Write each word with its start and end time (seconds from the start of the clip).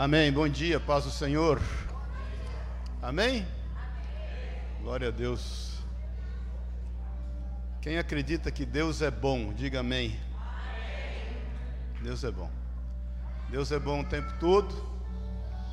Amém. 0.00 0.32
Bom 0.32 0.48
dia, 0.48 0.80
paz 0.80 1.04
do 1.04 1.10
Senhor. 1.10 1.60
Amém? 3.02 3.46
Glória 4.80 5.08
a 5.08 5.10
Deus. 5.10 5.78
Quem 7.82 7.98
acredita 7.98 8.50
que 8.50 8.64
Deus 8.64 9.02
é 9.02 9.10
bom, 9.10 9.52
diga 9.52 9.80
amém. 9.80 10.18
Deus 12.00 12.24
é 12.24 12.30
bom. 12.30 12.50
Deus 13.50 13.70
é 13.72 13.78
bom 13.78 14.00
o 14.00 14.04
tempo 14.06 14.32
todo. 14.40 14.74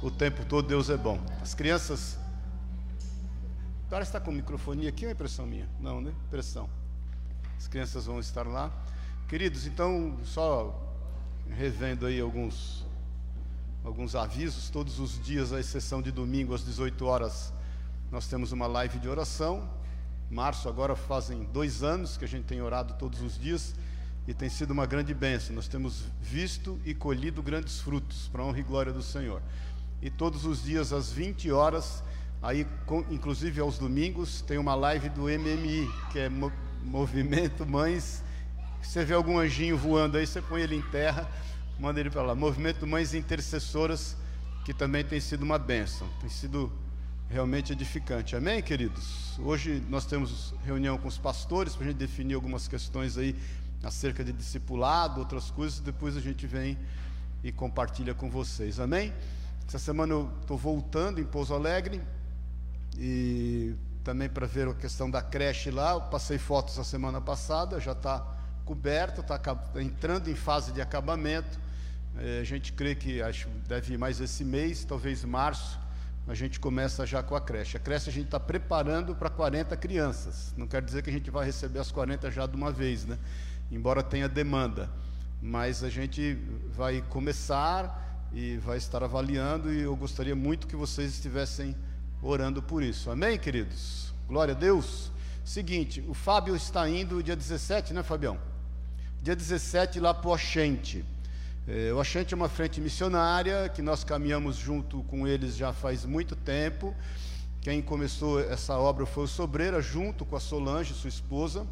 O 0.03 0.11
tempo 0.11 0.43
todo 0.43 0.67
Deus 0.67 0.89
é 0.89 0.97
bom. 0.97 1.21
As 1.41 1.53
crianças. 1.53 2.19
Que 3.87 3.95
está 3.95 4.19
com 4.19 4.33
microfone 4.33 4.89
aqui 4.89 5.05
ou 5.05 5.09
é 5.09 5.13
impressão 5.13 5.45
minha? 5.45 5.69
Não, 5.79 6.01
né? 6.01 6.11
Impressão. 6.27 6.69
As 7.57 7.65
crianças 7.65 8.07
vão 8.07 8.19
estar 8.19 8.45
lá. 8.45 8.73
Queridos, 9.29 9.65
então, 9.65 10.17
só 10.25 10.77
revendo 11.49 12.05
aí 12.05 12.19
alguns 12.19 12.85
alguns 13.87 14.15
avisos. 14.15 14.69
Todos 14.69 14.99
os 14.99 15.19
dias, 15.23 15.53
à 15.53 15.59
exceção 15.59 16.01
de 16.01 16.11
domingo, 16.11 16.53
às 16.53 16.63
18 16.63 17.05
horas, 17.05 17.53
nós 18.11 18.27
temos 18.27 18.51
uma 18.51 18.67
live 18.67 18.99
de 18.99 19.07
oração. 19.07 19.67
Março, 20.29 20.67
agora 20.67 20.95
fazem 20.95 21.45
dois 21.53 21.83
anos 21.83 22.17
que 22.17 22.25
a 22.25 22.27
gente 22.27 22.43
tem 22.43 22.61
orado 22.61 22.95
todos 22.95 23.21
os 23.21 23.39
dias 23.39 23.73
e 24.27 24.33
tem 24.33 24.49
sido 24.49 24.71
uma 24.71 24.85
grande 24.85 25.13
bênção. 25.13 25.55
Nós 25.55 25.69
temos 25.69 26.03
visto 26.21 26.77
e 26.85 26.93
colhido 26.93 27.41
grandes 27.41 27.79
frutos 27.79 28.27
para 28.27 28.41
a 28.41 28.45
honra 28.45 28.59
e 28.59 28.63
glória 28.63 28.91
do 28.91 29.01
Senhor. 29.01 29.41
E 30.01 30.09
todos 30.09 30.45
os 30.45 30.63
dias, 30.63 30.91
às 30.91 31.09
20 31.11 31.49
horas, 31.51 32.03
aí, 32.41 32.67
inclusive 33.09 33.61
aos 33.61 33.77
domingos, 33.77 34.41
tem 34.41 34.57
uma 34.57 34.75
live 34.75 35.07
do 35.09 35.23
MMI, 35.23 35.89
que 36.11 36.19
é 36.19 36.29
Movimento 36.83 37.65
Mães. 37.65 38.21
Você 38.81 39.05
vê 39.05 39.13
algum 39.13 39.39
anjinho 39.39 39.77
voando 39.77 40.17
aí, 40.17 40.27
você 40.27 40.41
põe 40.41 40.61
ele 40.61 40.75
em 40.75 40.81
terra 40.81 41.27
manda 41.79 41.99
ele 41.99 42.09
para 42.09 42.21
lá. 42.21 42.35
Movimento 42.35 42.85
Mães 42.87 43.13
Intercessoras, 43.13 44.15
que 44.65 44.73
também 44.73 45.03
tem 45.03 45.19
sido 45.19 45.43
uma 45.43 45.59
bênção, 45.59 46.07
tem 46.19 46.29
sido 46.29 46.71
realmente 47.29 47.71
edificante. 47.73 48.35
Amém, 48.35 48.61
queridos? 48.61 49.37
Hoje 49.39 49.83
nós 49.89 50.05
temos 50.05 50.53
reunião 50.65 50.97
com 50.97 51.07
os 51.07 51.17
pastores 51.17 51.75
para 51.75 51.85
a 51.85 51.89
gente 51.89 51.97
definir 51.97 52.33
algumas 52.33 52.67
questões 52.67 53.17
aí 53.17 53.35
acerca 53.83 54.23
de 54.23 54.33
discipulado, 54.33 55.19
outras 55.19 55.51
coisas, 55.51 55.79
depois 55.79 56.17
a 56.17 56.21
gente 56.21 56.47
vem 56.47 56.77
e 57.43 57.51
compartilha 57.51 58.13
com 58.13 58.29
vocês. 58.29 58.79
Amém? 58.79 59.13
Essa 59.67 59.77
semana 59.77 60.13
eu 60.13 60.31
estou 60.41 60.57
voltando 60.57 61.19
em 61.19 61.25
Pouso 61.25 61.53
Alegre 61.53 62.01
e 62.97 63.75
também 64.03 64.29
para 64.29 64.47
ver 64.47 64.67
a 64.69 64.73
questão 64.73 65.11
da 65.11 65.21
creche 65.21 65.69
lá. 65.69 65.91
Eu 65.91 66.01
passei 66.01 66.37
fotos 66.37 66.79
a 66.79 66.83
semana 66.83 67.19
passada, 67.21 67.79
já 67.79 67.91
está 67.91 68.25
coberto, 68.65 69.21
está 69.21 69.39
entrando 69.75 70.29
em 70.29 70.35
fase 70.35 70.71
de 70.71 70.81
acabamento. 70.81 71.59
É, 72.19 72.39
a 72.39 72.43
gente 72.43 72.73
crê 72.73 72.95
que 72.95 73.21
acho 73.21 73.47
deve 73.67 73.93
ir 73.93 73.97
mais 73.97 74.19
esse 74.19 74.43
mês, 74.43 74.83
talvez 74.83 75.23
março, 75.23 75.79
a 76.27 76.33
gente 76.33 76.59
começa 76.59 77.05
já 77.05 77.23
com 77.23 77.35
a 77.35 77.41
creche. 77.41 77.77
A 77.77 77.79
creche 77.79 78.09
a 78.09 78.13
gente 78.13 78.25
está 78.25 78.39
preparando 78.39 79.15
para 79.15 79.29
40 79.29 79.77
crianças. 79.77 80.53
Não 80.57 80.67
quer 80.67 80.81
dizer 80.81 81.01
que 81.01 81.09
a 81.09 81.13
gente 81.13 81.29
vai 81.31 81.45
receber 81.45 81.79
as 81.79 81.91
40 81.91 82.29
já 82.31 82.45
de 82.45 82.55
uma 82.55 82.71
vez, 82.71 83.05
né? 83.05 83.17
Embora 83.71 84.03
tenha 84.03 84.27
demanda. 84.27 84.89
Mas 85.41 85.83
a 85.83 85.89
gente 85.89 86.37
vai 86.75 87.01
começar 87.09 88.27
e 88.33 88.57
vai 88.57 88.77
estar 88.77 89.03
avaliando 89.03 89.71
e 89.71 89.81
eu 89.81 89.95
gostaria 89.95 90.35
muito 90.35 90.67
que 90.67 90.75
vocês 90.75 91.13
estivessem 91.13 91.75
orando 92.21 92.61
por 92.61 92.83
isso. 92.83 93.09
Amém, 93.09 93.37
queridos? 93.37 94.11
Glória 94.27 94.53
a 94.53 94.57
Deus. 94.57 95.11
Seguinte, 95.45 96.03
o 96.09 96.13
Fábio 96.13 96.55
está 96.55 96.89
indo 96.89 97.23
dia 97.23 97.35
17, 97.35 97.93
né, 97.93 98.03
Fabião? 98.03 98.37
Dia 99.21 99.35
17 99.35 99.99
lá 99.99 100.13
para 100.13 100.27
o 100.27 100.33
Oxente. 100.33 101.05
O 101.69 101.97
Oxente 101.97 102.33
é 102.33 102.37
uma 102.37 102.47
frente 102.47 102.79
missionária 102.79 103.67
que 103.67 103.81
nós 103.81 104.01
caminhamos 104.01 104.55
junto 104.55 105.03
com 105.03 105.27
eles 105.27 105.57
já 105.57 105.73
faz 105.73 106.05
muito 106.05 106.33
tempo. 106.33 106.95
Quem 107.59 107.81
começou 107.81 108.39
essa 108.39 108.77
obra 108.77 109.05
foi 109.05 109.25
o 109.25 109.27
Sobreira, 109.27 109.81
junto 109.81 110.23
com 110.23 110.37
a 110.37 110.39
Solange, 110.39 110.93
sua 110.93 111.09
esposa. 111.09 111.67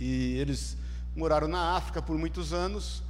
E 0.00 0.36
eles 0.38 0.76
moraram 1.14 1.46
na 1.46 1.76
África 1.76 2.02
por 2.02 2.18
muitos 2.18 2.52
anos. 2.52 3.04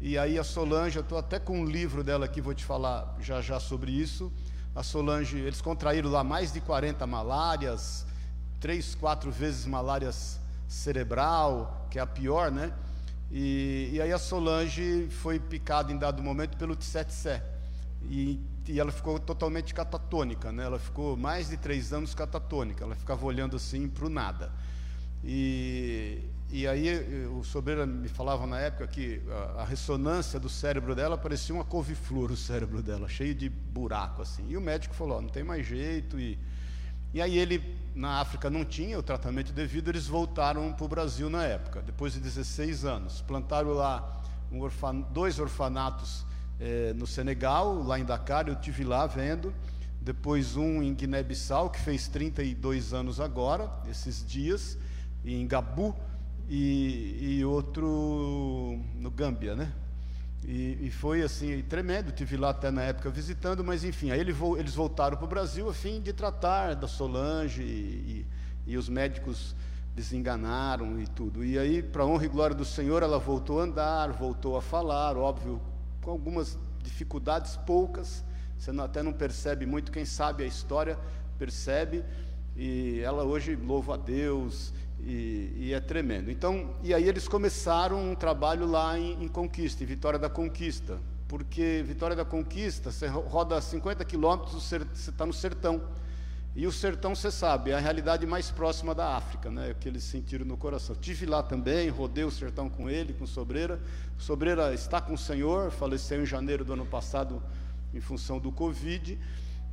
E 0.00 0.16
aí 0.16 0.38
a 0.38 0.44
Solange, 0.44 0.96
eu 0.96 1.02
estou 1.02 1.18
até 1.18 1.38
com 1.38 1.60
um 1.60 1.66
livro 1.66 2.02
dela 2.02 2.24
aqui, 2.24 2.40
vou 2.40 2.54
te 2.54 2.64
falar 2.64 3.14
já 3.20 3.42
já 3.42 3.60
sobre 3.60 3.92
isso. 3.92 4.32
A 4.74 4.82
Solange, 4.82 5.36
eles 5.36 5.60
contraíram 5.60 6.10
lá 6.10 6.24
mais 6.24 6.50
de 6.50 6.62
40 6.62 7.06
malárias, 7.06 8.06
três, 8.58 8.94
quatro 8.94 9.30
vezes 9.30 9.66
malárias 9.66 10.40
cerebral, 10.66 11.86
que 11.90 11.98
é 11.98 12.02
a 12.02 12.06
pior, 12.06 12.50
né? 12.50 12.72
E, 13.30 13.90
e 13.92 14.00
aí 14.00 14.12
a 14.12 14.18
Solange 14.18 15.08
foi 15.10 15.38
picada 15.38 15.92
em 15.92 15.98
dado 15.98 16.22
momento 16.22 16.56
pelo 16.56 16.76
tsetse 16.76 17.40
e, 18.02 18.40
e 18.68 18.78
ela 18.78 18.92
ficou 18.92 19.18
totalmente 19.18 19.74
catatônica, 19.74 20.52
né? 20.52 20.64
Ela 20.64 20.78
ficou 20.78 21.16
mais 21.16 21.48
de 21.48 21.56
três 21.56 21.92
anos 21.92 22.14
catatônica. 22.14 22.84
Ela 22.84 22.94
ficava 22.94 23.24
olhando 23.24 23.56
assim 23.56 23.88
para 23.88 24.06
o 24.06 24.08
nada. 24.08 24.52
E, 25.24 26.20
e 26.50 26.66
aí 26.66 27.26
o 27.26 27.42
Sobreira 27.42 27.84
me 27.84 28.08
falava 28.08 28.46
na 28.46 28.60
época 28.60 28.86
que 28.86 29.20
a, 29.28 29.62
a, 29.62 29.64
ressonância 29.64 30.38
do 30.38 30.48
cérebro 30.48 30.94
dela 30.94 31.18
parecia 31.18 31.54
uma 31.54 31.64
couve-flor, 31.64 32.30
o 32.30 32.36
cérebro 32.36 32.82
dela, 32.82 33.08
cheio 33.08 33.34
de 33.34 33.48
buraco 33.48 34.22
assim. 34.22 34.44
E 34.48 34.56
o 34.56 34.60
médico 34.60 34.94
falou: 34.94 35.18
oh, 35.18 35.22
não 35.22 35.28
tem 35.28 35.42
mais 35.42 35.66
jeito. 35.66 36.18
E, 36.20 36.38
e 37.12 37.20
aí 37.20 37.38
ele 37.38 37.76
na 37.94 38.20
África 38.20 38.50
não 38.50 38.64
tinha 38.64 38.98
o 38.98 39.02
tratamento 39.02 39.52
devido, 39.52 39.88
eles 39.88 40.06
voltaram 40.06 40.72
para 40.72 40.84
o 40.84 40.88
Brasil 40.88 41.30
na 41.30 41.44
época, 41.44 41.80
depois 41.80 42.12
de 42.12 42.20
16 42.20 42.84
anos. 42.84 43.22
Plantaram 43.22 43.72
lá 43.72 44.22
um 44.52 44.60
orfan 44.60 45.00
dois 45.12 45.38
orfanatos 45.38 46.26
eh, 46.60 46.92
no 46.94 47.06
Senegal, 47.06 47.82
lá 47.82 47.98
em 47.98 48.04
Dakar, 48.04 48.48
eu 48.48 48.56
tive 48.56 48.84
lá 48.84 49.06
vendo. 49.06 49.52
Depois 50.00 50.56
um 50.56 50.82
em 50.82 50.94
Guiné-Bissau, 50.94 51.70
que 51.70 51.80
fez 51.80 52.06
32 52.06 52.92
anos 52.92 53.18
agora, 53.18 53.70
esses 53.90 54.24
dias, 54.24 54.78
em 55.24 55.46
Gabu, 55.46 55.96
e, 56.48 57.38
e 57.38 57.44
outro 57.44 58.78
no 58.94 59.10
Gâmbia, 59.10 59.56
né? 59.56 59.72
E, 60.44 60.86
e, 60.86 60.90
foi 60.90 61.22
assim 61.22 61.62
tremendo. 61.62 62.12
Tive 62.12 62.36
lá 62.36 62.50
até 62.50 62.70
na 62.70 62.82
época 62.82 63.10
visitando, 63.10 63.64
mas 63.64 63.84
enfim, 63.84 64.10
aí 64.10 64.20
eles 64.20 64.74
voltaram 64.74 65.16
para 65.16 65.24
o 65.24 65.28
Brasil 65.28 65.68
a 65.68 65.74
fim 65.74 66.00
de 66.00 66.12
tratar 66.12 66.74
da 66.74 66.86
Solange 66.86 67.62
e, 67.62 68.26
e, 68.66 68.72
e 68.72 68.76
os 68.76 68.88
médicos 68.88 69.56
desenganaram 69.94 71.00
e 71.00 71.06
tudo. 71.06 71.42
E 71.44 71.58
aí, 71.58 71.82
para 71.82 72.04
honra 72.04 72.26
e 72.26 72.28
glória 72.28 72.54
do 72.54 72.64
Senhor, 72.64 73.02
ela 73.02 73.18
voltou 73.18 73.60
a 73.60 73.64
andar, 73.64 74.12
voltou 74.12 74.56
a 74.56 74.62
falar, 74.62 75.16
óbvio, 75.16 75.60
com 76.02 76.10
algumas 76.10 76.58
dificuldades 76.82 77.56
poucas. 77.56 78.22
Você 78.58 78.70
não, 78.72 78.84
até 78.84 79.02
não 79.02 79.12
percebe 79.12 79.64
muito, 79.66 79.90
quem 79.90 80.04
sabe 80.04 80.44
a 80.44 80.46
história 80.46 80.98
percebe. 81.38 82.04
E 82.54 83.00
ela 83.00 83.24
hoje 83.24 83.56
louva 83.56 83.94
a 83.94 83.96
Deus 83.96 84.72
e, 85.06 85.52
e, 85.56 85.72
é 85.72 85.78
tremendo. 85.78 86.32
Então, 86.32 86.74
e 86.82 86.92
aí 86.92 87.08
eles 87.08 87.28
começaram 87.28 88.10
um 88.10 88.14
trabalho 88.14 88.66
lá 88.66 88.98
em, 88.98 89.22
em 89.22 89.28
Conquista, 89.28 89.84
em 89.84 89.86
Vitória 89.86 90.18
da 90.18 90.28
Conquista, 90.28 90.98
porque 91.28 91.84
Vitória 91.86 92.16
da 92.16 92.24
Conquista, 92.24 92.90
você 92.90 93.06
roda 93.06 93.60
50 93.60 94.04
quilômetros, 94.04 94.64
você 94.64 94.78
está 94.92 95.24
no 95.24 95.32
sertão. 95.32 95.80
E 96.56 96.66
o 96.66 96.72
sertão, 96.72 97.14
você 97.14 97.30
sabe, 97.30 97.70
é 97.70 97.74
a 97.74 97.78
realidade 97.78 98.26
mais 98.26 98.50
próxima 98.50 98.94
da 98.94 99.14
África, 99.14 99.50
né? 99.50 99.76
que 99.78 99.86
eles 99.88 100.02
sentiram 100.02 100.44
no 100.44 100.56
coração. 100.56 100.96
Tive 100.96 101.24
lá 101.24 101.42
também, 101.42 101.88
rodei 101.88 102.24
o 102.24 102.30
sertão 102.30 102.68
com 102.68 102.90
ele, 102.90 103.12
com 103.12 103.26
Sobreira. 103.26 103.78
Sobreira 104.18 104.74
está 104.74 105.00
com 105.00 105.14
o 105.14 105.18
Senhor, 105.18 105.70
faleceu 105.70 106.20
em 106.20 106.26
janeiro 106.26 106.64
do 106.64 106.72
ano 106.72 106.86
passado 106.86 107.42
em 107.94 108.00
função 108.00 108.40
do 108.40 108.50
Covid. 108.50 109.18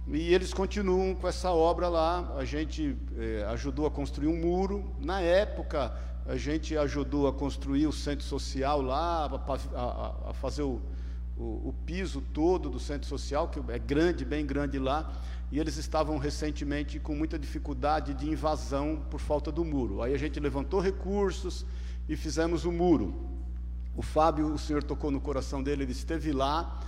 E 0.07 0.33
eles 0.33 0.53
continuam 0.53 1.15
com 1.15 1.27
essa 1.27 1.51
obra 1.51 1.87
lá. 1.87 2.33
A 2.37 2.43
gente 2.43 2.95
eh, 3.17 3.45
ajudou 3.49 3.85
a 3.85 3.91
construir 3.91 4.27
um 4.27 4.35
muro. 4.35 4.93
Na 4.99 5.21
época, 5.21 5.95
a 6.25 6.35
gente 6.35 6.77
ajudou 6.77 7.27
a 7.27 7.33
construir 7.33 7.87
o 7.87 7.93
centro 7.93 8.25
social 8.25 8.81
lá, 8.81 9.25
a, 9.25 9.79
a, 9.79 10.29
a 10.29 10.33
fazer 10.33 10.63
o, 10.63 10.81
o, 11.37 11.69
o, 11.69 11.75
piso 11.85 12.21
todo 12.33 12.69
do 12.69 12.79
centro 12.79 13.07
social, 13.07 13.47
que 13.47 13.59
é 13.71 13.79
grande, 13.79 14.25
bem 14.25 14.45
grande 14.45 14.77
lá. 14.77 15.13
E 15.49 15.59
eles 15.59 15.77
estavam 15.77 16.17
recentemente 16.17 16.99
com 16.99 17.15
muita 17.15 17.39
dificuldade 17.39 18.13
de 18.13 18.29
invasão 18.29 19.01
por 19.09 19.21
falta 19.21 19.51
do 19.51 19.63
muro. 19.63 20.01
Aí 20.01 20.13
a 20.13 20.17
gente 20.17 20.37
levantou 20.39 20.81
recursos 20.81 21.65
e 22.09 22.15
fizemos 22.17 22.65
o 22.65 22.71
muro. 22.71 23.13
O 23.95 24.01
Fábio, 24.01 24.47
o 24.47 24.57
senhor 24.57 24.83
tocou 24.83 25.11
no 25.11 25.21
coração 25.21 25.63
dele, 25.63 25.83
ele 25.83 25.91
esteve 25.91 26.31
lá 26.33 26.81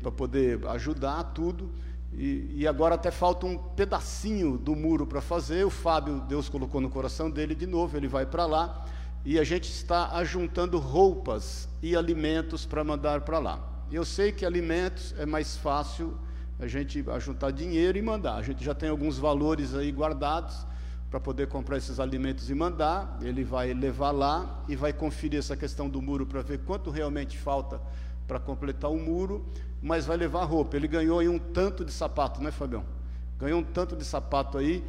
para 0.00 0.12
poder 0.12 0.64
ajudar 0.68 1.24
tudo. 1.24 1.70
E, 2.12 2.50
e, 2.56 2.66
agora 2.66 2.96
até 2.96 3.10
falta 3.10 3.46
um 3.46 3.56
pedacinho 3.56 4.58
do 4.58 4.74
muro 4.74 5.06
para 5.06 5.20
fazer. 5.20 5.64
O 5.64 5.70
Fábio, 5.70 6.20
Deus 6.22 6.48
colocou 6.48 6.80
no 6.80 6.90
coração 6.90 7.30
dele 7.30 7.54
de 7.54 7.66
novo, 7.66 7.96
ele 7.96 8.08
vai 8.08 8.26
para 8.26 8.46
lá. 8.46 8.84
E 9.24 9.38
a 9.38 9.44
gente 9.44 9.70
está 9.70 10.16
ajuntando 10.16 10.78
roupas 10.78 11.68
e 11.82 11.94
alimentos 11.94 12.66
para 12.66 12.82
mandar 12.82 13.20
para 13.20 13.38
lá. 13.38 13.60
Eu 13.92 14.04
sei 14.04 14.32
que 14.32 14.44
alimentos 14.44 15.14
é 15.18 15.26
mais 15.26 15.56
fácil 15.56 16.16
a 16.58 16.66
gente 16.66 17.04
ajuntar 17.10 17.52
dinheiro 17.52 17.96
e 17.96 18.02
mandar. 18.02 18.36
A 18.36 18.42
gente 18.42 18.64
já 18.64 18.74
tem 18.74 18.88
alguns 18.88 19.18
valores 19.18 19.74
aí 19.74 19.90
guardados 19.92 20.66
para 21.10 21.18
poder 21.18 21.48
comprar 21.48 21.76
esses 21.76 21.98
alimentos 21.98 22.50
e 22.50 22.54
mandar. 22.54 23.18
Ele 23.20 23.44
vai 23.44 23.72
levar 23.72 24.10
lá 24.10 24.62
e 24.68 24.76
vai 24.76 24.92
conferir 24.92 25.38
essa 25.38 25.56
questão 25.56 25.88
do 25.88 26.00
muro 26.00 26.26
para 26.26 26.42
ver 26.42 26.60
quanto 26.60 26.90
realmente 26.90 27.36
falta 27.38 27.80
para 28.30 28.38
completar 28.38 28.88
o 28.88 28.96
muro, 28.96 29.44
mas 29.82 30.06
vai 30.06 30.16
levar 30.16 30.44
roupa. 30.44 30.76
Ele 30.76 30.86
ganhou 30.86 31.18
aí 31.18 31.28
um 31.28 31.36
tanto 31.36 31.84
de 31.84 31.90
sapato, 31.90 32.40
né, 32.40 32.52
Fabião? 32.52 32.84
Ganhou 33.36 33.58
um 33.58 33.64
tanto 33.64 33.96
de 33.96 34.04
sapato 34.04 34.56
aí 34.56 34.84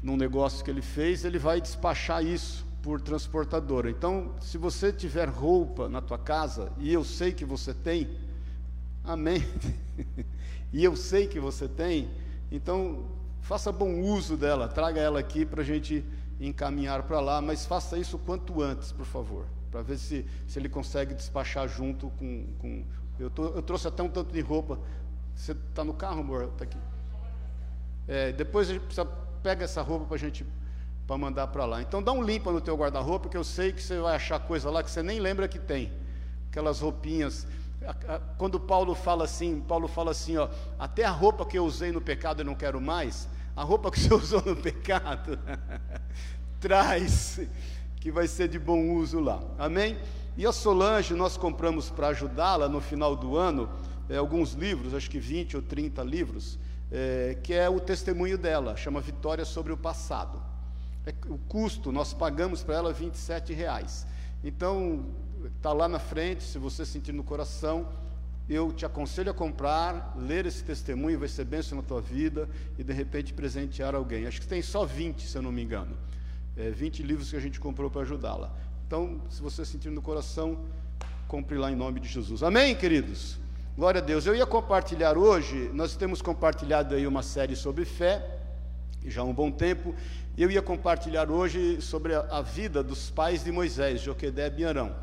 num 0.00 0.16
negócio 0.16 0.64
que 0.64 0.70
ele 0.70 0.80
fez, 0.80 1.24
ele 1.24 1.36
vai 1.36 1.60
despachar 1.60 2.24
isso 2.24 2.64
por 2.80 3.00
transportadora. 3.00 3.90
Então, 3.90 4.30
se 4.40 4.56
você 4.56 4.92
tiver 4.92 5.28
roupa 5.28 5.88
na 5.88 6.00
tua 6.00 6.18
casa, 6.18 6.70
e 6.78 6.92
eu 6.92 7.02
sei 7.02 7.32
que 7.32 7.44
você 7.44 7.74
tem, 7.74 8.08
amém. 9.02 9.44
e 10.72 10.84
eu 10.84 10.94
sei 10.94 11.26
que 11.26 11.40
você 11.40 11.66
tem, 11.66 12.08
então 12.52 13.06
faça 13.40 13.72
bom 13.72 14.02
uso 14.02 14.36
dela, 14.36 14.68
traga 14.68 15.00
ela 15.00 15.18
aqui 15.18 15.44
para 15.44 15.62
a 15.62 15.64
gente 15.64 16.04
encaminhar 16.38 17.02
para 17.02 17.18
lá, 17.18 17.40
mas 17.40 17.66
faça 17.66 17.98
isso 17.98 18.18
quanto 18.18 18.62
antes, 18.62 18.92
por 18.92 19.06
favor, 19.06 19.46
para 19.74 19.82
ver 19.82 19.98
se, 19.98 20.24
se 20.46 20.56
ele 20.56 20.68
consegue 20.68 21.14
despachar 21.14 21.66
junto 21.66 22.08
com. 22.10 22.46
com 22.60 22.84
eu, 23.18 23.28
tô, 23.28 23.46
eu 23.46 23.60
trouxe 23.60 23.88
até 23.88 24.04
um 24.04 24.08
tanto 24.08 24.32
de 24.32 24.40
roupa. 24.40 24.78
Você 25.34 25.50
está 25.50 25.82
no 25.82 25.92
carro, 25.92 26.20
amor? 26.20 26.44
Está 26.44 26.62
aqui. 26.62 26.78
É, 28.06 28.30
depois 28.30 28.70
a 28.70 28.74
gente 28.74 28.82
precisa 28.82 29.04
pega 29.42 29.64
essa 29.64 29.82
roupa 29.82 30.06
para 30.06 30.14
a 30.14 30.18
gente 30.18 30.46
para 31.08 31.18
mandar 31.18 31.48
para 31.48 31.64
lá. 31.64 31.82
Então 31.82 32.00
dá 32.00 32.12
um 32.12 32.22
limpa 32.22 32.52
no 32.52 32.60
teu 32.60 32.76
guarda-roupa, 32.76 33.28
que 33.28 33.36
eu 33.36 33.42
sei 33.42 33.72
que 33.72 33.82
você 33.82 33.98
vai 33.98 34.14
achar 34.14 34.38
coisa 34.38 34.70
lá 34.70 34.80
que 34.80 34.90
você 34.92 35.02
nem 35.02 35.18
lembra 35.18 35.48
que 35.48 35.58
tem. 35.58 35.92
Aquelas 36.50 36.78
roupinhas. 36.78 37.44
Quando 38.38 38.60
Paulo 38.60 38.94
fala 38.94 39.24
assim, 39.24 39.60
Paulo 39.60 39.88
fala 39.88 40.12
assim, 40.12 40.36
ó, 40.36 40.48
até 40.78 41.04
a 41.04 41.10
roupa 41.10 41.44
que 41.44 41.58
eu 41.58 41.64
usei 41.64 41.90
no 41.90 42.00
pecado 42.00 42.42
eu 42.42 42.46
não 42.46 42.54
quero 42.54 42.80
mais, 42.80 43.28
a 43.56 43.64
roupa 43.64 43.90
que 43.90 43.98
você 43.98 44.14
usou 44.14 44.42
no 44.46 44.54
pecado, 44.54 45.36
traz, 46.60 47.40
que 48.04 48.10
vai 48.10 48.28
ser 48.28 48.48
de 48.48 48.58
bom 48.58 48.90
uso 48.90 49.18
lá. 49.18 49.42
Amém? 49.58 49.96
E 50.36 50.44
a 50.44 50.52
Solange, 50.52 51.14
nós 51.14 51.38
compramos 51.38 51.88
para 51.88 52.08
ajudá-la 52.08 52.68
no 52.68 52.78
final 52.78 53.16
do 53.16 53.34
ano, 53.34 53.66
é, 54.10 54.18
alguns 54.18 54.52
livros, 54.52 54.92
acho 54.92 55.10
que 55.10 55.18
20 55.18 55.56
ou 55.56 55.62
30 55.62 56.02
livros, 56.02 56.58
é, 56.92 57.38
que 57.42 57.54
é 57.54 57.66
o 57.66 57.80
testemunho 57.80 58.36
dela, 58.36 58.76
chama 58.76 59.00
Vitória 59.00 59.46
sobre 59.46 59.72
o 59.72 59.76
Passado. 59.78 60.38
É, 61.06 61.14
o 61.30 61.38
custo, 61.48 61.90
nós 61.90 62.12
pagamos 62.12 62.62
para 62.62 62.74
ela 62.74 62.92
27 62.92 63.54
reais. 63.54 64.06
Então, 64.44 65.06
está 65.56 65.72
lá 65.72 65.88
na 65.88 65.98
frente, 65.98 66.42
se 66.42 66.58
você 66.58 66.84
sentir 66.84 67.12
no 67.12 67.24
coração, 67.24 67.88
eu 68.46 68.70
te 68.70 68.84
aconselho 68.84 69.30
a 69.30 69.34
comprar, 69.34 70.14
ler 70.18 70.44
esse 70.44 70.62
testemunho, 70.62 71.18
vai 71.18 71.28
ser 71.28 71.46
bênção 71.46 71.76
na 71.76 71.82
tua 71.82 72.02
vida 72.02 72.50
e 72.76 72.84
de 72.84 72.92
repente 72.92 73.32
presentear 73.32 73.94
alguém. 73.94 74.26
Acho 74.26 74.42
que 74.42 74.46
tem 74.46 74.60
só 74.60 74.84
20, 74.84 75.26
se 75.26 75.38
eu 75.38 75.40
não 75.40 75.50
me 75.50 75.62
engano. 75.62 75.96
É, 76.56 76.70
20 76.70 77.02
livros 77.02 77.30
que 77.30 77.36
a 77.36 77.40
gente 77.40 77.58
comprou 77.58 77.90
para 77.90 78.02
ajudá-la. 78.02 78.52
Então, 78.86 79.20
se 79.28 79.42
você 79.42 79.64
sentir 79.64 79.90
no 79.90 80.00
coração, 80.00 80.58
compre 81.26 81.58
lá 81.58 81.70
em 81.70 81.74
nome 81.74 81.98
de 81.98 82.08
Jesus. 82.08 82.42
Amém, 82.42 82.76
queridos? 82.76 83.38
Glória 83.76 84.00
a 84.00 84.04
Deus. 84.04 84.24
Eu 84.24 84.36
ia 84.36 84.46
compartilhar 84.46 85.18
hoje, 85.18 85.68
nós 85.72 85.96
temos 85.96 86.22
compartilhado 86.22 86.94
aí 86.94 87.06
uma 87.08 87.24
série 87.24 87.56
sobre 87.56 87.84
fé, 87.84 88.38
já 89.04 89.22
há 89.22 89.24
um 89.24 89.34
bom 89.34 89.50
tempo, 89.50 89.94
e 90.36 90.42
eu 90.44 90.50
ia 90.50 90.62
compartilhar 90.62 91.28
hoje 91.28 91.80
sobre 91.80 92.14
a, 92.14 92.20
a 92.30 92.40
vida 92.40 92.84
dos 92.84 93.10
pais 93.10 93.42
de 93.42 93.50
Moisés, 93.50 94.00
Joquedeb 94.00 94.60
e 94.60 94.64
Arão. 94.64 94.94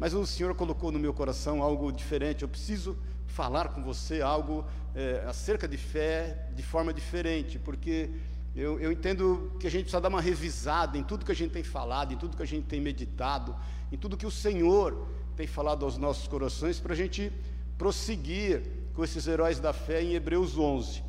Mas 0.00 0.12
o 0.12 0.26
Senhor 0.26 0.54
colocou 0.56 0.90
no 0.90 0.98
meu 0.98 1.14
coração 1.14 1.62
algo 1.62 1.92
diferente, 1.92 2.42
eu 2.42 2.48
preciso 2.48 2.98
falar 3.26 3.68
com 3.68 3.82
você 3.82 4.20
algo 4.20 4.64
é, 4.94 5.24
acerca 5.28 5.68
de 5.68 5.76
fé 5.76 6.48
de 6.54 6.62
forma 6.62 6.92
diferente, 6.92 7.58
porque 7.58 8.10
eu, 8.56 8.80
eu, 8.80 8.90
entendo 8.90 9.52
que 9.60 9.66
a 9.66 9.70
gente 9.70 9.82
precisa 9.82 10.00
dar 10.00 10.08
uma 10.08 10.20
revisada 10.20 10.96
em 10.96 11.04
tudo 11.04 11.26
que 11.26 11.32
a 11.32 11.34
gente 11.34 11.52
tem 11.52 11.62
falado, 11.62 12.14
em 12.14 12.16
tudo 12.16 12.36
que 12.36 12.42
a 12.42 12.46
gente 12.46 12.64
tem 12.64 12.80
meditado, 12.80 13.54
em 13.92 13.98
tudo 13.98 14.16
que 14.16 14.26
o 14.26 14.30
Senhor 14.30 15.06
tem 15.36 15.46
falado 15.46 15.84
aos 15.84 15.98
nossos 15.98 16.26
corações, 16.26 16.80
para 16.80 16.94
a 16.94 16.96
gente 16.96 17.30
prosseguir 17.76 18.62
com 18.94 19.04
esses 19.04 19.26
heróis 19.26 19.60
da 19.60 19.74
fé 19.74 20.02
em 20.02 20.14
Hebreus 20.14 20.56
11. 20.56 21.04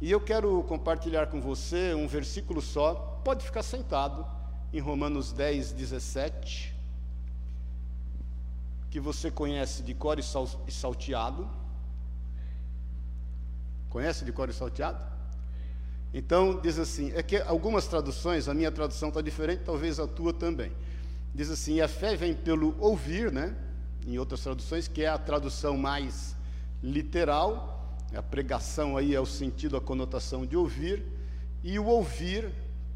E 0.00 0.10
eu 0.12 0.20
quero 0.20 0.62
compartilhar 0.62 1.26
com 1.26 1.40
você 1.40 1.92
um 1.92 2.06
versículo 2.06 2.62
só, 2.62 2.94
pode 3.24 3.44
ficar 3.44 3.64
sentado, 3.64 4.24
em 4.72 4.78
Romanos 4.78 5.32
10, 5.32 5.72
17, 5.72 6.72
que 8.90 9.00
você 9.00 9.30
conhece 9.30 9.82
de 9.82 9.92
cor 9.92 10.18
e 10.18 10.72
salteado. 10.72 11.48
Conhece 13.90 14.24
de 14.24 14.32
cor 14.32 14.48
e 14.48 14.52
salteado? 14.52 15.11
Então, 16.14 16.60
diz 16.60 16.78
assim: 16.78 17.12
é 17.14 17.22
que 17.22 17.36
algumas 17.36 17.86
traduções, 17.86 18.48
a 18.48 18.54
minha 18.54 18.70
tradução 18.70 19.08
está 19.08 19.20
diferente, 19.20 19.62
talvez 19.64 19.98
a 19.98 20.06
tua 20.06 20.32
também. 20.32 20.72
Diz 21.34 21.50
assim: 21.50 21.80
a 21.80 21.88
fé 21.88 22.16
vem 22.16 22.34
pelo 22.34 22.76
ouvir, 22.78 23.32
né? 23.32 23.56
em 24.06 24.18
outras 24.18 24.40
traduções, 24.40 24.88
que 24.88 25.02
é 25.02 25.08
a 25.08 25.18
tradução 25.18 25.76
mais 25.76 26.36
literal. 26.82 27.96
A 28.14 28.22
pregação 28.22 28.96
aí 28.96 29.14
é 29.14 29.20
o 29.20 29.26
sentido, 29.26 29.76
a 29.76 29.80
conotação 29.80 30.44
de 30.44 30.56
ouvir, 30.56 31.02
e 31.62 31.78
o 31.78 31.86
ouvir 31.86 32.52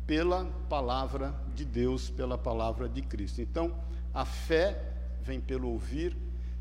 pela 0.07 0.45
palavra 0.69 1.35
de 1.55 1.65
Deus, 1.65 2.11
pela 2.11 2.37
palavra 2.37 2.89
de 2.89 3.01
Cristo. 3.03 3.41
Então, 3.41 3.73
a 4.13 4.25
fé 4.25 4.79
vem 5.23 5.41
pelo 5.41 5.69
ouvir 5.69 6.17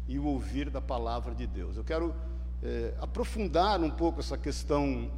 e 0.07 0.17
o 0.17 0.25
ouvir 0.25 0.69
da 0.69 0.81
palavra 0.81 1.33
de 1.35 1.45
Deus. 1.45 1.75
Eu 1.75 1.83
quero 1.83 2.15
é, 2.63 2.93
aprofundar 2.99 3.81
um 3.81 3.89
pouco 3.89 4.19
essa 4.19 4.37
questão 4.37 5.11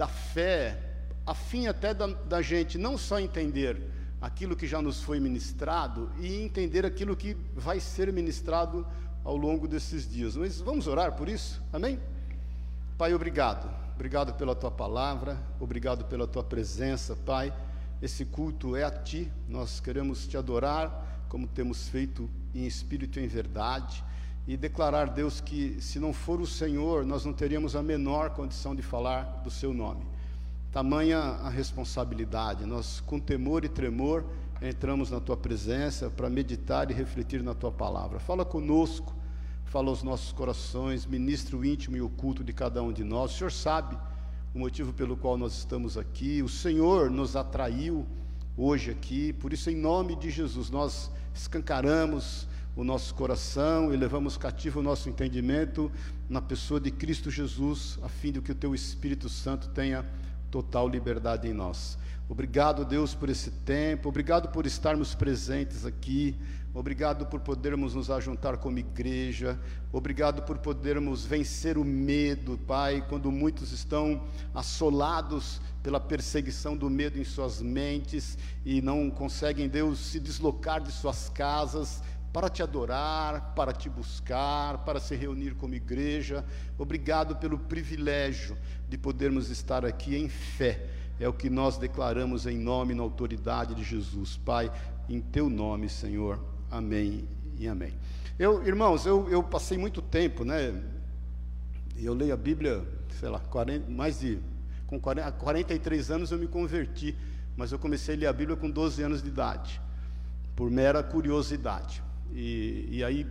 da 0.00 0.08
fé, 0.08 0.78
a 1.26 1.34
fim 1.34 1.66
até 1.66 1.92
da, 1.92 2.06
da 2.06 2.40
gente 2.40 2.78
não 2.78 2.96
só 2.96 3.20
entender 3.20 3.78
aquilo 4.18 4.56
que 4.56 4.66
já 4.66 4.80
nos 4.80 5.02
foi 5.02 5.20
ministrado 5.20 6.10
e 6.18 6.40
entender 6.40 6.86
aquilo 6.86 7.14
que 7.14 7.36
vai 7.54 7.78
ser 7.80 8.10
ministrado 8.10 8.86
ao 9.22 9.36
longo 9.36 9.68
desses 9.68 10.10
dias. 10.10 10.36
Mas 10.36 10.58
vamos 10.58 10.86
orar 10.86 11.12
por 11.12 11.28
isso? 11.28 11.62
Amém? 11.70 12.00
Pai, 12.96 13.12
obrigado. 13.12 13.70
Obrigado 13.94 14.32
pela 14.32 14.54
tua 14.54 14.70
palavra, 14.70 15.36
obrigado 15.60 16.06
pela 16.06 16.26
tua 16.26 16.42
presença, 16.42 17.14
Pai. 17.14 17.52
Esse 18.00 18.24
culto 18.24 18.74
é 18.74 18.84
a 18.84 18.90
ti. 18.90 19.30
Nós 19.46 19.80
queremos 19.80 20.26
te 20.26 20.38
adorar 20.38 21.26
como 21.28 21.46
temos 21.46 21.88
feito 21.88 22.26
em 22.54 22.66
espírito 22.66 23.20
e 23.20 23.24
em 23.24 23.28
verdade 23.28 24.02
e 24.46 24.56
declarar, 24.56 25.10
Deus, 25.10 25.40
que 25.40 25.80
se 25.80 25.98
não 25.98 26.12
for 26.12 26.40
o 26.40 26.46
Senhor, 26.46 27.04
nós 27.04 27.24
não 27.24 27.32
teríamos 27.32 27.76
a 27.76 27.82
menor 27.82 28.30
condição 28.30 28.74
de 28.74 28.82
falar 28.82 29.40
do 29.44 29.50
seu 29.50 29.72
nome. 29.72 30.04
Tamanha 30.72 31.18
a 31.18 31.48
responsabilidade, 31.48 32.64
nós 32.64 33.00
com 33.00 33.18
temor 33.18 33.64
e 33.64 33.68
tremor 33.68 34.24
entramos 34.62 35.10
na 35.10 35.20
tua 35.20 35.36
presença 35.36 36.10
para 36.10 36.28
meditar 36.28 36.90
e 36.90 36.94
refletir 36.94 37.42
na 37.42 37.54
tua 37.54 37.72
palavra. 37.72 38.20
Fala 38.20 38.44
conosco, 38.44 39.14
fala 39.64 39.88
aos 39.88 40.02
nossos 40.02 40.32
corações, 40.32 41.06
ministra 41.06 41.56
o 41.56 41.64
íntimo 41.64 41.96
e 41.96 42.02
oculto 42.02 42.44
de 42.44 42.52
cada 42.52 42.82
um 42.82 42.92
de 42.92 43.02
nós. 43.02 43.32
O 43.32 43.38
Senhor 43.38 43.52
sabe 43.52 43.96
o 44.54 44.58
motivo 44.58 44.92
pelo 44.92 45.16
qual 45.16 45.38
nós 45.38 45.54
estamos 45.54 45.96
aqui. 45.96 46.42
O 46.42 46.48
Senhor 46.48 47.10
nos 47.10 47.36
atraiu 47.36 48.06
hoje 48.56 48.90
aqui, 48.90 49.32
por 49.32 49.52
isso, 49.52 49.70
em 49.70 49.76
nome 49.76 50.14
de 50.16 50.30
Jesus, 50.30 50.70
nós 50.70 51.10
escancaramos 51.34 52.46
o 52.80 52.84
nosso 52.84 53.14
coração 53.14 53.92
e 53.92 53.96
levamos 53.96 54.38
cativo 54.38 54.80
o 54.80 54.82
nosso 54.82 55.06
entendimento 55.06 55.92
na 56.30 56.40
pessoa 56.40 56.80
de 56.80 56.90
Cristo 56.90 57.30
Jesus, 57.30 57.98
a 58.02 58.08
fim 58.08 58.32
de 58.32 58.40
que 58.40 58.52
o 58.52 58.54
teu 58.54 58.74
Espírito 58.74 59.28
Santo 59.28 59.68
tenha 59.68 60.02
total 60.50 60.88
liberdade 60.88 61.46
em 61.46 61.52
nós. 61.52 61.98
Obrigado, 62.26 62.82
Deus, 62.86 63.14
por 63.14 63.28
esse 63.28 63.50
tempo, 63.50 64.08
obrigado 64.08 64.48
por 64.48 64.64
estarmos 64.64 65.14
presentes 65.14 65.84
aqui, 65.84 66.34
obrigado 66.72 67.26
por 67.26 67.40
podermos 67.40 67.94
nos 67.94 68.10
ajuntar 68.10 68.56
como 68.56 68.78
igreja, 68.78 69.60
obrigado 69.92 70.40
por 70.44 70.56
podermos 70.56 71.26
vencer 71.26 71.76
o 71.76 71.84
medo, 71.84 72.58
Pai, 72.66 73.04
quando 73.10 73.30
muitos 73.30 73.72
estão 73.72 74.24
assolados 74.54 75.60
pela 75.82 76.00
perseguição 76.00 76.74
do 76.74 76.88
medo 76.88 77.18
em 77.18 77.24
suas 77.24 77.60
mentes 77.60 78.38
e 78.64 78.80
não 78.80 79.10
conseguem, 79.10 79.68
Deus, 79.68 79.98
se 79.98 80.18
deslocar 80.18 80.80
de 80.80 80.90
suas 80.92 81.28
casas, 81.28 82.02
para 82.32 82.48
te 82.48 82.62
adorar, 82.62 83.54
para 83.54 83.72
te 83.72 83.88
buscar, 83.88 84.78
para 84.84 85.00
se 85.00 85.16
reunir 85.16 85.54
como 85.54 85.74
igreja. 85.74 86.44
Obrigado 86.78 87.36
pelo 87.36 87.58
privilégio 87.58 88.56
de 88.88 88.96
podermos 88.96 89.50
estar 89.50 89.84
aqui 89.84 90.16
em 90.16 90.28
fé. 90.28 90.88
É 91.18 91.28
o 91.28 91.32
que 91.32 91.50
nós 91.50 91.76
declaramos 91.76 92.46
em 92.46 92.56
nome 92.56 92.92
e 92.92 92.96
na 92.96 93.02
autoridade 93.02 93.74
de 93.74 93.82
Jesus. 93.82 94.36
Pai, 94.36 94.70
em 95.08 95.20
teu 95.20 95.50
nome, 95.50 95.88
Senhor. 95.88 96.42
Amém 96.70 97.28
e 97.58 97.66
amém. 97.66 97.92
Eu, 98.38 98.66
irmãos, 98.66 99.04
eu, 99.04 99.28
eu 99.28 99.42
passei 99.42 99.76
muito 99.76 100.00
tempo, 100.00 100.44
né? 100.44 100.82
Eu 101.98 102.14
leio 102.14 102.32
a 102.32 102.36
Bíblia, 102.36 102.82
sei 103.18 103.28
lá, 103.28 103.40
40, 103.40 103.90
mais 103.90 104.20
de. 104.20 104.38
Com 104.86 104.98
40, 104.98 105.32
43 105.32 106.10
anos 106.10 106.30
eu 106.30 106.38
me 106.38 106.46
converti, 106.46 107.14
mas 107.56 107.70
eu 107.70 107.78
comecei 107.78 108.14
a 108.14 108.18
ler 108.18 108.26
a 108.26 108.32
Bíblia 108.32 108.56
com 108.56 108.70
12 108.70 109.02
anos 109.02 109.22
de 109.22 109.28
idade, 109.28 109.80
por 110.56 110.70
mera 110.70 111.02
curiosidade. 111.02 112.02
E, 112.32 112.88
e 112.90 113.04
aí, 113.04 113.26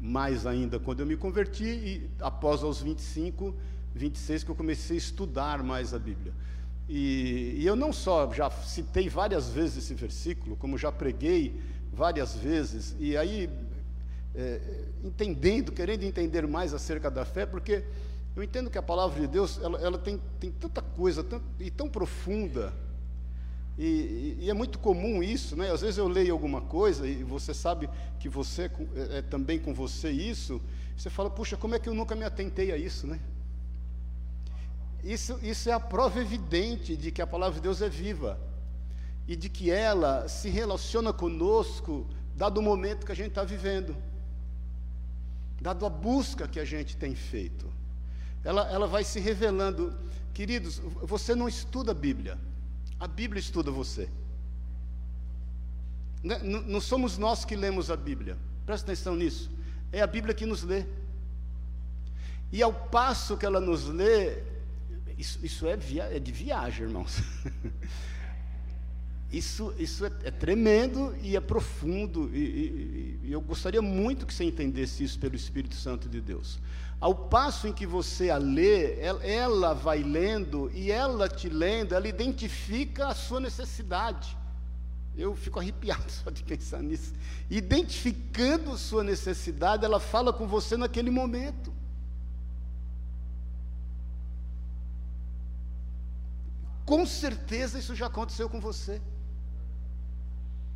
mais 0.00 0.46
ainda, 0.46 0.78
quando 0.78 1.00
eu 1.00 1.06
me 1.06 1.16
converti, 1.16 1.64
e 1.64 2.10
após 2.20 2.62
aos 2.62 2.80
25, 2.80 3.54
26, 3.94 4.44
que 4.44 4.50
eu 4.50 4.54
comecei 4.54 4.96
a 4.96 4.98
estudar 4.98 5.62
mais 5.62 5.92
a 5.92 5.98
Bíblia. 5.98 6.32
E, 6.88 7.56
e, 7.58 7.66
eu 7.66 7.76
não 7.76 7.92
só 7.92 8.32
já 8.32 8.50
citei 8.50 9.08
várias 9.08 9.50
vezes 9.50 9.84
esse 9.84 9.94
versículo, 9.94 10.56
como 10.56 10.78
já 10.78 10.90
preguei 10.90 11.60
várias 11.92 12.34
vezes, 12.34 12.96
e 12.98 13.16
aí 13.16 13.50
é, 14.34 14.60
entendendo, 15.04 15.72
querendo 15.72 16.04
entender 16.04 16.46
mais 16.46 16.72
acerca 16.72 17.10
da 17.10 17.24
fé, 17.24 17.44
porque 17.44 17.84
eu 18.36 18.42
entendo 18.42 18.70
que 18.70 18.78
a 18.78 18.82
palavra 18.82 19.20
de 19.20 19.26
Deus 19.26 19.60
ela, 19.62 19.78
ela 19.80 19.98
tem, 19.98 20.20
tem 20.38 20.50
tanta 20.50 20.80
coisa 20.80 21.24
tão, 21.24 21.42
e 21.58 21.70
tão 21.70 21.88
profunda. 21.88 22.72
E, 23.78 24.36
e, 24.40 24.50
é 24.50 24.54
muito 24.54 24.76
comum 24.80 25.22
isso, 25.22 25.54
né? 25.54 25.70
Às 25.70 25.82
vezes 25.82 25.98
eu 25.98 26.08
leio 26.08 26.32
alguma 26.32 26.60
coisa 26.60 27.06
e 27.06 27.22
você 27.22 27.54
sabe 27.54 27.88
que 28.18 28.28
você 28.28 28.64
é, 28.64 29.18
é 29.18 29.22
também 29.22 29.56
com 29.56 29.72
você 29.72 30.10
isso. 30.10 30.60
Você 30.96 31.08
fala, 31.08 31.30
puxa, 31.30 31.56
como 31.56 31.76
é 31.76 31.78
que 31.78 31.88
eu 31.88 31.94
nunca 31.94 32.16
me 32.16 32.24
atentei 32.24 32.72
a 32.72 32.76
isso, 32.76 33.06
né? 33.06 33.20
Isso, 35.04 35.38
isso 35.44 35.70
é 35.70 35.72
a 35.72 35.78
prova 35.78 36.20
evidente 36.20 36.96
de 36.96 37.12
que 37.12 37.22
a 37.22 37.26
palavra 37.26 37.54
de 37.54 37.60
Deus 37.60 37.80
é 37.80 37.88
viva 37.88 38.40
e 39.28 39.36
de 39.36 39.48
que 39.48 39.70
ela 39.70 40.28
se 40.28 40.48
relaciona 40.48 41.12
conosco, 41.12 42.04
dado 42.34 42.58
o 42.58 42.62
momento 42.62 43.06
que 43.06 43.12
a 43.12 43.14
gente 43.14 43.28
está 43.28 43.44
vivendo, 43.44 43.96
dado 45.60 45.86
a 45.86 45.90
busca 45.90 46.48
que 46.48 46.58
a 46.58 46.64
gente 46.64 46.96
tem 46.96 47.14
feito. 47.14 47.70
Ela, 48.42 48.68
ela 48.72 48.88
vai 48.88 49.04
se 49.04 49.20
revelando. 49.20 49.96
Queridos, 50.34 50.78
você 51.02 51.34
não 51.34 51.46
estuda 51.46 51.92
a 51.92 51.94
Bíblia, 51.94 52.38
a 52.98 53.06
Bíblia 53.06 53.40
estuda 53.40 53.70
você. 53.70 54.08
Não, 56.22 56.62
não 56.62 56.80
somos 56.80 57.16
nós 57.16 57.44
que 57.44 57.54
lemos 57.54 57.90
a 57.90 57.96
Bíblia, 57.96 58.36
presta 58.66 58.92
atenção 58.92 59.14
nisso. 59.14 59.50
É 59.92 60.00
a 60.02 60.06
Bíblia 60.06 60.34
que 60.34 60.44
nos 60.44 60.62
lê. 60.62 60.84
E 62.50 62.62
ao 62.62 62.72
passo 62.72 63.36
que 63.36 63.46
ela 63.46 63.60
nos 63.60 63.86
lê, 63.86 64.42
isso, 65.16 65.38
isso 65.42 65.66
é, 65.66 65.76
via, 65.76 66.04
é 66.04 66.18
de 66.18 66.32
viagem, 66.32 66.86
irmãos. 66.86 67.22
Isso, 69.30 69.74
isso 69.78 70.06
é, 70.06 70.12
é, 70.24 70.30
tremendo 70.30 71.14
e 71.20 71.36
é 71.36 71.40
profundo, 71.40 72.30
e, 72.34 72.38
e, 72.38 73.20
e, 73.24 73.32
eu 73.32 73.42
gostaria 73.42 73.82
muito 73.82 74.24
que 74.24 74.32
você 74.32 74.42
entendesse 74.42 75.04
isso 75.04 75.18
pelo 75.18 75.36
Espírito 75.36 75.74
Santo 75.74 76.08
de 76.08 76.18
Deus. 76.18 76.58
Ao 77.00 77.14
passo 77.14 77.68
em 77.68 77.72
que 77.72 77.86
você 77.86 78.28
a 78.28 78.38
lê, 78.38 78.98
ela, 79.00 79.72
vai 79.72 80.02
lendo, 80.02 80.68
e 80.74 80.90
ela 80.90 81.28
te 81.28 81.48
lendo, 81.48 81.94
ela 81.94 82.08
identifica 82.08 83.06
a 83.06 83.14
sua 83.14 83.38
necessidade. 83.38 84.36
Eu 85.16 85.36
fico 85.36 85.60
arrepiado 85.60 86.10
só 86.10 86.30
de 86.30 86.42
pensar 86.42 86.82
nisso. 86.82 87.12
Identificando 87.48 88.76
sua 88.76 89.04
necessidade, 89.04 89.84
ela 89.84 90.00
fala 90.00 90.32
com 90.32 90.46
você 90.46 90.76
naquele 90.76 91.10
momento. 91.10 91.72
Com 96.84 97.04
certeza 97.06 97.78
isso 97.78 97.94
já 97.94 98.06
aconteceu 98.06 98.48
com 98.48 98.60
você. 98.60 99.00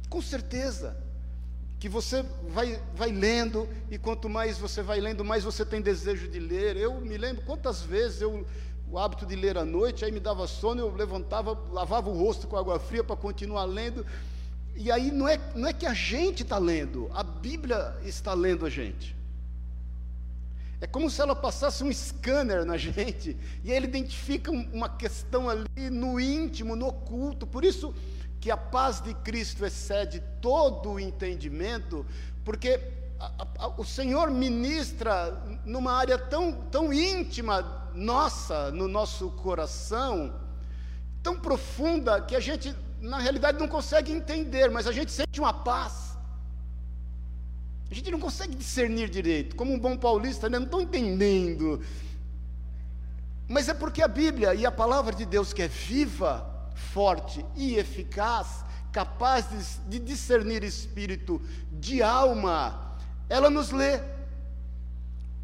Com 0.09 0.21
certeza. 0.21 0.97
Que 1.83 1.89
você 1.89 2.25
vai, 2.51 2.81
vai 2.95 3.11
lendo, 3.11 3.69
e 3.91 3.99
quanto 3.99 4.29
mais 4.29 4.57
você 4.57 4.85
vai 4.85 5.01
lendo, 5.01 5.25
mais 5.25 5.43
você 5.43 5.67
tem 5.67 5.81
desejo 5.81 6.29
de 6.29 6.39
ler. 6.39 6.77
Eu 6.77 7.01
me 7.01 7.19
lembro 7.19 7.43
quantas 7.45 7.83
vezes 7.83 8.21
eu, 8.21 8.47
o 8.89 8.97
hábito 8.97 9.27
de 9.27 9.35
ler 9.35 9.59
à 9.59 9.65
noite, 9.65 10.05
aí 10.05 10.13
me 10.13 10.21
dava 10.21 10.47
sono, 10.47 10.81
eu 10.81 10.95
levantava, 10.95 11.59
lavava 11.73 12.09
o 12.09 12.13
rosto 12.17 12.47
com 12.47 12.57
água 12.57 12.79
fria 12.79 13.03
para 13.03 13.17
continuar 13.17 13.65
lendo. 13.65 14.07
E 14.77 14.93
aí 14.93 15.11
não 15.11 15.27
é, 15.27 15.41
não 15.57 15.67
é 15.67 15.73
que 15.73 15.85
a 15.85 15.93
gente 15.93 16.45
está 16.45 16.57
lendo, 16.57 17.11
a 17.13 17.25
Bíblia 17.25 17.97
está 18.05 18.33
lendo 18.33 18.65
a 18.65 18.71
gente. 18.71 19.17
É 20.81 20.87
como 20.87 21.11
se 21.11 21.21
ela 21.21 21.35
passasse 21.35 21.83
um 21.83 21.93
scanner 21.93 22.65
na 22.65 22.77
gente, 22.77 23.37
e 23.65 23.73
ele 23.73 23.89
identifica 23.89 24.53
uma 24.53 24.89
questão 24.89 25.49
ali 25.49 25.91
no 25.91 26.21
íntimo, 26.21 26.77
no 26.77 26.87
oculto. 26.87 27.45
Por 27.45 27.65
isso 27.65 27.93
que 28.43 28.51
a 28.51 28.57
paz 28.57 29.01
de 29.01 29.15
Cristo 29.15 29.65
excede 29.65 30.21
todo 30.41 30.91
o 30.91 31.01
entendimento, 31.01 32.05
porque 32.45 32.81
a, 33.21 33.47
a, 33.57 33.69
o 33.69 33.85
Senhor 33.85 34.33
ministra 34.33 35.41
numa 35.65 35.93
área 35.93 36.19
tão, 36.19 36.51
tão 36.53 36.93
íntima 36.93 37.89
nossa, 37.95 38.73
no 38.73 38.89
nosso 38.89 39.31
coração, 39.31 40.35
tão 41.23 41.39
profunda, 41.39 42.21
que 42.21 42.35
a 42.35 42.41
gente, 42.41 42.75
na 43.01 43.21
realidade, 43.21 43.61
não 43.61 43.69
consegue 43.69 44.11
entender, 44.11 44.73
mas 44.73 44.89
a 44.89 44.93
gente 44.93 45.13
sente 45.13 45.39
uma 45.39 45.53
paz. 45.53 46.19
A 47.93 47.95
gente 47.95 48.11
não 48.11 48.19
consegue 48.19 48.57
discernir 48.57 49.09
direito, 49.09 49.55
como 49.55 49.73
um 49.73 49.79
bom 49.79 49.97
paulista, 49.97 50.49
né? 50.49 50.59
não 50.59 50.67
estou 50.67 50.81
entendendo. 50.81 51.81
Mas 53.47 53.69
é 53.69 53.75
porque 53.75 54.03
a 54.03 54.09
Bíblia 54.09 54.53
e 54.53 54.67
a 54.67 54.73
palavra 54.73 55.15
de 55.15 55.25
Deus, 55.25 55.53
que 55.53 55.63
é 55.63 55.69
viva, 55.69 56.52
forte 56.75 57.45
e 57.57 57.77
eficaz, 57.77 58.65
capaz 58.93 59.49
de, 59.49 59.99
de 59.99 59.99
discernir 59.99 60.63
espírito 60.63 61.41
de 61.73 62.03
alma, 62.03 62.97
ela 63.29 63.49
nos 63.49 63.71
lê. 63.71 64.01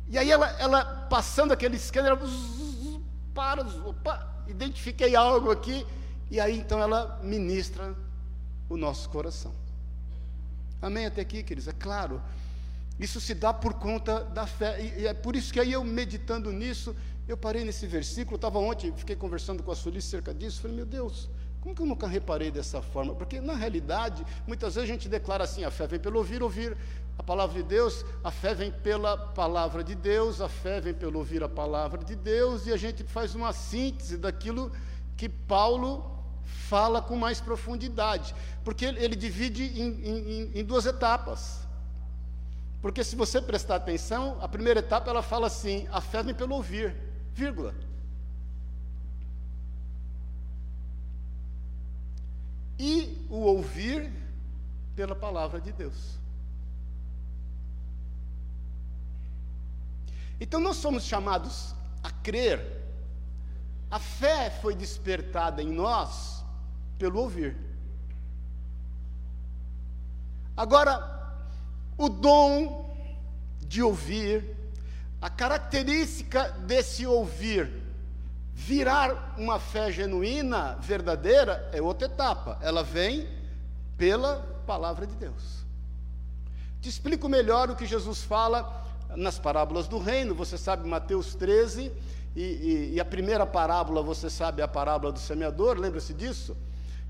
E 0.08 0.18
aí 0.18 0.30
ela, 0.30 0.48
ela 0.58 0.84
passando 1.10 1.52
aquele 1.52 1.76
escândalo, 1.76 2.20
ela, 2.20 3.00
para, 3.34 3.62
opa, 3.62 4.44
identifiquei 4.46 5.14
algo 5.14 5.50
aqui, 5.50 5.86
e 6.30 6.40
aí 6.40 6.58
então 6.58 6.80
ela 6.80 7.20
ministra 7.22 7.94
o 8.68 8.76
nosso 8.76 9.08
coração. 9.08 9.52
Amém 10.80 11.06
até 11.06 11.20
aqui, 11.20 11.42
queridos? 11.42 11.68
É 11.68 11.72
claro. 11.72 12.22
Isso 12.98 13.20
se 13.20 13.34
dá 13.34 13.52
por 13.52 13.74
conta 13.74 14.24
da 14.24 14.46
fé. 14.46 14.80
E, 14.80 15.06
é 15.06 15.14
por 15.14 15.36
isso 15.36 15.52
que 15.52 15.60
aí 15.60 15.72
eu 15.72 15.84
meditando 15.84 16.52
nisso, 16.52 16.94
eu 17.28 17.36
parei 17.36 17.62
nesse 17.62 17.86
versículo, 17.86 18.36
estava 18.36 18.58
ontem, 18.58 18.92
fiquei 18.96 19.14
conversando 19.14 19.62
com 19.62 19.70
a 19.70 19.76
Sueli 19.76 20.00
cerca 20.00 20.32
disso, 20.32 20.62
falei, 20.62 20.76
meu 20.76 20.86
Deus, 20.86 21.28
como 21.60 21.74
que 21.74 21.82
eu 21.82 21.86
nunca 21.86 22.06
reparei 22.06 22.50
dessa 22.50 22.80
forma? 22.80 23.14
Porque 23.14 23.40
na 23.40 23.54
realidade, 23.54 24.24
muitas 24.46 24.74
vezes 24.74 24.88
a 24.88 24.92
gente 24.92 25.08
declara 25.08 25.44
assim, 25.44 25.62
a 25.62 25.70
fé 25.70 25.86
vem 25.86 26.00
pelo 26.00 26.16
ouvir, 26.18 26.42
ouvir 26.42 26.76
a 27.18 27.22
palavra 27.22 27.62
de 27.62 27.68
Deus, 27.68 28.04
a 28.24 28.30
fé 28.30 28.54
vem 28.54 28.72
pela 28.72 29.16
palavra 29.16 29.84
de 29.84 29.94
Deus, 29.94 30.40
a 30.40 30.48
fé 30.48 30.80
vem 30.80 30.94
pelo 30.94 31.18
ouvir 31.18 31.42
a 31.42 31.48
palavra 31.48 32.02
de 32.02 32.16
Deus, 32.16 32.66
e 32.66 32.72
a 32.72 32.76
gente 32.76 33.04
faz 33.04 33.34
uma 33.34 33.52
síntese 33.52 34.16
daquilo 34.16 34.72
que 35.16 35.28
Paulo 35.28 36.18
fala 36.44 37.02
com 37.02 37.16
mais 37.16 37.40
profundidade, 37.40 38.34
porque 38.64 38.86
ele, 38.86 39.04
ele 39.04 39.16
divide 39.16 39.64
em, 39.64 39.88
em, 39.88 40.50
em 40.60 40.64
duas 40.64 40.86
etapas. 40.86 41.66
Porque 42.80 43.02
se 43.02 43.16
você 43.16 43.42
prestar 43.42 43.76
atenção, 43.76 44.38
a 44.40 44.48
primeira 44.48 44.80
etapa 44.80 45.10
ela 45.10 45.22
fala 45.22 45.48
assim: 45.48 45.88
a 45.90 46.00
fé 46.00 46.22
vem 46.22 46.34
pelo 46.34 46.54
ouvir, 46.54 46.94
vírgula. 47.38 47.72
E 52.78 53.26
o 53.30 53.36
ouvir 53.36 54.12
pela 54.96 55.14
palavra 55.14 55.60
de 55.60 55.72
Deus. 55.72 56.18
Então 60.40 60.60
nós 60.60 60.76
somos 60.76 61.04
chamados 61.04 61.74
a 62.02 62.10
crer. 62.10 62.60
A 63.90 63.98
fé 63.98 64.50
foi 64.50 64.74
despertada 64.74 65.62
em 65.62 65.70
nós 65.70 66.44
pelo 66.98 67.20
ouvir. 67.20 67.56
Agora, 70.56 70.92
o 71.96 72.08
dom 72.08 72.94
de 73.60 73.82
ouvir, 73.82 74.56
a 75.20 75.28
característica 75.28 76.50
desse 76.66 77.06
ouvir 77.06 77.70
virar 78.52 79.34
uma 79.38 79.58
fé 79.58 79.90
genuína, 79.90 80.76
verdadeira, 80.80 81.68
é 81.72 81.80
outra 81.80 82.06
etapa. 82.06 82.58
Ela 82.60 82.82
vem 82.82 83.28
pela 83.96 84.36
palavra 84.66 85.06
de 85.06 85.14
Deus. 85.14 85.64
Te 86.80 86.88
explico 86.88 87.28
melhor 87.28 87.70
o 87.70 87.76
que 87.76 87.86
Jesus 87.86 88.22
fala 88.22 88.84
nas 89.16 89.38
parábolas 89.38 89.88
do 89.88 89.98
reino. 89.98 90.34
Você 90.34 90.58
sabe 90.58 90.88
Mateus 90.88 91.34
13, 91.34 91.92
e, 92.36 92.42
e, 92.42 92.90
e 92.94 93.00
a 93.00 93.04
primeira 93.04 93.44
parábola, 93.44 94.02
você 94.02 94.30
sabe, 94.30 94.60
é 94.60 94.64
a 94.64 94.68
parábola 94.68 95.12
do 95.12 95.18
semeador, 95.18 95.76
lembra-se 95.78 96.14
disso? 96.14 96.56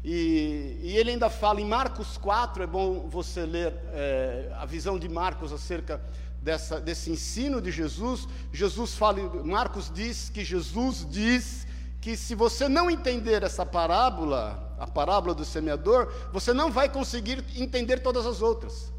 E, 0.03 0.79
e, 0.81 0.97
ele 0.97 1.11
ainda 1.11 1.29
fala 1.29 1.61
em 1.61 1.67
Marcos 1.67 2.17
4, 2.17 2.63
é 2.63 2.67
bom 2.67 3.09
você 3.09 3.45
ler 3.45 3.75
é, 3.93 4.51
a 4.57 4.65
visão 4.65 4.99
de 4.99 5.09
Marcos 5.09 5.53
acerca 5.53 6.01
dessa, 6.43 6.81
desse 6.81 7.11
ensino 7.11 7.61
de 7.61 7.71
Jesus. 7.71 8.29
Jesus 8.53 8.95
fala, 8.95 9.19
Marcos 9.45 9.91
diz 9.93 10.29
que 10.29 10.45
Jesus 10.45 11.07
diz 11.09 11.67
que 12.01 12.17
se 12.17 12.35
você 12.35 12.69
não 12.69 12.91
entender 12.91 13.43
essa 13.43 13.67
parábola, 13.67 14.75
a 14.79 14.87
parábola 14.87 15.35
do 15.35 15.45
semeador, 15.45 16.13
você 16.33 16.53
não 16.53 16.71
vai 16.71 16.89
conseguir 16.89 17.45
entender 17.57 17.99
todas 17.99 18.25
as 18.25 18.41
outras. 18.41 18.93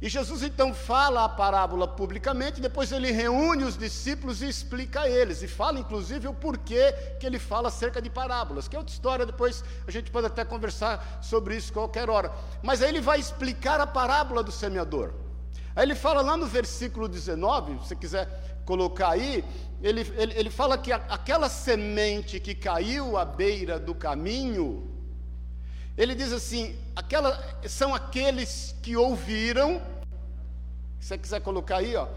E 0.00 0.08
Jesus 0.08 0.44
então 0.44 0.72
fala 0.72 1.24
a 1.24 1.28
parábola 1.28 1.88
publicamente, 1.88 2.60
depois 2.60 2.92
ele 2.92 3.10
reúne 3.10 3.64
os 3.64 3.76
discípulos 3.76 4.40
e 4.40 4.48
explica 4.48 5.00
a 5.00 5.10
eles, 5.10 5.42
e 5.42 5.48
fala 5.48 5.80
inclusive 5.80 6.28
o 6.28 6.34
porquê 6.34 6.92
que 7.18 7.26
ele 7.26 7.40
fala 7.40 7.66
acerca 7.66 8.00
de 8.00 8.08
parábolas, 8.08 8.68
que 8.68 8.76
é 8.76 8.78
outra 8.78 8.94
história, 8.94 9.26
depois 9.26 9.64
a 9.88 9.90
gente 9.90 10.08
pode 10.08 10.28
até 10.28 10.44
conversar 10.44 11.18
sobre 11.20 11.56
isso 11.56 11.72
qualquer 11.72 12.08
hora. 12.08 12.32
Mas 12.62 12.80
aí 12.80 12.90
ele 12.90 13.00
vai 13.00 13.18
explicar 13.18 13.80
a 13.80 13.86
parábola 13.88 14.44
do 14.44 14.52
semeador. 14.52 15.12
Aí 15.78 15.84
ele 15.84 15.94
fala 15.94 16.22
lá 16.22 16.36
no 16.36 16.44
versículo 16.44 17.06
19, 17.06 17.86
se 17.86 17.94
quiser 17.94 18.26
colocar 18.64 19.10
aí, 19.10 19.44
ele, 19.80 20.00
ele, 20.16 20.34
ele 20.34 20.50
fala 20.50 20.76
que 20.76 20.90
a, 20.90 20.96
aquela 21.08 21.48
semente 21.48 22.40
que 22.40 22.52
caiu 22.52 23.16
à 23.16 23.24
beira 23.24 23.78
do 23.78 23.94
caminho, 23.94 24.90
ele 25.96 26.16
diz 26.16 26.32
assim: 26.32 26.76
aquela, 26.96 27.40
são 27.68 27.94
aqueles 27.94 28.74
que 28.82 28.96
ouviram, 28.96 29.80
Se 30.98 31.10
você 31.10 31.18
quiser 31.18 31.40
colocar 31.42 31.76
aí, 31.76 31.94
ó, 31.94 32.08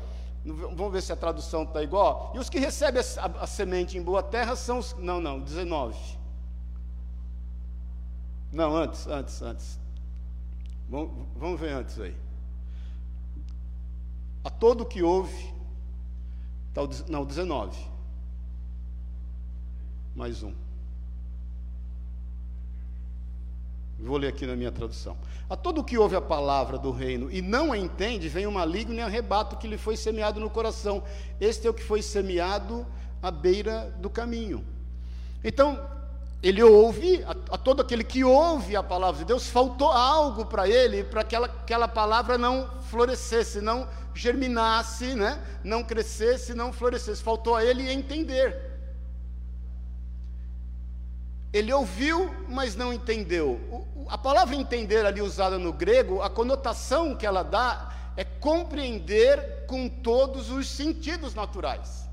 vamos 0.44 0.92
ver 0.92 1.04
se 1.04 1.14
a 1.14 1.16
tradução 1.16 1.62
está 1.62 1.84
igual. 1.84 2.32
E 2.34 2.40
os 2.40 2.50
que 2.50 2.58
recebem 2.58 3.00
a, 3.00 3.26
a, 3.26 3.44
a, 3.44 3.46
semente 3.46 3.96
em 3.96 4.02
boa 4.02 4.24
terra 4.24 4.56
são 4.56 4.80
os. 4.80 4.96
Não, 4.98 5.22
não, 5.22 5.40
19. 5.40 5.96
Não, 8.52 8.76
antes, 8.76 9.06
antes, 9.06 9.40
antes. 9.40 9.80
Vamos 10.90 11.60
ver 11.60 11.74
antes 11.74 12.00
aí. 12.00 12.31
A 14.44 14.50
todo 14.50 14.86
que 14.86 15.04
ouve, 15.04 15.54
tá, 16.74 16.82
não, 17.08 17.26
19. 17.26 17.78
Mais 20.16 20.42
um. 20.44 20.54
Vou 24.00 24.18
ler 24.18 24.30
aqui 24.30 24.48
na 24.48 24.56
minha 24.56 24.72
tradução. 24.72 25.16
A 25.48 25.56
todo 25.56 25.84
que 25.84 25.98
ouve 25.98 26.16
a 26.16 26.22
palavra 26.22 26.78
do 26.78 26.92
reino 26.92 27.30
e 27.32 27.42
não 27.42 27.72
a 27.72 27.78
entende, 27.78 28.28
vem 28.28 28.48
o 28.48 28.52
maligno 28.52 28.96
e 28.96 29.02
arrebata 29.02 29.56
o 29.56 29.60
que 29.60 29.68
lhe 29.68 29.78
foi 29.78 29.96
semeado 29.96 30.40
no 30.40 30.50
coração. 30.50 31.04
Este 31.40 31.68
é 31.68 31.70
o 31.70 31.74
que 31.74 31.84
foi 31.84 32.02
semeado 32.02 32.86
à 33.22 33.30
beira 33.30 33.96
do 34.00 34.10
caminho. 34.10 34.66
Então, 35.44 35.80
ele 36.44 36.64
ouve, 36.64 37.24
a, 37.24 37.32
a 37.54 37.58
todo 37.58 37.82
aquele 37.82 38.04
que 38.04 38.24
ouve 38.24 38.76
a 38.76 38.82
palavra 38.82 39.20
de 39.20 39.26
Deus, 39.26 39.48
faltou 39.48 39.92
algo 39.92 40.46
para 40.46 40.68
ele, 40.68 41.04
para 41.04 41.24
que 41.24 41.36
aquela, 41.36 41.46
aquela 41.46 41.88
palavra 41.88 42.38
não 42.38 42.68
florescesse, 42.90 43.62
não 43.62 43.88
germinasse, 44.16 45.14
né? 45.14 45.40
não 45.64 45.84
crescesse, 45.84 46.54
não 46.56 46.74
florescesse. 46.74 47.22
Faltou 47.22 47.56
a 47.56 47.64
ele 47.64 47.92
entender. 47.92 48.72
Ele 51.54 51.72
ouviu, 51.72 52.34
mas 52.48 52.76
não 52.76 52.92
entendeu. 52.92 53.86
a 54.10 54.18
palavra 54.18 54.56
entender 54.56 55.06
ali 55.06 55.22
usada 55.22 55.60
no 55.60 55.72
grego, 55.72 56.22
a 56.22 56.30
conotação 56.30 57.16
que 57.16 57.26
ela 57.26 57.44
dá 57.44 57.94
é 58.18 58.24
compreender 58.24 59.66
com 59.68 59.88
todos 59.88 60.50
os 60.50 60.68
sentidos 60.68 61.36
naturais. 61.36 62.10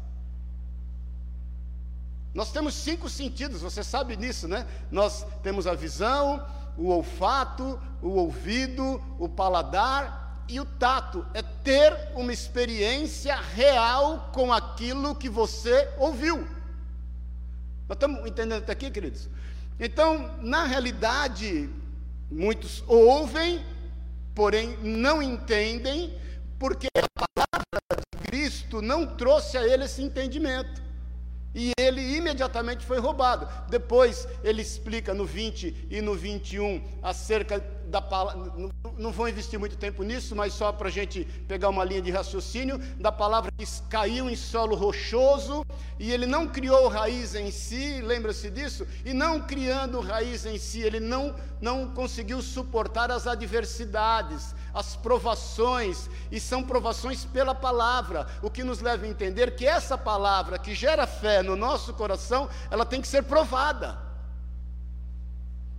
Nós 2.38 2.52
temos 2.52 2.72
cinco 2.74 3.08
sentidos, 3.08 3.62
você 3.62 3.82
sabe 3.82 4.16
nisso, 4.16 4.46
né? 4.46 4.64
Nós 4.92 5.26
temos 5.42 5.66
a 5.66 5.74
visão, 5.74 6.46
o 6.76 6.86
olfato, 6.86 7.80
o 8.00 8.10
ouvido, 8.10 9.02
o 9.18 9.28
paladar 9.28 10.44
e 10.48 10.60
o 10.60 10.64
tato. 10.64 11.26
É 11.34 11.42
ter 11.42 12.12
uma 12.14 12.32
experiência 12.32 13.34
real 13.34 14.30
com 14.32 14.52
aquilo 14.52 15.16
que 15.16 15.28
você 15.28 15.92
ouviu. 15.98 16.36
Nós 17.88 17.96
estamos 17.96 18.20
entendendo 18.20 18.62
até 18.62 18.70
aqui, 18.70 18.88
queridos? 18.88 19.28
Então, 19.80 20.30
na 20.40 20.62
realidade, 20.62 21.68
muitos 22.30 22.84
ouvem, 22.86 23.66
porém 24.32 24.76
não 24.80 25.20
entendem, 25.20 26.16
porque 26.56 26.86
a 26.86 27.26
palavra 27.26 27.80
de 27.98 28.18
Cristo 28.28 28.80
não 28.80 29.16
trouxe 29.16 29.58
a 29.58 29.66
ele 29.66 29.86
esse 29.86 30.00
entendimento. 30.00 30.86
E 31.54 31.72
ele 31.78 32.16
imediatamente 32.16 32.84
foi 32.84 32.98
roubado. 32.98 33.48
Depois 33.68 34.28
ele 34.44 34.62
explica 34.62 35.14
no 35.14 35.24
20 35.24 35.88
e 35.90 36.00
no 36.00 36.14
21 36.14 36.82
acerca 37.02 37.60
da 37.88 38.00
palavra. 38.00 38.52
Não, 38.96 39.10
vou 39.10 39.28
investir 39.28 39.58
muito 39.58 39.76
tempo 39.76 40.02
nisso, 40.02 40.36
mas 40.36 40.52
só 40.52 40.72
para 40.72 40.88
a 40.88 40.90
gente 40.90 41.24
pegar 41.46 41.68
uma 41.68 41.84
linha 41.84 42.02
de 42.02 42.10
raciocínio, 42.10 42.78
da 43.00 43.10
palavra 43.10 43.50
que 43.56 43.64
caiu 43.88 44.28
em 44.28 44.36
solo 44.36 44.76
rochoso, 44.76 45.64
e 45.98 46.12
ele 46.12 46.26
não 46.26 46.46
criou 46.46 46.88
raiz 46.88 47.34
em 47.34 47.50
si, 47.50 48.00
lembra-se 48.02 48.50
disso? 48.50 48.86
E 49.04 49.12
não 49.12 49.40
criando 49.40 50.00
raiz 50.00 50.44
em 50.46 50.58
si, 50.58 50.80
ele 50.80 51.00
não, 51.00 51.34
não 51.60 51.88
conseguiu 51.88 52.42
suportar 52.42 53.10
as 53.10 53.26
adversidades, 53.26 54.54
as 54.74 54.94
provações, 54.94 56.08
e 56.30 56.38
são 56.38 56.62
provações 56.62 57.24
pela 57.24 57.54
palavra, 57.54 58.26
o 58.42 58.50
que 58.50 58.62
nos 58.62 58.80
leva 58.80 59.06
a 59.06 59.08
entender 59.08 59.56
que 59.56 59.66
essa 59.66 59.96
palavra 59.96 60.58
que 60.58 60.74
gera 60.74 61.06
fé 61.06 61.42
no 61.42 61.56
nosso 61.56 61.94
coração, 61.94 62.48
ela 62.70 62.84
tem 62.84 63.00
que 63.00 63.08
ser 63.08 63.22
provada. 63.22 64.07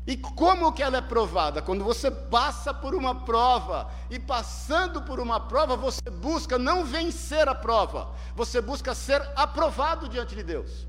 E 0.07 0.17
como 0.17 0.71
que 0.73 0.81
ela 0.81 0.97
é 0.97 1.01
provada? 1.01 1.61
Quando 1.61 1.83
você 1.83 2.09
passa 2.09 2.73
por 2.73 2.95
uma 2.95 3.13
prova, 3.13 3.91
e 4.09 4.17
passando 4.17 5.01
por 5.01 5.19
uma 5.19 5.39
prova, 5.39 5.75
você 5.75 6.09
busca 6.09 6.57
não 6.57 6.83
vencer 6.83 7.47
a 7.47 7.53
prova, 7.53 8.09
você 8.35 8.59
busca 8.59 8.95
ser 8.95 9.21
aprovado 9.35 10.09
diante 10.09 10.35
de 10.35 10.43
Deus. 10.43 10.87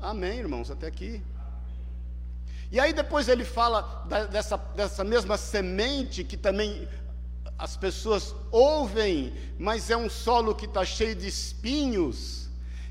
Amém, 0.00 0.38
irmãos, 0.38 0.70
até 0.70 0.86
aqui. 0.86 1.22
E 2.70 2.80
aí 2.80 2.92
depois 2.92 3.28
ele 3.28 3.44
fala 3.44 4.04
da, 4.08 4.24
dessa, 4.24 4.56
dessa 4.56 5.04
mesma 5.04 5.36
semente 5.36 6.24
que 6.24 6.36
também 6.36 6.88
as 7.58 7.76
pessoas 7.76 8.34
ouvem, 8.50 9.34
mas 9.58 9.88
é 9.90 9.96
um 9.96 10.10
solo 10.10 10.54
que 10.54 10.66
está 10.66 10.84
cheio 10.84 11.14
de 11.14 11.26
espinhos, 11.26 12.45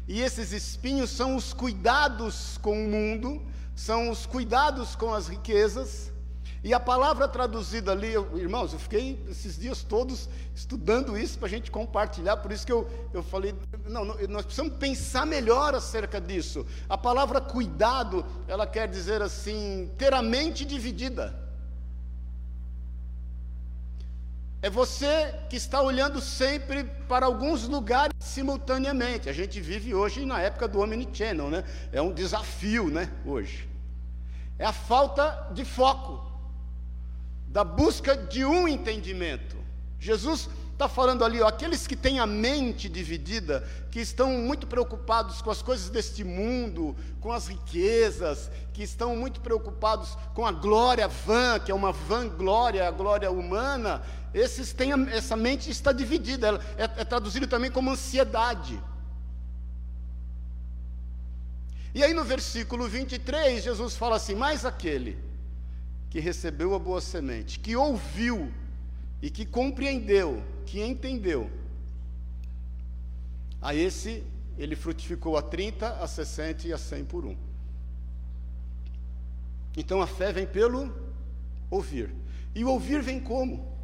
e 0.07 0.21
esses 0.21 0.51
espinhos 0.51 1.09
são 1.09 1.35
os 1.35 1.53
cuidados 1.53 2.57
com 2.61 2.85
o 2.85 2.87
mundo, 2.87 3.41
são 3.75 4.09
os 4.09 4.25
cuidados 4.25 4.95
com 4.95 5.13
as 5.13 5.27
riquezas. 5.27 6.11
E 6.63 6.73
a 6.73 6.79
palavra 6.79 7.27
traduzida 7.27 7.91
ali, 7.91 8.11
eu, 8.11 8.37
irmãos, 8.37 8.73
eu 8.73 8.79
fiquei 8.79 9.23
esses 9.29 9.55
dias 9.55 9.83
todos 9.83 10.27
estudando 10.55 11.15
isso 11.15 11.37
para 11.37 11.47
a 11.47 11.49
gente 11.49 11.69
compartilhar, 11.69 12.37
por 12.37 12.51
isso 12.51 12.65
que 12.65 12.71
eu, 12.71 12.89
eu 13.13 13.21
falei, 13.21 13.53
não, 13.87 14.03
não, 14.03 14.15
nós 14.27 14.45
precisamos 14.45 14.73
pensar 14.77 15.27
melhor 15.27 15.75
acerca 15.75 16.19
disso. 16.19 16.65
A 16.89 16.97
palavra 16.97 17.39
cuidado, 17.39 18.25
ela 18.47 18.65
quer 18.65 18.87
dizer 18.87 19.21
assim, 19.21 19.91
ter 19.95 20.11
a 20.11 20.23
mente 20.23 20.65
dividida. 20.65 21.44
É 24.65 24.69
você 24.71 25.31
que 25.47 25.55
está 25.55 25.79
olhando 25.79 26.19
sempre 26.19 26.85
para 27.07 27.27
alguns 27.27 27.67
lugares 27.67 28.11
simultaneamente. 28.19 29.29
A 29.29 29.31
gente 29.31 29.61
vive 29.61 29.93
hoje 29.93 30.25
na 30.25 30.41
época 30.41 30.67
do 30.67 30.79
Omnichannel, 30.79 31.51
né? 31.51 31.63
É 31.91 32.01
um 32.01 32.11
desafio, 32.11 32.87
né? 32.87 33.11
Hoje. 33.23 33.69
É 34.57 34.65
a 34.65 34.73
falta 34.73 35.51
de 35.53 35.63
foco, 35.63 36.19
da 37.47 37.63
busca 37.63 38.17
de 38.17 38.43
um 38.43 38.67
entendimento. 38.67 39.55
Jesus 39.99 40.49
está 40.75 40.89
falando 40.89 41.23
ali, 41.23 41.41
ó, 41.41 41.47
aqueles 41.47 41.87
que 41.87 41.95
têm 41.95 42.19
a 42.19 42.27
mente 42.27 42.89
dividida, 42.89 43.65
que 43.89 44.01
estão 44.01 44.29
muito 44.31 44.67
preocupados 44.67 45.41
com 45.41 45.49
as 45.49 45.61
coisas 45.61 45.89
deste 45.89 46.21
mundo, 46.21 46.95
com 47.21 47.31
as 47.31 47.47
riquezas, 47.47 48.51
que 48.73 48.83
estão 48.83 49.15
muito 49.15 49.39
preocupados 49.39 50.17
com 50.33 50.45
a 50.45 50.51
glória 50.51 51.07
vã, 51.07 51.57
que 51.59 51.71
é 51.71 51.75
uma 51.75 51.93
vanglória, 51.93 52.85
a 52.85 52.91
glória 52.91 53.31
humana, 53.31 54.03
esses 54.33 54.73
têm, 54.73 54.91
essa 55.11 55.37
mente 55.37 55.71
está 55.71 55.93
dividida, 55.93 56.59
é, 56.77 56.83
é 56.83 57.05
traduzido 57.05 57.47
também 57.47 57.71
como 57.71 57.91
ansiedade. 57.91 58.77
E 61.93 62.03
aí 62.03 62.13
no 62.13 62.25
versículo 62.25 62.85
23, 62.89 63.63
Jesus 63.63 63.95
fala 63.95 64.17
assim: 64.17 64.35
Mas 64.35 64.65
aquele 64.65 65.17
que 66.09 66.19
recebeu 66.19 66.75
a 66.75 66.79
boa 66.79 66.99
semente, 66.99 67.59
que 67.59 67.77
ouviu 67.77 68.51
e 69.25 69.29
que 69.31 69.43
compreendeu, 69.43 70.45
que 70.67 70.79
entendeu, 70.79 71.49
a 73.59 73.73
esse 73.73 74.23
ele 74.55 74.75
frutificou 74.75 75.35
a 75.35 75.41
30, 75.41 75.97
a 75.97 76.07
60 76.07 76.67
e 76.67 76.71
a 76.71 76.77
100 76.77 77.05
por 77.05 77.25
um. 77.25 77.35
Então 79.75 79.99
a 79.99 80.05
fé 80.05 80.31
vem 80.31 80.45
pelo 80.45 80.93
ouvir. 81.71 82.13
E 82.53 82.63
o 82.63 82.69
ouvir 82.69 83.01
vem 83.01 83.19
como? 83.19 83.75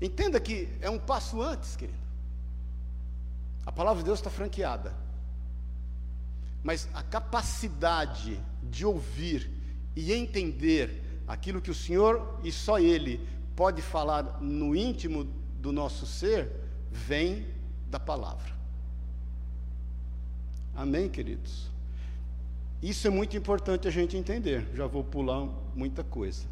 Entenda 0.00 0.40
que 0.40 0.68
é 0.80 0.90
um 0.90 0.98
passo 0.98 1.40
antes, 1.40 1.76
querido. 1.76 1.96
A 3.64 3.70
palavra 3.70 4.02
de 4.02 4.06
Deus 4.06 4.18
está 4.18 4.30
franqueada. 4.30 4.92
Mas 6.64 6.88
a 6.92 7.04
capacidade 7.04 8.42
de 8.64 8.84
ouvir 8.84 9.48
e 9.94 10.12
entender 10.12 11.06
aquilo 11.30 11.60
que 11.60 11.70
o 11.70 11.74
Senhor 11.74 12.40
e 12.42 12.50
só 12.50 12.80
Ele 12.80 13.24
pode 13.54 13.80
falar 13.80 14.40
no 14.40 14.74
íntimo 14.74 15.24
do 15.60 15.70
nosso 15.70 16.04
ser, 16.04 16.50
vem 16.90 17.46
da 17.88 18.00
palavra. 18.00 18.52
Amém, 20.74 21.08
queridos? 21.08 21.70
Isso 22.82 23.06
é 23.06 23.10
muito 23.10 23.36
importante 23.36 23.86
a 23.86 23.90
gente 23.92 24.16
entender. 24.16 24.66
Já 24.74 24.88
vou 24.88 25.04
pular 25.04 25.46
muita 25.72 26.02
coisa. 26.02 26.44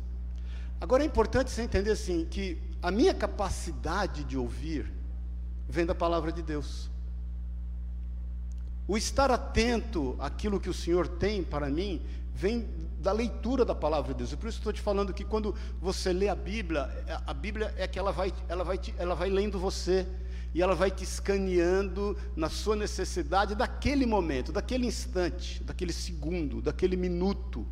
Agora 0.81 1.03
é 1.03 1.07
importante 1.07 1.51
você 1.51 1.63
entender 1.63 1.91
assim 1.91 2.25
que 2.25 2.57
a 2.81 2.93
minha 2.93 3.13
capacidade 3.13 4.23
de 4.23 4.39
ouvir 4.39 4.93
vem 5.69 5.85
da 5.85 5.95
palavra 5.95 6.31
de 6.31 6.41
Deus. 6.41 6.89
O 8.87 8.97
estar 8.97 9.31
atento 9.33 10.15
àquilo 10.21 10.61
que 10.61 10.71
o 10.71 10.75
Senhor 10.75 11.09
tem 11.09 11.43
para 11.43 11.69
mim 11.69 12.01
vem 12.39 12.69
da 13.01 13.13
leitura 13.13 13.65
da 13.65 13.75
palavra 13.75 14.13
de 14.13 14.19
Deus. 14.19 14.33
E 14.33 14.37
por 14.37 14.49
isso 14.49 14.59
estou 14.59 14.73
te 14.73 14.81
falando 14.81 15.13
que 15.13 15.25
quando 15.25 15.55
você 15.81 16.13
lê 16.13 16.29
a 16.29 16.35
Bíblia, 16.37 16.89
a 17.27 17.35
Bíblia 17.35 17.75
é 17.77 17.87
que 17.89 17.99
ela 17.99 18.13
vai, 18.13 18.33
ela 18.49 18.63
vai, 18.63 18.79
te, 18.79 18.95
ela 18.97 19.15
vai 19.15 19.29
lendo 19.29 19.59
você 19.59 20.07
e 20.55 20.63
ela 20.63 20.75
vai 20.75 20.91
te 20.91 21.03
escaneando 21.03 22.17
na 22.37 22.49
sua 22.49 22.77
necessidade 22.77 23.55
daquele 23.55 24.07
momento, 24.07 24.53
daquele 24.53 24.87
instante, 24.87 25.63
daquele 25.65 25.93
segundo, 25.93 26.63
daquele 26.63 26.97
minuto. 26.97 27.67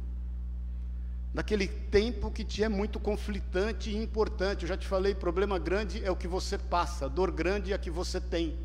naquele 1.32 1.68
tempo 1.68 2.30
que 2.30 2.42
te 2.42 2.64
é 2.64 2.68
muito 2.68 2.98
conflitante 2.98 3.90
e 3.90 3.96
importante. 4.02 4.62
Eu 4.62 4.68
já 4.68 4.76
te 4.76 4.86
falei, 4.86 5.14
problema 5.14 5.58
grande 5.58 6.04
é 6.04 6.10
o 6.10 6.16
que 6.16 6.26
você 6.26 6.56
passa, 6.58 7.08
dor 7.08 7.30
grande 7.30 7.72
é 7.72 7.74
a 7.74 7.78
que 7.78 7.90
você 7.90 8.20
tem. 8.20 8.56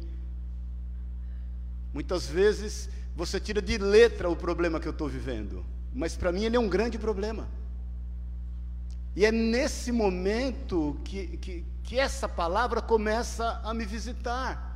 Muitas 1.94 2.26
vezes 2.28 2.90
você 3.16 3.40
tira 3.40 3.62
de 3.62 3.78
letra 3.78 4.30
o 4.30 4.36
problema 4.36 4.80
que 4.80 4.88
eu 4.88 4.94
estou 4.94 5.10
vivendo, 5.10 5.66
mas 5.94 6.16
para 6.16 6.32
mim 6.32 6.44
ele 6.44 6.56
é 6.56 6.60
um 6.60 6.70
grande 6.70 6.98
problema. 6.98 7.48
E 9.16 9.26
é 9.26 9.32
nesse 9.32 9.92
momento 9.92 10.98
que, 11.04 11.38
que, 11.38 11.66
que 11.84 12.00
essa 12.00 12.30
palavra 12.30 12.82
começa 12.82 13.60
a 13.64 13.74
me 13.74 13.86
visitar 13.86 14.70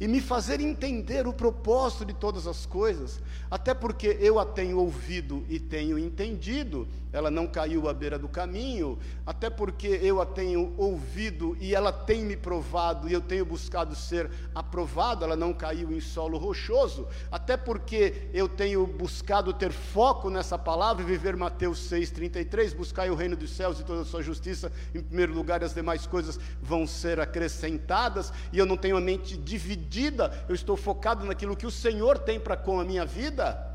e 0.00 0.08
me 0.08 0.20
fazer 0.20 0.60
entender 0.60 1.28
o 1.28 1.32
propósito 1.32 2.04
de 2.04 2.12
todas 2.12 2.48
as 2.48 2.66
coisas, 2.66 3.20
até 3.48 3.72
porque 3.72 4.16
eu 4.20 4.40
a 4.40 4.44
tenho 4.44 4.78
ouvido 4.78 5.44
e 5.48 5.60
tenho 5.60 5.96
entendido, 5.96 6.88
ela 7.12 7.30
não 7.30 7.46
caiu 7.46 7.88
à 7.88 7.92
beira 7.92 8.18
do 8.18 8.28
caminho, 8.28 8.98
até 9.26 9.50
porque 9.50 9.86
eu 9.86 10.20
a 10.20 10.26
tenho 10.26 10.72
ouvido 10.78 11.56
e 11.60 11.74
ela 11.74 11.92
tem 11.92 12.24
me 12.24 12.36
provado 12.36 13.08
e 13.08 13.12
eu 13.12 13.20
tenho 13.20 13.44
buscado 13.44 13.94
ser 13.94 14.30
aprovado, 14.54 15.24
ela 15.24 15.36
não 15.36 15.52
caiu 15.52 15.92
em 15.92 16.00
solo 16.00 16.38
rochoso, 16.38 17.06
até 17.30 17.56
porque 17.56 18.28
eu 18.32 18.48
tenho 18.48 18.86
buscado 18.86 19.52
ter 19.52 19.72
foco 19.72 20.30
nessa 20.30 20.58
palavra 20.58 21.02
e 21.02 21.06
viver 21.06 21.36
Mateus 21.36 21.78
6,33, 21.90 22.74
buscar 22.74 23.10
o 23.10 23.14
reino 23.14 23.36
dos 23.36 23.50
céus 23.50 23.78
e 23.78 23.84
toda 23.84 24.02
a 24.02 24.04
sua 24.04 24.22
justiça 24.22 24.72
em 24.94 25.02
primeiro 25.02 25.34
lugar, 25.34 25.60
e 25.60 25.64
as 25.64 25.74
demais 25.74 26.06
coisas 26.06 26.40
vão 26.62 26.86
ser 26.86 27.20
acrescentadas, 27.20 28.32
e 28.52 28.58
eu 28.58 28.64
não 28.64 28.76
tenho 28.76 28.96
a 28.96 29.00
mente 29.00 29.36
dividida, 29.36 30.44
eu 30.48 30.54
estou 30.54 30.76
focado 30.76 31.26
naquilo 31.26 31.56
que 31.56 31.66
o 31.66 31.70
Senhor 31.70 32.18
tem 32.18 32.40
para 32.40 32.56
com 32.56 32.80
a 32.80 32.84
minha 32.84 33.04
vida. 33.04 33.68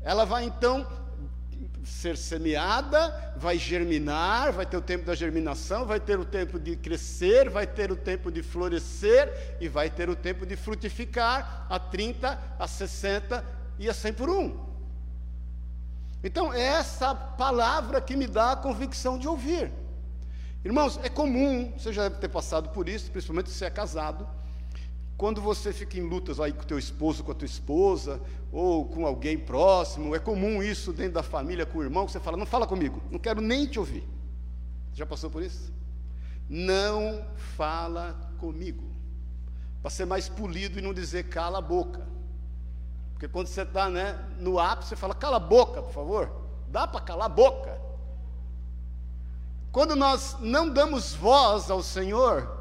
Ela 0.00 0.24
vai 0.24 0.44
então 0.44 0.86
ser 1.84 2.16
semeada, 2.16 3.34
vai 3.36 3.58
germinar, 3.58 4.52
vai 4.52 4.66
ter 4.66 4.76
o 4.76 4.82
tempo 4.82 5.04
da 5.04 5.14
germinação, 5.14 5.86
vai 5.86 6.00
ter 6.00 6.18
o 6.18 6.24
tempo 6.24 6.58
de 6.58 6.76
crescer, 6.76 7.48
vai 7.48 7.66
ter 7.66 7.90
o 7.90 7.96
tempo 7.96 8.30
de 8.30 8.42
florescer 8.42 9.56
e 9.60 9.68
vai 9.68 9.88
ter 9.90 10.08
o 10.08 10.16
tempo 10.16 10.44
de 10.44 10.56
frutificar 10.56 11.66
a 11.68 11.78
30, 11.78 12.38
a 12.58 12.68
60 12.68 13.44
e 13.78 13.88
a 13.88 13.94
100 13.94 14.12
por 14.12 14.30
um. 14.30 14.68
Então, 16.22 16.52
é 16.52 16.62
essa 16.62 17.14
palavra 17.14 18.00
que 18.00 18.16
me 18.16 18.26
dá 18.26 18.52
a 18.52 18.56
convicção 18.56 19.18
de 19.18 19.28
ouvir. 19.28 19.72
Irmãos, 20.64 20.98
é 21.02 21.08
comum, 21.08 21.72
você 21.78 21.92
já 21.92 22.08
deve 22.08 22.20
ter 22.20 22.28
passado 22.28 22.70
por 22.70 22.88
isso, 22.88 23.10
principalmente 23.10 23.50
se 23.50 23.64
é 23.64 23.70
casado, 23.70 24.28
quando 25.18 25.40
você 25.40 25.72
fica 25.72 25.98
em 25.98 26.08
lutas 26.08 26.38
aí 26.38 26.52
com 26.52 26.62
teu 26.62 26.78
esposo, 26.78 27.24
com 27.24 27.32
a 27.32 27.34
tua 27.34 27.44
esposa, 27.44 28.20
ou 28.52 28.86
com 28.86 29.04
alguém 29.04 29.36
próximo, 29.36 30.14
é 30.14 30.18
comum 30.20 30.62
isso 30.62 30.92
dentro 30.92 31.14
da 31.14 31.24
família, 31.24 31.66
com 31.66 31.80
o 31.80 31.82
irmão, 31.82 32.06
que 32.06 32.12
você 32.12 32.20
fala, 32.20 32.36
não 32.36 32.46
fala 32.46 32.68
comigo, 32.68 33.02
não 33.10 33.18
quero 33.18 33.40
nem 33.40 33.66
te 33.66 33.80
ouvir. 33.80 34.08
Já 34.94 35.04
passou 35.04 35.28
por 35.28 35.42
isso? 35.42 35.72
Não 36.48 37.24
fala 37.56 38.16
comigo. 38.38 38.84
Para 39.82 39.90
ser 39.90 40.04
mais 40.04 40.28
polido 40.28 40.78
e 40.78 40.82
não 40.82 40.94
dizer 40.94 41.24
cala 41.24 41.58
a 41.58 41.62
boca. 41.62 42.06
Porque 43.12 43.26
quando 43.26 43.48
você 43.48 43.62
está 43.62 43.90
né, 43.90 44.24
no 44.38 44.60
ápice, 44.60 44.90
você 44.90 44.96
fala, 44.96 45.16
cala 45.16 45.38
a 45.38 45.40
boca, 45.40 45.82
por 45.82 45.92
favor. 45.92 46.30
Dá 46.68 46.86
para 46.86 47.00
calar 47.00 47.26
a 47.26 47.28
boca. 47.28 47.76
Quando 49.72 49.96
nós 49.96 50.36
não 50.38 50.68
damos 50.72 51.12
voz 51.12 51.68
ao 51.72 51.82
Senhor, 51.82 52.57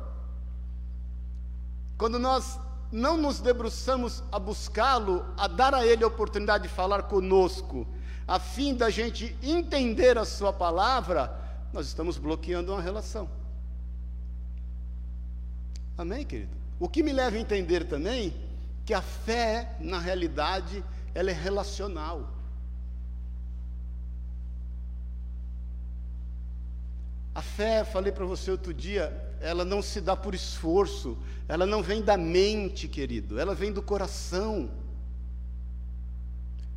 quando 1.98 2.20
nós 2.20 2.60
não 2.92 3.18
nos 3.18 3.40
debruçamos 3.40 4.24
a 4.32 4.40
buscá-lo, 4.40 5.26
a 5.36 5.48
dar 5.48 5.74
a 5.74 5.86
ele 5.86 6.04
a 6.04 6.08
oportunidade 6.08 6.68
de 6.68 6.70
falar 6.70 7.04
conosco, 7.04 7.88
a 8.28 8.40
fim 8.40 8.76
da 8.76 8.90
gente 8.90 9.36
entender 9.42 10.18
a 10.18 10.26
sua 10.26 10.54
palavra, 10.54 11.34
nós 11.74 11.88
estamos 11.88 12.18
bloqueando 12.18 12.72
uma 12.72 12.82
relação. 12.82 13.30
Amém, 15.98 16.26
querido? 16.26 16.56
O 16.80 16.88
que 16.88 17.02
me 17.02 17.12
leva 17.12 17.36
a 17.36 17.40
entender 17.40 17.86
também 17.86 18.34
que 18.86 18.94
a 18.94 19.02
fé, 19.02 19.76
na 19.80 20.00
realidade, 20.00 20.84
ela 21.14 21.32
é 21.32 21.34
relacional. 21.34 22.30
A 27.34 27.42
fé, 27.42 27.84
falei 27.84 28.12
para 28.12 28.26
você 28.26 28.52
outro 28.52 28.74
dia, 28.74 29.27
ela 29.42 29.64
não 29.64 29.82
se 29.82 30.02
dá 30.02 30.16
por 30.16 30.34
esforço, 30.34 31.18
ela 31.48 31.66
não 31.66 31.82
vem 31.82 32.02
da 32.02 32.18
mente, 32.18 32.88
querido, 32.88 33.40
ela 33.40 33.56
vem 33.56 33.72
do 33.72 33.82
coração. 33.82 34.70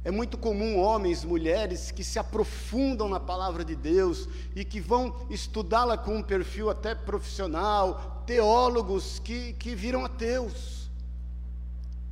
É 0.03 0.11
muito 0.11 0.39
comum 0.39 0.79
homens, 0.79 1.25
mulheres 1.25 1.91
que 1.91 2.03
se 2.03 2.19
aprofundam 2.19 3.09
na 3.09 3.21
palavra 3.21 3.65
de 3.65 3.77
Deus 3.77 4.29
e 4.57 4.65
que 4.65 4.81
vão 4.81 5.15
estudá-la 5.29 5.99
com 5.99 6.17
um 6.17 6.23
perfil 6.23 6.71
até 6.71 6.95
profissional, 6.95 8.23
teólogos 8.27 9.19
que, 9.19 9.53
que 9.55 9.75
viram 9.75 10.05
ateus 10.05 10.80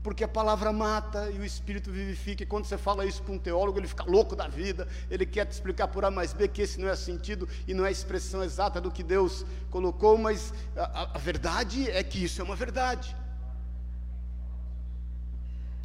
porque 0.08 0.24
a 0.24 0.28
palavra 0.28 0.72
mata 0.72 1.30
e 1.30 1.38
o 1.38 1.44
Espírito 1.44 1.92
vivifica. 1.92 2.42
E 2.42 2.46
quando 2.46 2.64
você 2.64 2.78
fala 2.78 3.04
isso 3.04 3.22
para 3.22 3.34
um 3.34 3.38
teólogo, 3.38 3.78
ele 3.78 3.86
fica 3.86 4.04
louco 4.04 4.34
da 4.34 4.48
vida, 4.48 4.88
ele 5.10 5.26
quer 5.26 5.44
te 5.44 5.52
explicar 5.52 5.86
por 5.86 6.02
A 6.02 6.10
mais 6.10 6.32
B 6.32 6.48
que 6.48 6.62
esse 6.62 6.80
não 6.80 6.88
é 6.88 6.96
sentido 6.96 7.46
e 7.66 7.74
não 7.74 7.84
é 7.84 7.88
a 7.88 7.90
expressão 7.90 8.42
exata 8.42 8.80
do 8.80 8.90
que 8.90 9.02
Deus 9.02 9.44
colocou, 9.70 10.16
mas 10.16 10.54
a, 10.74 11.14
a 11.14 11.18
verdade 11.18 11.90
é 11.90 12.02
que 12.02 12.24
isso 12.24 12.40
é 12.40 12.44
uma 12.44 12.56
verdade. 12.56 13.14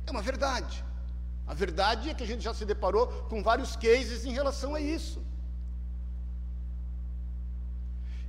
É 0.07 0.11
uma 0.11 0.21
verdade. 0.21 0.85
A 1.45 1.53
verdade 1.53 2.09
é 2.09 2.13
que 2.13 2.23
a 2.23 2.27
gente 2.27 2.45
já 2.45 2.53
se 2.53 2.63
deparou 2.63 3.07
com 3.27 3.43
vários 3.43 3.75
cases 3.75 4.23
em 4.23 4.31
relação 4.31 4.73
a 4.73 4.79
isso. 4.79 5.21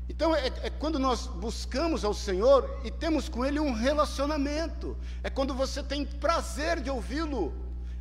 Então 0.09 0.35
é, 0.35 0.47
é, 0.47 0.71
quando 0.71 0.99
nós 0.99 1.27
buscamos 1.27 2.05
ao 2.05 2.13
Senhor 2.13 2.81
e 2.85 2.91
temos 2.91 3.29
com 3.29 3.45
Ele 3.45 3.59
um 3.59 3.73
relacionamento, 3.73 4.97
é 5.23 5.31
quando 5.31 5.55
você 5.55 5.83
tem 5.83 6.05
prazer 6.05 6.81
de 6.81 6.91
ouvi-lo, 6.91 7.55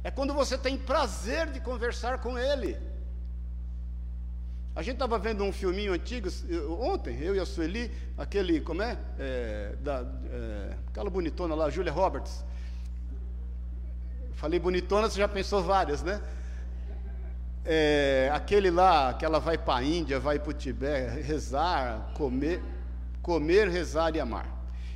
é 0.03 0.11
quando 0.11 0.33
você 0.33 0.57
tem 0.57 0.77
prazer 0.77 1.51
de 1.51 1.59
conversar 1.59 2.19
com 2.19 2.37
Ele. 2.37 2.77
A 4.75 4.81
gente 4.81 4.95
estava 4.95 5.19
vendo 5.19 5.43
um 5.43 5.51
filminho 5.51 5.93
antigo, 5.93 6.27
ontem, 6.79 7.19
eu 7.19 7.35
e 7.35 7.39
a 7.39 7.45
Sueli, 7.45 7.91
aquele, 8.17 8.59
como 8.59 8.81
é? 8.81 8.97
é, 9.19 9.75
da, 9.79 10.03
é 10.31 10.75
aquela 10.87 11.11
bonitona 11.11 11.53
lá, 11.53 11.69
Julia 11.69 11.91
Roberts. 11.91 12.43
Falei 14.33 14.59
bonitona, 14.59 15.09
você 15.09 15.19
já 15.19 15.27
pensou 15.27 15.61
várias, 15.61 16.01
né? 16.01 16.19
É, 17.65 18.29
aquele 18.33 18.69
lá, 18.69 19.13
que 19.13 19.23
ela 19.23 19.39
vai 19.39 19.57
para 19.57 19.79
a 19.79 19.83
Índia, 19.83 20.19
vai 20.19 20.39
para 20.39 20.49
o 20.49 20.53
Tibete, 20.53 21.21
rezar, 21.21 22.11
comer, 22.13 22.61
comer, 23.21 23.69
rezar 23.69 24.15
e 24.15 24.19
amar. 24.19 24.47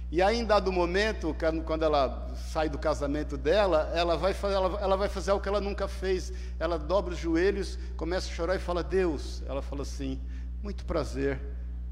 E 0.09 0.21
aí, 0.21 0.37
em 0.39 0.45
dado 0.45 0.71
momento, 0.71 1.35
quando 1.65 1.83
ela 1.83 2.33
sai 2.35 2.69
do 2.69 2.77
casamento 2.77 3.35
dela, 3.35 3.91
ela 3.93 4.15
vai, 4.15 4.33
fazer, 4.33 4.55
ela, 4.55 4.79
ela 4.79 4.95
vai 4.95 5.09
fazer 5.09 5.31
algo 5.31 5.43
que 5.43 5.49
ela 5.49 5.59
nunca 5.59 5.87
fez. 5.87 6.31
Ela 6.57 6.79
dobra 6.79 7.13
os 7.13 7.19
joelhos, 7.19 7.77
começa 7.97 8.29
a 8.29 8.33
chorar 8.33 8.55
e 8.55 8.59
fala: 8.59 8.81
Deus. 8.81 9.43
Ela 9.45 9.61
fala 9.61 9.81
assim: 9.81 10.21
Muito 10.63 10.85
prazer 10.85 11.41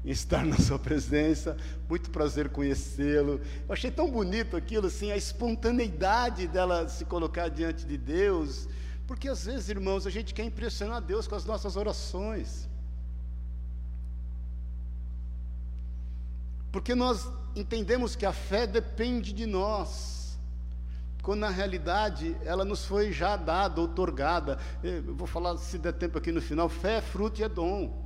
em 0.02 0.10
estar 0.10 0.46
na 0.46 0.56
Sua 0.56 0.78
presença, 0.78 1.58
muito 1.88 2.10
prazer 2.10 2.48
conhecê-lo. 2.48 3.38
Eu 3.68 3.72
achei 3.72 3.90
tão 3.90 4.10
bonito 4.10 4.56
aquilo, 4.56 4.86
assim, 4.86 5.12
a 5.12 5.16
espontaneidade 5.16 6.46
dela 6.46 6.88
se 6.88 7.04
colocar 7.04 7.48
diante 7.48 7.84
de 7.84 7.98
Deus 7.98 8.66
porque 9.06 9.28
às 9.28 9.44
vezes, 9.44 9.68
irmãos, 9.68 10.06
a 10.06 10.10
gente 10.10 10.34
quer 10.34 10.44
impressionar 10.44 11.00
Deus 11.00 11.28
com 11.28 11.36
as 11.36 11.44
nossas 11.44 11.76
orações. 11.76 12.68
Porque 16.72 16.94
nós 16.94 17.28
entendemos 17.54 18.16
que 18.16 18.26
a 18.26 18.32
fé 18.32 18.66
depende 18.66 19.32
de 19.32 19.46
nós, 19.46 20.36
quando 21.22 21.40
na 21.40 21.50
realidade 21.50 22.36
ela 22.44 22.64
nos 22.64 22.84
foi 22.84 23.12
já 23.12 23.36
dada, 23.36 23.80
outorgada. 23.80 24.58
Eu 24.82 25.14
vou 25.14 25.26
falar, 25.26 25.56
se 25.56 25.78
der 25.78 25.92
tempo 25.92 26.18
aqui 26.18 26.32
no 26.32 26.42
final: 26.42 26.68
fé 26.68 26.96
é 26.96 27.00
fruto 27.00 27.40
e 27.40 27.44
é 27.44 27.48
dom. 27.48 28.04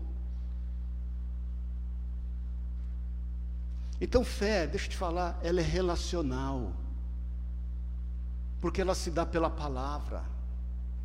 Então, 3.98 4.22
fé, 4.22 4.66
deixa 4.66 4.86
eu 4.86 4.90
te 4.90 4.96
falar, 4.96 5.38
ela 5.42 5.60
é 5.60 5.64
relacional, 5.64 6.72
porque 8.60 8.80
ela 8.80 8.94
se 8.94 9.10
dá 9.10 9.26
pela 9.26 9.50
palavra 9.50 10.39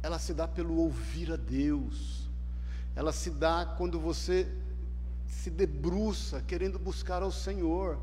ela 0.06 0.20
se 0.20 0.36
dá 0.36 0.48
pelo 0.48 0.76
ouvir 0.76 1.32
a 1.32 1.36
Deus, 1.36 2.30
ela 2.96 3.12
se 3.12 3.32
dá 3.32 3.66
quando 3.66 4.00
você 4.00 4.48
se 5.28 5.50
debruça 5.50 6.44
querendo 6.44 6.78
buscar 6.78 7.24
ao 7.24 7.32
Senhor. 7.32 7.98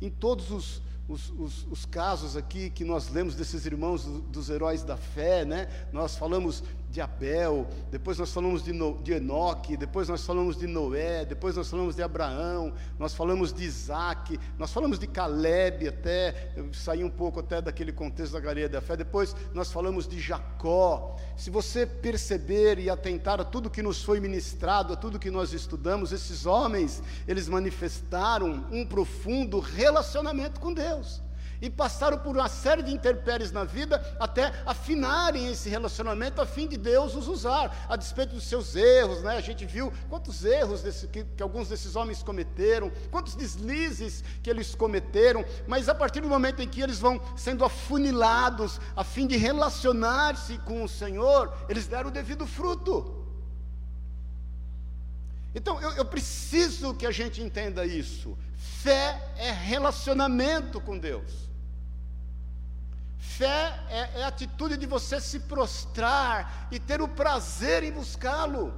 Em 0.00 0.08
todos 0.08 0.50
os, 0.50 0.80
os, 1.08 1.32
os, 1.38 1.66
os, 1.70 1.86
casos 1.86 2.36
aqui 2.36 2.68
que 2.68 2.84
nós 2.84 3.08
lemos 3.10 3.36
desses 3.36 3.64
irmãos 3.64 4.04
dos 4.04 4.50
heróis 4.50 4.82
da 4.82 4.96
fé, 4.96 5.44
né? 5.44 5.68
Nós 5.92 6.16
falamos 6.16 6.64
de 6.90 7.00
Abel, 7.00 7.68
depois 7.90 8.16
nós 8.18 8.32
falamos 8.32 8.64
de, 8.64 8.72
no, 8.72 8.98
de 9.02 9.12
Enoque, 9.12 9.76
depois 9.76 10.08
nós 10.08 10.24
falamos 10.24 10.56
de 10.56 10.66
Noé, 10.66 11.24
depois 11.24 11.54
nós 11.54 11.68
falamos 11.68 11.94
de 11.94 12.02
Abraão, 12.02 12.72
nós 12.98 13.14
falamos 13.14 13.52
de 13.52 13.64
Isaac, 13.64 14.38
nós 14.58 14.72
falamos 14.72 14.98
de 14.98 15.06
Caleb 15.06 15.86
até, 15.86 16.52
eu 16.56 16.72
saí 16.72 17.04
um 17.04 17.10
pouco 17.10 17.40
até 17.40 17.60
daquele 17.60 17.92
contexto 17.92 18.32
da 18.32 18.40
galeria 18.40 18.68
da 18.68 18.80
fé, 18.80 18.96
depois 18.96 19.36
nós 19.52 19.70
falamos 19.70 20.08
de 20.08 20.18
Jacó. 20.18 21.16
Se 21.36 21.50
você 21.50 21.84
perceber 21.84 22.78
e 22.78 22.88
atentar 22.88 23.40
a 23.40 23.44
tudo 23.44 23.68
que 23.68 23.82
nos 23.82 24.02
foi 24.02 24.18
ministrado, 24.18 24.94
a 24.94 24.96
tudo 24.96 25.18
que 25.18 25.30
nós 25.30 25.52
estudamos, 25.52 26.12
esses 26.12 26.46
homens, 26.46 27.02
eles 27.28 27.46
manifestaram 27.46 28.64
um 28.72 28.86
profundo 28.86 29.60
relacionamento 29.60 30.58
com 30.60 30.72
Deus 30.72 30.95
e 31.60 31.70
passaram 31.70 32.18
por 32.18 32.36
uma 32.36 32.48
série 32.48 32.82
de 32.82 32.92
intempéries 32.92 33.52
na 33.52 33.64
vida 33.64 34.02
até 34.18 34.52
afinarem 34.64 35.50
esse 35.50 35.68
relacionamento 35.68 36.40
a 36.40 36.46
fim 36.46 36.66
de 36.66 36.76
Deus 36.76 37.14
os 37.14 37.28
usar, 37.28 37.86
a 37.88 37.96
despeito 37.96 38.34
dos 38.34 38.44
seus 38.44 38.76
erros, 38.76 39.22
né? 39.22 39.36
A 39.36 39.40
gente 39.40 39.64
viu 39.64 39.92
quantos 40.08 40.44
erros 40.44 40.82
desse, 40.82 41.06
que, 41.08 41.24
que 41.24 41.42
alguns 41.42 41.68
desses 41.68 41.96
homens 41.96 42.22
cometeram, 42.22 42.90
quantos 43.10 43.34
deslizes 43.34 44.22
que 44.42 44.50
eles 44.50 44.74
cometeram, 44.74 45.44
mas 45.66 45.88
a 45.88 45.94
partir 45.94 46.20
do 46.20 46.28
momento 46.28 46.60
em 46.60 46.68
que 46.68 46.80
eles 46.80 46.98
vão 46.98 47.20
sendo 47.36 47.64
afunilados 47.64 48.80
a 48.94 49.04
fim 49.04 49.26
de 49.26 49.36
relacionar-se 49.36 50.58
com 50.58 50.84
o 50.84 50.88
Senhor, 50.88 51.52
eles 51.68 51.86
deram 51.86 52.08
o 52.08 52.12
devido 52.12 52.46
fruto. 52.46 53.25
Então 55.56 55.80
eu, 55.80 55.92
eu 55.92 56.04
preciso 56.04 56.92
que 56.92 57.06
a 57.06 57.10
gente 57.10 57.40
entenda 57.42 57.86
isso. 57.86 58.36
Fé 58.56 59.32
é 59.38 59.50
relacionamento 59.50 60.78
com 60.82 60.98
Deus. 60.98 61.48
Fé 63.16 63.80
é, 63.88 64.20
é 64.20 64.24
a 64.24 64.28
atitude 64.28 64.76
de 64.76 64.84
você 64.84 65.18
se 65.18 65.40
prostrar 65.40 66.68
e 66.70 66.78
ter 66.78 67.00
o 67.00 67.08
prazer 67.08 67.82
em 67.82 67.90
buscá-lo. 67.90 68.74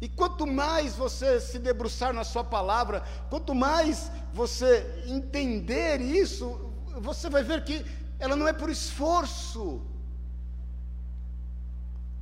E 0.00 0.08
quanto 0.08 0.44
mais 0.44 0.96
você 0.96 1.40
se 1.40 1.60
debruçar 1.60 2.12
na 2.12 2.24
Sua 2.24 2.42
palavra, 2.42 3.04
quanto 3.30 3.54
mais 3.54 4.10
você 4.34 5.04
entender 5.06 6.00
isso, 6.00 6.72
você 7.00 7.30
vai 7.30 7.44
ver 7.44 7.62
que 7.62 7.86
ela 8.18 8.34
não 8.34 8.48
é 8.48 8.52
por 8.52 8.70
esforço. 8.70 9.86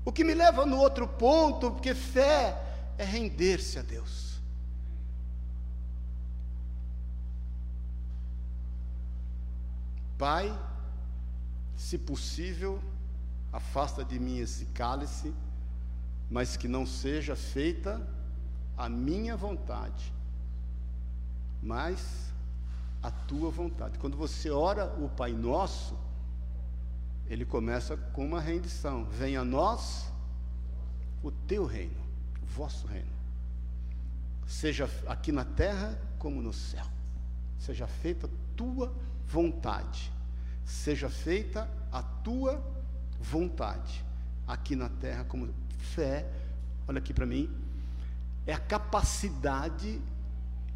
O 0.04 0.12
que 0.12 0.22
me 0.22 0.34
leva 0.34 0.66
no 0.66 0.76
outro 0.76 1.08
ponto, 1.08 1.70
porque 1.70 1.94
fé 1.94 2.60
é 2.98 3.04
render-se 3.04 3.78
a 3.78 3.82
Deus. 3.82 4.38
Pai, 10.18 10.56
se 11.76 11.98
possível, 11.98 12.82
afasta 13.52 14.04
de 14.04 14.18
mim 14.18 14.38
esse 14.38 14.66
cálice, 14.66 15.34
mas 16.30 16.56
que 16.56 16.68
não 16.68 16.86
seja 16.86 17.34
feita 17.34 18.06
a 18.76 18.88
minha 18.88 19.36
vontade, 19.36 20.12
mas 21.62 22.32
a 23.02 23.10
tua 23.10 23.50
vontade. 23.50 23.98
Quando 23.98 24.16
você 24.16 24.50
ora 24.50 24.86
o 24.98 25.08
Pai 25.08 25.32
Nosso, 25.32 25.96
ele 27.28 27.44
começa 27.44 27.96
com 27.96 28.24
uma 28.24 28.40
rendição: 28.40 29.04
venha 29.04 29.40
a 29.40 29.44
nós 29.44 30.12
o 31.22 31.30
teu 31.30 31.64
reino, 31.66 32.00
o 32.42 32.46
vosso 32.46 32.86
reino, 32.86 33.12
seja 34.46 34.88
aqui 35.06 35.32
na 35.32 35.44
terra 35.44 35.98
como 36.18 36.42
no 36.42 36.52
céu, 36.52 36.86
seja 37.58 37.86
feita 37.86 38.28
tua 38.56 38.86
vontade. 38.86 39.04
Vontade. 39.26 40.12
Seja 40.64 41.08
feita 41.08 41.68
a 41.92 42.02
tua 42.02 42.62
vontade, 43.20 44.04
aqui 44.46 44.74
na 44.74 44.88
terra, 44.88 45.24
como 45.24 45.48
fé, 45.78 46.26
olha 46.88 46.98
aqui 46.98 47.12
para 47.12 47.26
mim, 47.26 47.50
é 48.46 48.52
a 48.52 48.58
capacidade 48.58 50.00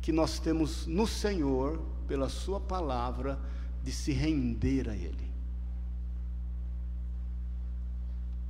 que 0.00 0.12
nós 0.12 0.38
temos 0.38 0.86
no 0.86 1.06
Senhor, 1.06 1.80
pela 2.06 2.28
Sua 2.28 2.60
palavra, 2.60 3.38
de 3.82 3.92
se 3.92 4.12
render 4.12 4.88
a 4.88 4.94
Ele, 4.94 5.27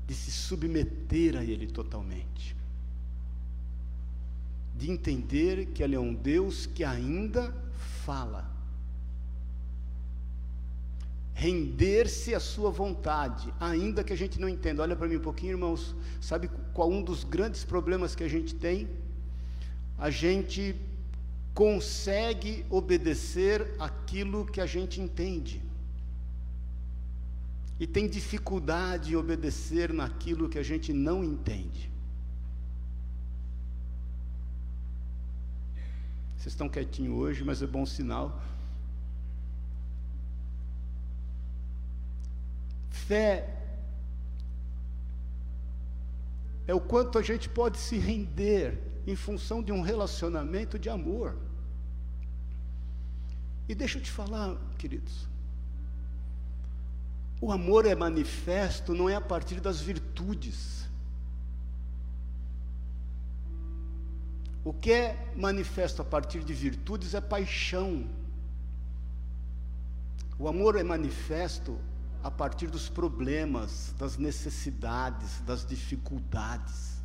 de 0.09 0.15
se 0.15 0.33
submeter 0.33 1.37
a 1.37 1.45
Ele 1.45 1.67
totalmente, 1.67 2.57
de 4.75 4.91
entender 4.91 5.67
que 5.67 5.83
Ele 5.83 5.95
é 5.95 6.01
um 6.01 6.15
Deus 6.15 6.67
que 6.67 6.83
ainda 6.83 7.55
fala 8.05 8.59
render-se 11.39 12.35
à 12.35 12.41
sua 12.41 12.69
vontade, 12.69 13.55
ainda 13.61 14.03
que 14.03 14.13
a 14.13 14.17
gente 14.17 14.41
não 14.41 14.49
entenda. 14.49 14.83
Olha 14.83 14.97
para 14.97 15.07
mim 15.07 15.17
um 15.17 15.21
pouquinho, 15.21 15.53
irmãos. 15.53 15.95
Sabe 16.21 16.51
qual 16.75 16.91
um 16.91 17.01
dos 17.01 17.23
grandes 17.23 17.63
problemas 17.63 18.17
que 18.17 18.25
a 18.25 18.29
gente 18.29 18.57
tem? 18.57 18.89
A 19.97 20.11
gente 20.11 20.75
consegue 21.55 22.65
obedecer 22.69 23.73
aquilo 23.79 24.47
que 24.47 24.61
a 24.61 24.67
gente 24.67 25.01
entende. 25.01 25.63
E 27.81 27.87
tem 27.87 28.09
dificuldade 28.09 29.13
em 29.13 29.17
obedecer 29.17 29.93
naquilo 29.93 30.49
que 30.49 30.59
a 30.59 30.63
gente 30.63 30.93
não 30.93 31.23
entende. 31.23 31.91
Vocês 36.37 36.53
estão 36.55 36.69
quietinhos 36.69 37.15
hoje, 37.17 37.45
mas 37.45 37.63
é 37.63 37.67
bom 37.67 37.85
sinal. 37.87 38.41
Fé 42.91 43.55
é 46.67 46.75
o 46.75 46.81
quanto 46.81 47.19
a 47.19 47.23
gente 47.23 47.49
pode 47.49 47.79
se 47.79 47.97
render 47.97 48.79
em 49.07 49.17
função 49.17 49.63
de 49.63 49.73
um 49.73 49.81
relacionamento 49.81 50.79
de 50.79 50.91
amor. 50.91 51.37
E 53.69 53.75
deixa 53.75 53.99
eu 53.99 54.03
te 54.03 54.11
falar, 54.11 54.57
queridos, 54.77 55.27
o 57.41 57.53
amor 57.53 57.87
é 57.87 57.95
manifesto 57.95 58.95
não 58.95 59.09
é 59.09 59.15
a 59.15 59.21
partir 59.21 59.61
das 59.61 59.81
virtudes. 59.81 60.89
O 64.65 64.73
que 64.73 64.93
é 64.93 65.33
manifesto 65.37 66.03
a 66.03 66.05
partir 66.05 66.43
de 66.43 66.53
virtudes 66.53 67.15
é 67.15 67.21
paixão. 67.21 68.07
O 70.39 70.49
amor 70.49 70.77
é 70.77 70.83
manifesto 70.83 71.79
a 72.23 72.31
partir 72.31 72.67
dos 72.67 72.89
problemas, 72.89 73.95
das 73.97 74.17
necessidades, 74.17 75.41
das 75.47 75.65
dificuldades. 75.65 77.01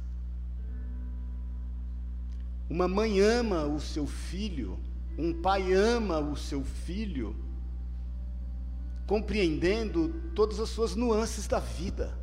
Uma 2.69 2.87
mãe 2.87 3.19
ama 3.19 3.65
o 3.65 3.79
seu 3.79 4.07
filho, 4.07 4.79
um 5.17 5.31
pai 5.31 5.73
ama 5.73 6.19
o 6.19 6.35
seu 6.35 6.63
filho, 6.63 7.35
compreendendo 9.05 10.09
todas 10.33 10.59
as 10.59 10.69
suas 10.69 10.95
nuances 10.95 11.47
da 11.47 11.59
vida, 11.59 12.17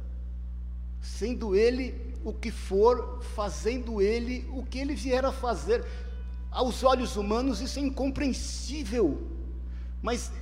sendo 1.01 1.55
ele 1.55 2.15
o 2.25 2.33
que 2.33 2.51
for, 2.51 3.23
fazendo 3.35 4.01
ele 4.01 4.49
o 4.53 4.65
que 4.65 4.79
ele 4.79 4.95
vier 4.95 5.25
a 5.25 5.33
fazer. 5.33 5.85
Aos 6.51 6.83
olhos 6.83 7.17
humanos 7.17 7.61
isso 7.61 7.79
é 7.79 7.83
incompreensível, 7.83 9.27
mas 10.03 10.33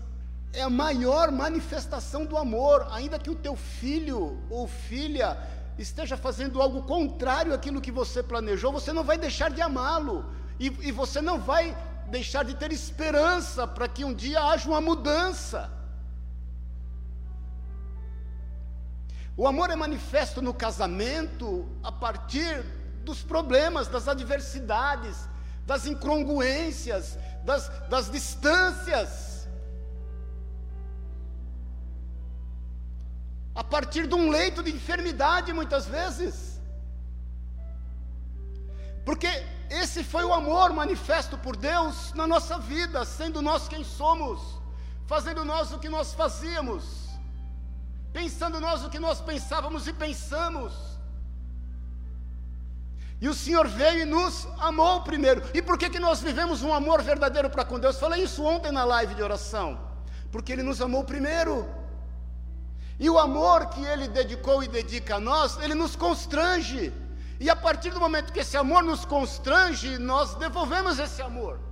é 0.52 0.62
a 0.62 0.70
maior 0.70 1.30
manifestação 1.30 2.24
do 2.24 2.36
amor, 2.36 2.86
ainda 2.90 3.18
que 3.18 3.30
o 3.30 3.34
teu 3.34 3.54
filho 3.54 4.38
ou 4.48 4.66
filha 4.66 5.36
esteja 5.78 6.16
fazendo 6.16 6.60
algo 6.60 6.82
contrário 6.82 7.54
àquilo 7.54 7.80
que 7.80 7.92
você 7.92 8.22
planejou, 8.22 8.72
você 8.72 8.92
não 8.92 9.04
vai 9.04 9.18
deixar 9.18 9.50
de 9.50 9.60
amá-lo, 9.60 10.24
e, 10.58 10.66
e 10.66 10.90
você 10.90 11.20
não 11.20 11.38
vai 11.38 11.76
deixar 12.08 12.44
de 12.44 12.54
ter 12.54 12.72
esperança 12.72 13.66
para 13.66 13.86
que 13.86 14.04
um 14.04 14.14
dia 14.14 14.42
haja 14.42 14.68
uma 14.68 14.80
mudança. 14.80 15.77
O 19.38 19.46
amor 19.46 19.70
é 19.70 19.76
manifesto 19.76 20.42
no 20.42 20.52
casamento 20.52 21.68
a 21.82 21.92
partir 21.92 22.62
dos 23.04 23.22
problemas, 23.22 23.88
das 23.88 24.08
adversidades, 24.08 25.16
das 25.64 25.86
incongruências, 25.86 27.16
das, 27.44 27.68
das 27.88 28.10
distâncias. 28.10 29.28
a 33.54 33.64
partir 33.64 34.06
de 34.06 34.14
um 34.14 34.30
leito 34.30 34.62
de 34.62 34.70
enfermidade, 34.70 35.52
muitas 35.52 35.84
vezes. 35.84 36.60
Porque 39.04 39.26
esse 39.68 40.04
foi 40.04 40.22
o 40.22 40.32
amor 40.32 40.72
manifesto 40.72 41.36
por 41.36 41.56
Deus 41.56 42.12
na 42.14 42.24
nossa 42.24 42.56
vida, 42.56 43.04
sendo 43.04 43.42
nós 43.42 43.66
quem 43.66 43.82
somos, 43.82 44.40
fazendo 45.08 45.44
nós 45.44 45.72
o 45.72 45.78
que 45.80 45.88
nós 45.88 46.14
fazíamos, 46.14 47.07
pensando 48.18 48.60
nós 48.60 48.84
o 48.84 48.90
que 48.90 48.98
nós 48.98 49.20
pensávamos 49.20 49.86
e 49.86 49.92
pensamos. 49.92 50.72
E 53.20 53.28
o 53.28 53.34
Senhor 53.34 53.66
veio 53.68 54.00
e 54.02 54.04
nos 54.04 54.46
amou 54.58 55.02
primeiro. 55.02 55.40
E 55.54 55.62
por 55.62 55.78
que, 55.78 55.88
que 55.88 56.00
nós 56.00 56.20
vivemos 56.20 56.62
um 56.62 56.72
amor 56.72 57.00
verdadeiro 57.00 57.48
para 57.48 57.64
com 57.64 57.78
Deus? 57.78 57.98
Falei 57.98 58.24
isso 58.24 58.42
ontem 58.42 58.72
na 58.72 58.84
live 58.84 59.14
de 59.14 59.22
oração. 59.22 59.78
Porque 60.32 60.52
Ele 60.52 60.64
nos 60.64 60.80
amou 60.80 61.04
primeiro. 61.04 61.54
E 62.98 63.08
o 63.08 63.18
amor 63.18 63.66
que 63.66 63.84
ele 63.84 64.08
dedicou 64.08 64.60
e 64.64 64.66
dedica 64.66 65.16
a 65.16 65.20
nós, 65.20 65.56
ele 65.62 65.74
nos 65.74 65.94
constrange. 65.94 66.92
E 67.38 67.48
a 67.48 67.54
partir 67.54 67.90
do 67.90 68.00
momento 68.00 68.32
que 68.32 68.40
esse 68.40 68.56
amor 68.56 68.82
nos 68.82 69.04
constrange, 69.04 69.96
nós 69.98 70.34
devolvemos 70.34 70.98
esse 70.98 71.22
amor 71.22 71.67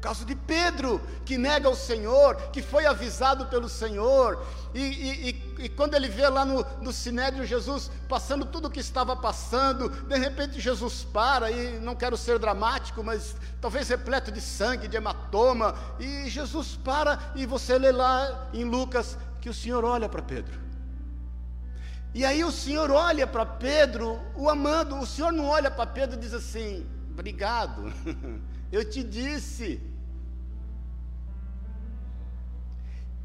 caso 0.00 0.24
de 0.24 0.34
Pedro, 0.34 1.00
que 1.24 1.36
nega 1.36 1.68
o 1.68 1.76
Senhor, 1.76 2.36
que 2.50 2.62
foi 2.62 2.86
avisado 2.86 3.46
pelo 3.46 3.68
Senhor, 3.68 4.44
e, 4.74 4.80
e, 4.80 5.54
e, 5.64 5.68
quando 5.68 5.94
ele 5.94 6.08
vê 6.08 6.28
lá 6.28 6.44
no, 6.44 6.64
no 6.80 6.92
Sinédrio 6.92 7.44
Jesus 7.44 7.90
passando 8.08 8.46
tudo 8.46 8.68
o 8.68 8.70
que 8.70 8.80
estava 8.80 9.14
passando, 9.14 9.88
de 9.88 10.16
repente 10.16 10.60
Jesus 10.60 11.04
para, 11.04 11.50
e 11.50 11.78
não 11.80 11.94
quero 11.94 12.16
ser 12.16 12.38
dramático, 12.38 13.02
mas 13.02 13.36
talvez 13.60 13.88
repleto 13.88 14.30
de 14.32 14.40
sangue, 14.40 14.88
de 14.88 14.96
hematoma, 14.96 15.74
e 15.98 16.28
Jesus 16.30 16.76
para, 16.76 17.18
e 17.34 17.44
você 17.44 17.78
lê 17.78 17.92
lá 17.92 18.48
em 18.52 18.64
Lucas 18.64 19.18
que 19.40 19.48
o 19.48 19.54
Senhor 19.54 19.84
olha 19.84 20.08
para 20.08 20.22
Pedro. 20.22 20.60
E 22.12 22.24
aí 22.24 22.42
o 22.42 22.50
Senhor 22.50 22.90
olha 22.90 23.26
para 23.26 23.46
Pedro, 23.46 24.20
o 24.34 24.50
amando, 24.50 24.96
o 24.96 25.06
Senhor 25.06 25.32
não 25.32 25.46
olha 25.46 25.70
para 25.70 25.86
Pedro 25.86 26.16
e 26.16 26.20
diz 26.20 26.34
assim: 26.34 26.84
obrigado, 27.12 27.92
eu 28.72 28.88
te 28.88 29.02
disse, 29.04 29.80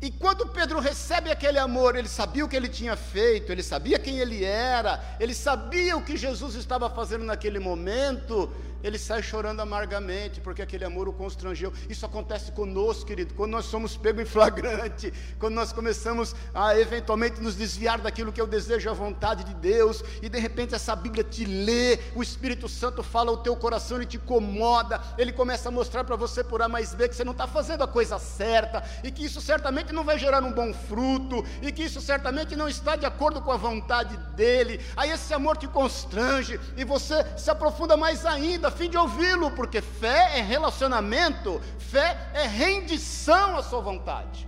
E 0.05 0.11
quando 0.11 0.45
Pedro 0.45 0.79
recebe 0.79 1.31
aquele 1.31 1.57
amor, 1.57 1.95
ele 1.95 2.07
sabia 2.07 2.45
o 2.45 2.47
que 2.47 2.55
ele 2.55 2.69
tinha 2.69 2.95
feito, 2.95 3.51
ele 3.51 3.63
sabia 3.63 3.97
quem 3.97 4.19
ele 4.19 4.43
era, 4.43 5.03
ele 5.19 5.33
sabia 5.33 5.97
o 5.97 6.03
que 6.03 6.15
Jesus 6.15 6.53
estava 6.53 6.87
fazendo 6.91 7.25
naquele 7.25 7.57
momento, 7.57 8.53
ele 8.86 9.00
sai 9.00 9.24
chorando 9.24 9.62
amargamente, 9.62 10.39
porque 10.39 10.62
aquele 10.62 10.86
amor 10.86 11.10
o 11.10 11.13
constrangeu. 11.13 11.74
Isso 11.89 12.06
acontece 12.06 12.52
conosco, 12.52 13.08
querido, 13.08 13.34
quando 13.34 13.52
nós 13.52 13.65
somos 13.65 13.98
pegos 13.98 14.21
em 14.21 14.26
flagrante, 14.26 15.12
quando 15.39 15.56
nós 15.56 15.74
começamos 15.74 16.36
a 16.54 16.78
eventualmente 16.80 17.41
nos 17.41 17.56
desviar 17.56 18.00
daquilo 18.00 18.32
que 18.32 18.39
eu 18.39 18.45
desejo, 18.45 18.88
a 18.88 18.93
vontade 18.93 19.43
de 19.43 19.56
Deus, 19.56 20.04
e 20.21 20.30
de 20.30 20.38
repente 20.38 20.76
essa 20.76 20.95
Bíblia 20.95 21.24
te 21.24 21.45
lê, 21.45 21.98
o 22.13 22.21
Espírito 22.21 22.69
Santo 22.69 23.02
fala 23.02 23.32
ao 23.32 23.38
teu 23.38 23.56
coração, 23.56 23.98
ele 23.98 24.06
te 24.06 24.17
incomoda, 24.17 25.02
ele 25.17 25.34
começa 25.34 25.69
a 25.69 25.71
mostrar 25.71 26.04
para 26.04 26.15
você 26.15 26.43
por 26.43 26.62
A 26.62 26.67
mais 26.67 26.93
B 26.93 27.10
que 27.10 27.15
você 27.15 27.24
não 27.24 27.32
está 27.32 27.48
fazendo 27.48 27.84
a 27.84 27.88
coisa 27.88 28.19
certa, 28.19 28.84
e 29.04 29.12
que 29.12 29.26
isso 29.26 29.41
certamente 29.41 29.91
não 29.91 30.04
vai 30.04 30.19
gerar 30.19 30.43
um 30.43 30.52
bom 30.52 30.71
fruto, 30.71 31.43
e 31.60 31.71
que 31.71 31.84
isso 31.84 32.00
certamente 32.00 32.56
não 32.56 32.69
está 32.69 32.95
de 32.95 33.08
acordo 33.08 33.41
com 33.41 33.52
a 33.52 33.58
vontade 33.58 34.15
dele. 34.36 34.80
Aí 34.95 35.10
esse 35.10 35.34
amor 35.34 35.58
te 35.58 35.67
constrange, 35.67 36.60
e 36.78 36.84
você 36.84 37.26
se 37.36 37.50
aprofunda 37.50 37.98
mais 37.98 38.28
ainda 38.28 38.74
fim 38.75 38.89
de 38.89 38.97
ouvi-lo, 38.97 39.51
porque 39.51 39.81
fé 39.81 40.39
é 40.39 40.41
relacionamento, 40.41 41.61
fé 41.79 42.29
é 42.33 42.45
rendição 42.45 43.57
à 43.57 43.63
sua 43.63 43.81
vontade. 43.81 44.47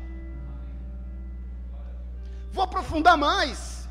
Vou 2.51 2.63
aprofundar 2.63 3.17
mais. 3.17 3.87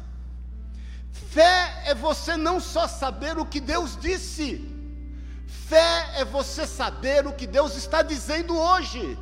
Fé 1.10 1.82
é 1.86 1.94
você 1.94 2.36
não 2.36 2.58
só 2.60 2.86
saber 2.86 3.38
o 3.38 3.46
que 3.46 3.60
Deus 3.60 3.96
disse, 3.96 4.48
fé 5.46 6.20
é 6.20 6.24
você 6.24 6.66
saber 6.66 7.26
o 7.26 7.32
que 7.32 7.46
Deus 7.46 7.76
está 7.76 8.02
dizendo 8.02 8.56
hoje. 8.56 9.18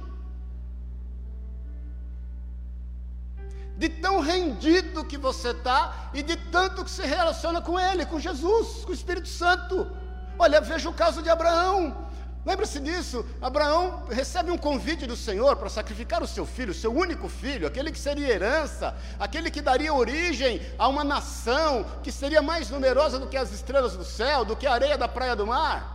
de 3.77 3.89
tão 3.89 4.21
rendido 4.21 5.05
que 5.05 5.19
você 5.19 5.51
está 5.51 6.11
e 6.15 6.23
de 6.23 6.37
tanto 6.37 6.85
que 6.85 6.91
se 6.91 7.03
relaciona 7.03 7.61
com 7.61 7.79
Ele, 7.79 8.07
com 8.07 8.21
Jesus, 8.21 8.85
com 8.85 8.93
o 8.93 8.95
Espírito 8.95 9.29
Santo. 9.29 9.91
Olha, 10.39 10.61
veja 10.61 10.89
o 10.89 10.95
caso 10.95 11.23
de 11.23 11.31
Abraão. 11.31 12.05
Lembra-se 12.45 12.79
disso? 12.79 13.25
Abraão 13.41 14.05
recebe 14.11 14.51
um 14.51 14.59
convite 14.59 15.07
do 15.07 15.17
Senhor 15.17 15.57
para 15.57 15.71
sacrificar 15.71 16.23
o 16.23 16.27
seu 16.27 16.45
filho, 16.45 16.73
o 16.73 16.75
seu 16.75 16.93
único 16.95 17.27
filho, 17.27 17.67
aquele 17.67 17.91
que 17.91 17.99
seria 17.99 18.29
herança, 18.29 18.95
aquele 19.19 19.51
que 19.51 19.63
daria 19.63 19.95
origem 19.95 20.61
a 20.79 20.87
uma 20.87 21.03
nação 21.03 21.87
que 22.03 22.13
seria 22.13 22.43
mais 22.43 22.69
numerosa 22.69 23.19
do 23.19 23.29
que 23.29 23.37
as 23.37 23.51
estrelas 23.51 23.97
do 23.97 24.05
céu, 24.05 24.45
do 24.45 24.55
que 24.55 24.67
a 24.67 24.75
areia 24.75 24.99
da 24.99 25.09
praia 25.09 25.35
do 25.35 25.47
mar. 25.47 25.95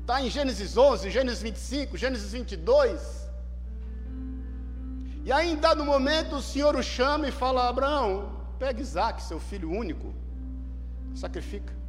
Está 0.00 0.20
em 0.20 0.28
Gênesis 0.28 0.76
11, 0.76 1.10
Gênesis 1.10 1.40
25, 1.40 1.96
Gênesis 1.96 2.32
22. 2.32 3.24
E 5.24 5.32
aí, 5.32 5.52
em 5.52 5.56
dado 5.56 5.84
momento, 5.84 6.36
o 6.36 6.42
Senhor 6.42 6.74
o 6.74 6.82
chama 6.82 7.28
e 7.28 7.32
fala: 7.32 7.68
Abraão, 7.68 8.32
pega 8.58 8.82
Isaac, 8.82 9.22
seu 9.22 9.38
filho 9.38 9.70
único, 9.70 10.12
sacrifica. 11.14 11.83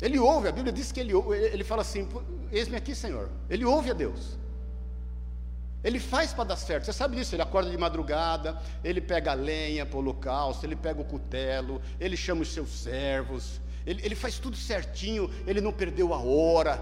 Ele 0.00 0.18
ouve, 0.18 0.48
a 0.48 0.52
Bíblia 0.52 0.72
diz 0.72 0.90
que 0.90 1.00
ele, 1.00 1.12
ele 1.52 1.64
fala 1.64 1.82
assim: 1.82 2.08
Eis-me 2.50 2.76
aqui, 2.76 2.94
Senhor. 2.94 3.28
Ele 3.48 3.64
ouve 3.64 3.90
a 3.90 3.94
Deus. 3.94 4.38
Ele 5.84 5.98
faz 5.98 6.32
para 6.32 6.44
dar 6.44 6.56
certo, 6.56 6.84
você 6.84 6.92
sabe 6.92 7.16
disso. 7.16 7.34
Ele 7.34 7.42
acorda 7.42 7.70
de 7.70 7.76
madrugada, 7.76 8.60
ele 8.84 9.00
pega 9.00 9.32
a 9.32 9.34
lenha 9.34 9.84
para 9.84 9.96
o 9.96 10.00
holocausto, 10.00 10.64
ele 10.64 10.76
pega 10.76 11.00
o 11.00 11.04
cutelo, 11.04 11.82
ele 11.98 12.16
chama 12.16 12.42
os 12.42 12.52
seus 12.52 12.70
servos, 12.70 13.60
ele, 13.84 14.00
ele 14.04 14.14
faz 14.14 14.38
tudo 14.38 14.56
certinho, 14.56 15.28
ele 15.46 15.60
não 15.60 15.72
perdeu 15.72 16.14
a 16.14 16.18
hora. 16.18 16.80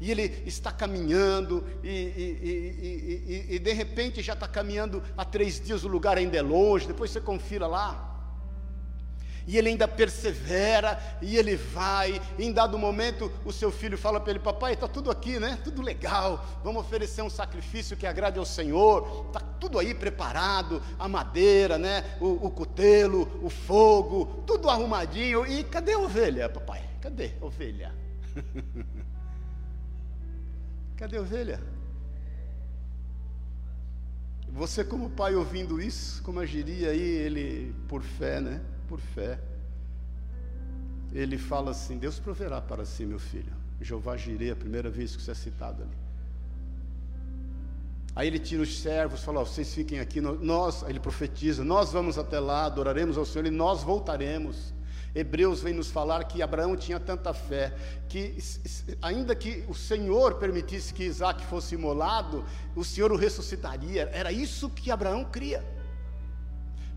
E 0.00 0.10
ele 0.10 0.42
está 0.44 0.70
caminhando, 0.70 1.64
e, 1.82 1.88
e, 1.88 3.46
e, 3.48 3.54
e 3.54 3.58
de 3.58 3.72
repente 3.72 4.20
já 4.22 4.34
está 4.34 4.46
caminhando 4.46 5.02
há 5.16 5.24
três 5.24 5.58
dias, 5.58 5.84
o 5.84 5.88
lugar 5.88 6.18
ainda 6.18 6.36
é 6.36 6.42
longe, 6.42 6.86
depois 6.86 7.10
você 7.10 7.20
confira 7.20 7.66
lá 7.66 8.15
e 9.46 9.56
ele 9.56 9.68
ainda 9.68 9.86
persevera, 9.86 11.00
e 11.22 11.36
ele 11.36 11.54
vai, 11.54 12.20
e 12.36 12.44
em 12.44 12.52
dado 12.52 12.76
momento 12.76 13.30
o 13.44 13.52
seu 13.52 13.70
filho 13.70 13.96
fala 13.96 14.18
para 14.18 14.30
ele, 14.30 14.40
papai, 14.40 14.72
está 14.72 14.88
tudo 14.88 15.10
aqui, 15.10 15.38
né? 15.38 15.58
Tudo 15.62 15.80
legal, 15.82 16.44
vamos 16.64 16.82
oferecer 16.82 17.22
um 17.22 17.30
sacrifício 17.30 17.96
que 17.96 18.06
agrade 18.06 18.38
ao 18.38 18.44
Senhor, 18.44 19.26
está 19.28 19.40
tudo 19.40 19.78
aí 19.78 19.94
preparado, 19.94 20.82
a 20.98 21.08
madeira, 21.08 21.78
né? 21.78 22.16
O, 22.20 22.46
o 22.46 22.50
cutelo, 22.50 23.40
o 23.42 23.48
fogo, 23.48 24.42
tudo 24.46 24.68
arrumadinho, 24.68 25.46
e 25.46 25.62
cadê 25.62 25.92
a 25.92 25.98
ovelha, 25.98 26.48
papai? 26.48 26.82
Cadê 27.00 27.32
a 27.40 27.44
ovelha? 27.44 27.94
cadê 30.96 31.18
a 31.18 31.20
ovelha? 31.20 31.60
Você 34.48 34.82
como 34.82 35.10
pai 35.10 35.34
ouvindo 35.34 35.80
isso, 35.80 36.22
como 36.22 36.40
agiria 36.40 36.90
aí 36.90 37.00
ele 37.00 37.74
por 37.86 38.02
fé, 38.02 38.40
né? 38.40 38.60
Por 38.88 39.00
fé, 39.00 39.38
ele 41.12 41.38
fala 41.38 41.70
assim: 41.70 41.98
Deus 41.98 42.18
proverá 42.18 42.60
para 42.60 42.84
si, 42.84 43.04
meu 43.04 43.18
filho. 43.18 43.52
Jeová 43.80 44.16
Jireh, 44.16 44.52
a 44.52 44.56
primeira 44.56 44.88
vez 44.90 45.14
que 45.14 45.20
isso 45.20 45.30
é 45.30 45.34
citado 45.34 45.82
ali. 45.82 45.96
Aí 48.14 48.28
ele 48.28 48.38
tira 48.38 48.62
os 48.62 48.78
servos, 48.78 49.22
fala: 49.22 49.40
vocês 49.40 49.74
fiquem 49.74 50.00
aqui, 50.00 50.20
nós, 50.20 50.82
ele 50.88 51.00
profetiza, 51.00 51.62
nós 51.62 51.92
vamos 51.92 52.16
até 52.16 52.40
lá, 52.40 52.64
adoraremos 52.64 53.18
ao 53.18 53.26
Senhor 53.26 53.46
e 53.46 53.50
nós 53.50 53.82
voltaremos. 53.82 54.74
Hebreus 55.14 55.62
vem 55.62 55.72
nos 55.72 55.90
falar 55.90 56.24
que 56.24 56.42
Abraão 56.42 56.76
tinha 56.76 57.00
tanta 57.00 57.32
fé 57.32 57.74
que, 58.06 58.36
ainda 59.00 59.34
que 59.34 59.64
o 59.66 59.74
Senhor 59.74 60.34
permitisse 60.34 60.92
que 60.92 61.04
Isaac 61.04 61.42
fosse 61.46 61.74
imolado, 61.74 62.44
o 62.74 62.84
Senhor 62.84 63.10
o 63.10 63.16
ressuscitaria. 63.16 64.10
Era 64.12 64.30
isso 64.30 64.68
que 64.68 64.90
Abraão 64.90 65.24
cria 65.24 65.64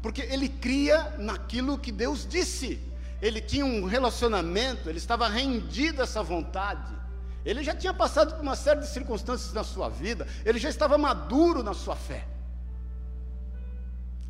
porque 0.01 0.21
ele 0.21 0.47
cria 0.47 1.15
naquilo 1.17 1.77
que 1.77 1.91
Deus 1.91 2.25
disse. 2.27 2.79
Ele 3.21 3.41
tinha 3.41 3.65
um 3.65 3.83
relacionamento, 3.85 4.89
ele 4.89 4.97
estava 4.97 5.27
rendido 5.27 6.01
a 6.01 6.03
essa 6.03 6.23
vontade. 6.23 6.93
Ele 7.45 7.63
já 7.63 7.75
tinha 7.75 7.93
passado 7.93 8.35
por 8.35 8.41
uma 8.41 8.55
série 8.55 8.81
de 8.81 8.87
circunstâncias 8.87 9.53
na 9.53 9.63
sua 9.63 9.89
vida, 9.89 10.27
ele 10.45 10.59
já 10.59 10.69
estava 10.69 10.97
maduro 10.97 11.63
na 11.63 11.73
sua 11.73 11.95
fé. 11.95 12.25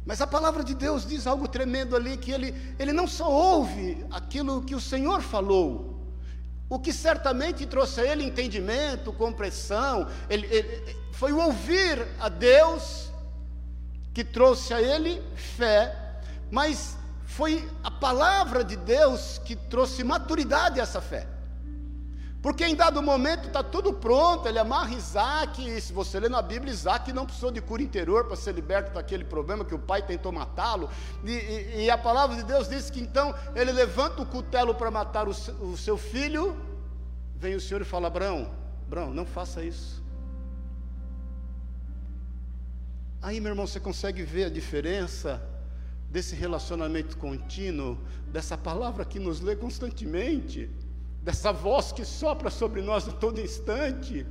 Mas 0.06 0.22
a 0.22 0.28
palavra 0.28 0.64
de 0.64 0.74
Deus 0.74 1.06
diz 1.06 1.28
algo 1.28 1.48
tremendo 1.48 1.96
ali: 1.96 2.18
que 2.18 2.32
ele, 2.32 2.56
ele 2.80 2.94
não 2.94 3.08
só 3.08 3.30
ouve 3.30 4.06
aquilo 4.10 4.64
que 4.64 4.74
o 4.74 4.80
Senhor 4.80 5.22
falou, 5.22 6.00
o 6.68 6.80
que 6.80 6.94
certamente 6.94 7.66
trouxe 7.66 8.02
a 8.02 8.12
ele 8.12 8.24
entendimento, 8.24 9.14
compreensão, 9.14 10.08
ele, 10.30 10.48
ele, 10.48 10.98
foi 11.12 11.32
o 11.32 11.40
ouvir 11.40 12.08
a 12.20 12.30
Deus 12.30 13.09
que 14.14 14.24
trouxe 14.24 14.74
a 14.74 14.82
ele 14.82 15.22
fé, 15.36 15.96
mas 16.52 16.98
foi 17.26 17.70
a 17.84 17.92
palavra 17.92 18.64
de 18.64 18.76
Deus 18.76 19.40
que 19.46 19.56
trouxe 19.56 20.04
maturidade 20.04 20.80
a 20.80 20.84
essa 20.84 21.00
fé. 21.00 21.28
Porque 22.42 22.66
em 22.66 22.74
dado 22.74 23.02
momento 23.02 23.48
está 23.48 23.62
tudo 23.62 23.94
pronto, 23.94 24.48
ele 24.48 24.58
amarra 24.58 24.94
Isaac, 24.94 25.62
e 25.62 25.82
se 25.82 25.92
você 25.92 26.20
ler 26.20 26.30
na 26.30 26.42
Bíblia, 26.42 26.72
Isaac 26.72 27.12
não 27.12 27.26
precisou 27.26 27.52
de 27.52 27.60
cura 27.60 27.84
interior 27.84 28.26
para 28.26 28.38
ser 28.38 28.54
liberto 28.54 28.94
daquele 28.94 29.26
problema 29.26 29.66
que 29.66 29.76
o 29.76 29.80
pai 29.80 30.02
tentou 30.02 30.32
matá-lo, 30.32 30.90
e, 31.26 31.32
e, 31.32 31.86
e, 31.86 31.92
a 31.92 31.98
palavra 31.98 32.38
de 32.38 32.44
Deus 32.44 32.70
diz 32.70 32.90
que 32.90 33.02
então 33.02 33.36
ele 33.54 33.74
levanta 33.74 34.22
o 34.22 34.26
cutelo 34.26 34.74
para 34.74 34.90
matar 34.90 35.28
o, 35.28 35.32
o 35.32 35.76
seu 35.76 35.98
filho, 35.98 36.56
vem 37.36 37.56
o 37.56 37.62
Senhor 37.62 37.82
e 37.82 37.86
fala: 37.86 38.08
Abraão, 38.08 38.50
Abraão, 38.88 39.14
não 39.14 39.26
faça 39.26 39.62
isso. 39.62 40.02
Aí, 43.22 43.42
meu 43.42 43.52
irmão, 43.52 43.68
você 43.68 43.82
consegue 43.82 44.24
ver 44.24 44.46
a 44.46 44.50
diferença 44.50 45.42
desse 46.10 46.36
relacionamento 46.36 47.18
contínuo, 47.18 47.98
dessa 48.32 48.58
palavra 48.58 49.04
que 49.04 49.20
nos 49.20 49.42
lê 49.42 49.58
constantemente, 49.58 50.70
dessa 51.22 51.52
voz 51.52 51.92
que 51.92 52.06
sopra 52.06 52.50
sobre 52.50 52.82
nós 52.82 53.08
a 53.10 53.12
todo 53.12 53.42
instante, 53.42 54.26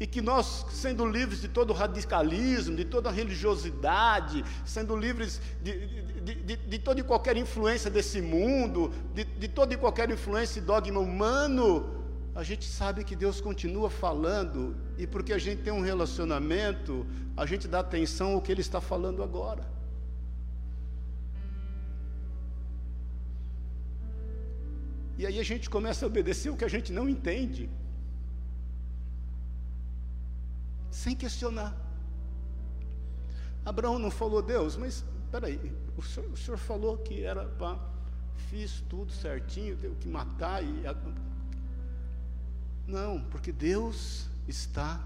e 0.00 0.06
que 0.06 0.22
nós, 0.22 0.66
sendo 0.70 1.06
livres 1.06 1.42
de 1.42 1.48
todo 1.48 1.74
radicalismo, 1.74 2.74
de 2.74 2.86
toda 2.86 3.10
religiosidade, 3.10 4.42
sendo 4.64 4.96
livres 4.96 5.40
de, 5.62 5.86
de, 6.22 6.34
de, 6.34 6.56
de 6.56 6.78
toda 6.78 7.00
e 7.00 7.04
qualquer 7.04 7.36
influência 7.36 7.90
desse 7.90 8.20
mundo, 8.20 8.92
de, 9.14 9.24
de 9.24 9.46
toda 9.46 9.74
e 9.74 9.76
qualquer 9.76 10.10
influência 10.10 10.58
e 10.58 10.62
dogma 10.62 10.98
humano, 10.98 12.01
a 12.34 12.42
gente 12.42 12.66
sabe 12.66 13.04
que 13.04 13.14
Deus 13.14 13.40
continua 13.40 13.90
falando, 13.90 14.76
e 14.96 15.06
porque 15.06 15.32
a 15.32 15.38
gente 15.38 15.62
tem 15.62 15.72
um 15.72 15.82
relacionamento, 15.82 17.06
a 17.36 17.44
gente 17.44 17.68
dá 17.68 17.80
atenção 17.80 18.32
ao 18.32 18.42
que 18.42 18.50
Ele 18.50 18.62
está 18.62 18.80
falando 18.80 19.22
agora. 19.22 19.70
E 25.18 25.26
aí 25.26 25.38
a 25.38 25.42
gente 25.42 25.68
começa 25.68 26.04
a 26.04 26.08
obedecer 26.08 26.50
o 26.50 26.56
que 26.56 26.64
a 26.64 26.68
gente 26.68 26.92
não 26.92 27.08
entende. 27.08 27.70
sem 30.92 31.16
questionar. 31.16 31.74
Abraão 33.64 33.98
não 33.98 34.10
falou, 34.10 34.42
Deus, 34.42 34.76
mas 34.76 35.04
peraí, 35.30 35.72
o 35.96 36.02
senhor, 36.02 36.30
o 36.30 36.36
senhor 36.36 36.58
falou 36.58 36.98
que 36.98 37.24
era 37.24 37.46
para. 37.46 37.90
Fiz 38.48 38.82
tudo 38.88 39.10
certinho, 39.10 39.76
tenho 39.76 39.94
que 39.96 40.08
matar 40.08 40.62
e. 40.62 40.86
Não, 42.92 43.22
porque 43.30 43.50
Deus 43.50 44.28
está 44.46 45.00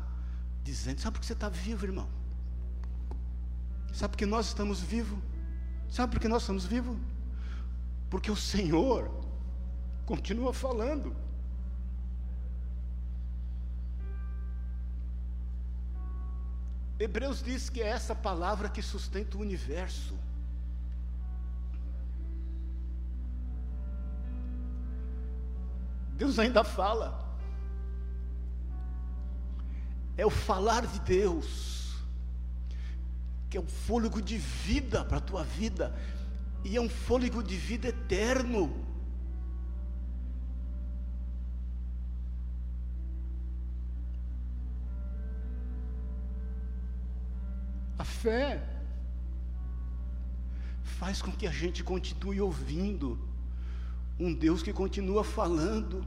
dizendo. 0.64 1.00
Sabe 1.00 1.14
por 1.14 1.20
que 1.20 1.26
você 1.26 1.34
está 1.34 1.48
vivo, 1.48 1.86
irmão? 1.86 2.08
Sabe 3.92 4.10
por 4.10 4.18
que 4.18 4.26
nós 4.26 4.48
estamos 4.48 4.80
vivos? 4.80 5.20
Sabe 5.88 6.12
por 6.12 6.20
que 6.20 6.26
nós 6.26 6.42
estamos 6.42 6.64
vivos? 6.64 6.98
Porque 8.10 8.28
o 8.28 8.34
Senhor 8.34 9.08
continua 10.04 10.52
falando. 10.52 11.14
Hebreus 16.98 17.40
diz 17.40 17.70
que 17.70 17.80
é 17.80 17.86
essa 17.86 18.16
palavra 18.16 18.68
que 18.68 18.82
sustenta 18.82 19.36
o 19.36 19.40
universo. 19.40 20.18
Deus 26.16 26.36
ainda 26.40 26.64
fala. 26.64 27.25
É 30.16 30.24
o 30.24 30.30
falar 30.30 30.86
de 30.86 31.00
Deus, 31.00 31.94
que 33.50 33.56
é 33.56 33.60
um 33.60 33.66
fôlego 33.66 34.20
de 34.22 34.38
vida 34.38 35.04
para 35.04 35.18
a 35.18 35.20
tua 35.20 35.44
vida, 35.44 35.94
e 36.64 36.76
é 36.76 36.80
um 36.80 36.88
fôlego 36.88 37.42
de 37.42 37.56
vida 37.56 37.88
eterno. 37.88 38.86
fé 48.26 48.60
faz 50.82 51.20
com 51.22 51.30
que 51.30 51.46
a 51.46 51.50
gente 51.50 51.84
continue 51.84 52.40
ouvindo 52.40 53.18
um 54.18 54.34
Deus 54.34 54.62
que 54.62 54.72
continua 54.72 55.22
falando. 55.22 56.04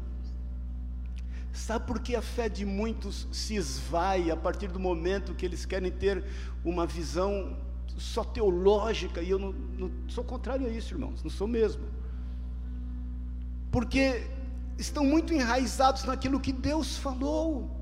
Sabe 1.52 1.88
por 1.88 2.00
que 2.00 2.16
a 2.16 2.22
fé 2.22 2.48
de 2.48 2.66
muitos 2.66 3.28
se 3.32 3.56
esvai 3.56 4.30
a 4.30 4.38
partir 4.38 4.68
do 4.68 4.80
momento 4.80 5.34
que 5.34 5.46
eles 5.46 5.66
querem 5.66 5.92
ter 5.92 6.24
uma 6.64 6.86
visão 6.86 7.58
só 7.98 8.24
teológica? 8.24 9.22
E 9.22 9.30
eu 9.30 9.40
não, 9.40 9.52
não 9.52 9.92
sou 10.08 10.24
contrário 10.24 10.68
a 10.68 10.70
isso, 10.70 10.94
irmãos, 10.94 11.24
não 11.24 11.30
sou 11.30 11.48
mesmo. 11.48 11.84
Porque 13.72 14.28
estão 14.78 15.04
muito 15.04 15.34
enraizados 15.34 16.04
naquilo 16.04 16.40
que 16.40 16.54
Deus 16.54 16.98
falou 16.98 17.79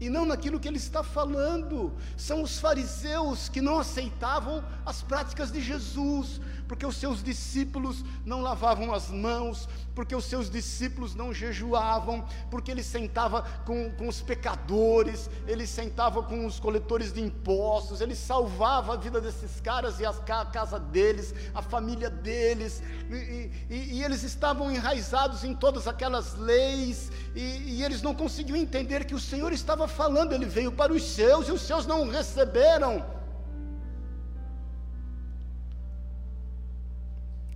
e 0.00 0.10
não 0.10 0.26
naquilo 0.26 0.58
que 0.58 0.68
ele 0.68 0.76
está 0.76 1.02
falando. 1.02 1.92
São 2.16 2.42
os 2.42 2.58
fariseus 2.58 3.48
que 3.48 3.60
não 3.60 3.78
aceitavam 3.78 4.64
as 4.84 5.02
práticas 5.02 5.52
de 5.52 5.60
Jesus, 5.60 6.40
porque 6.66 6.84
os 6.84 6.96
seus 6.96 7.22
discípulos 7.22 8.04
não 8.24 8.40
lavavam 8.40 8.92
as 8.92 9.10
mãos, 9.10 9.68
porque 9.94 10.14
os 10.14 10.24
seus 10.24 10.50
discípulos 10.50 11.14
não 11.14 11.32
jejuavam, 11.32 12.26
porque 12.50 12.70
ele 12.70 12.82
sentava 12.82 13.42
com, 13.64 13.90
com 13.92 14.08
os 14.08 14.20
pecadores, 14.20 15.30
ele 15.46 15.66
sentava 15.66 16.22
com 16.22 16.46
os 16.46 16.58
coletores 16.58 17.12
de 17.12 17.20
impostos, 17.20 18.00
ele 18.00 18.16
salvava 18.16 18.94
a 18.94 18.96
vida 18.96 19.20
desses 19.20 19.60
caras 19.60 20.00
e 20.00 20.06
a 20.06 20.12
casa 20.12 20.80
deles, 20.80 21.34
a 21.54 21.62
família 21.62 22.10
deles, 22.10 22.82
e, 23.08 23.50
e, 23.70 23.94
e 23.94 24.04
eles 24.04 24.22
estavam 24.22 24.70
enraizados 24.70 25.44
em 25.44 25.54
todas 25.54 25.86
aquelas 25.86 26.34
leis, 26.34 27.12
e, 27.34 27.40
e 27.74 27.84
eles 27.84 28.02
não 28.02 28.14
conseguiam 28.14 28.56
entender 28.56 29.04
que 29.04 29.14
o 29.14 29.20
Senhor 29.20 29.52
estava 29.52 29.86
falando, 29.94 30.32
ele 30.32 30.46
veio 30.56 30.72
para 30.80 30.92
os 30.92 31.02
seus 31.02 31.48
e 31.48 31.52
os 31.52 31.62
seus 31.62 31.86
não 31.86 32.02
o 32.02 32.10
receberam. 32.10 33.04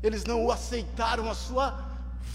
Eles 0.03 0.25
não 0.25 0.45
o 0.45 0.53
aceitaram 0.53 1.29
a 1.29 1.35
sua 1.35 1.67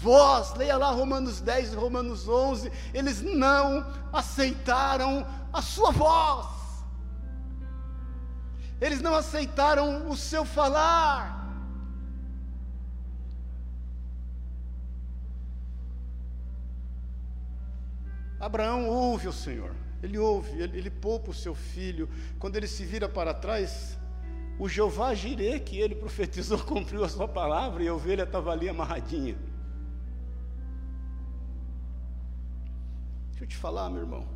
voz. 0.02 0.54
Leia 0.54 0.76
lá 0.76 0.90
Romanos 0.90 1.40
10 1.40 1.72
e 1.72 1.76
Romanos 1.76 2.28
11. 2.28 2.70
Eles 2.92 3.22
não 3.22 3.86
aceitaram 4.12 5.26
a 5.52 5.62
sua 5.62 5.90
voz. 5.90 6.46
Eles 8.80 9.00
não 9.00 9.14
aceitaram 9.14 10.08
o 10.10 10.16
seu 10.16 10.44
falar. 10.44 11.44
Abraão 18.44 18.86
ouve 18.86 19.26
o 19.26 19.32
Senhor, 19.32 19.74
ele 20.04 20.18
ouve, 20.18 20.60
ele, 20.60 20.76
ele 20.76 20.90
poupa 20.90 21.30
o 21.30 21.34
seu 21.34 21.54
filho. 21.54 22.08
Quando 22.38 22.56
ele 22.56 22.66
se 22.66 22.84
vira 22.84 23.08
para 23.08 23.32
trás, 23.32 23.98
o 24.58 24.68
Jeová 24.68 25.14
Jirê, 25.14 25.58
que 25.58 25.78
ele 25.80 25.94
profetizou, 25.94 26.58
cumpriu 26.62 27.02
a 27.02 27.08
sua 27.08 27.26
palavra 27.26 27.82
e 27.82 27.88
a 27.88 27.94
ovelha 27.94 28.24
estava 28.24 28.52
ali 28.52 28.68
amarradinha. 28.68 29.34
Deixa 33.30 33.44
eu 33.44 33.48
te 33.48 33.56
falar, 33.56 33.88
meu 33.88 34.02
irmão. 34.02 34.28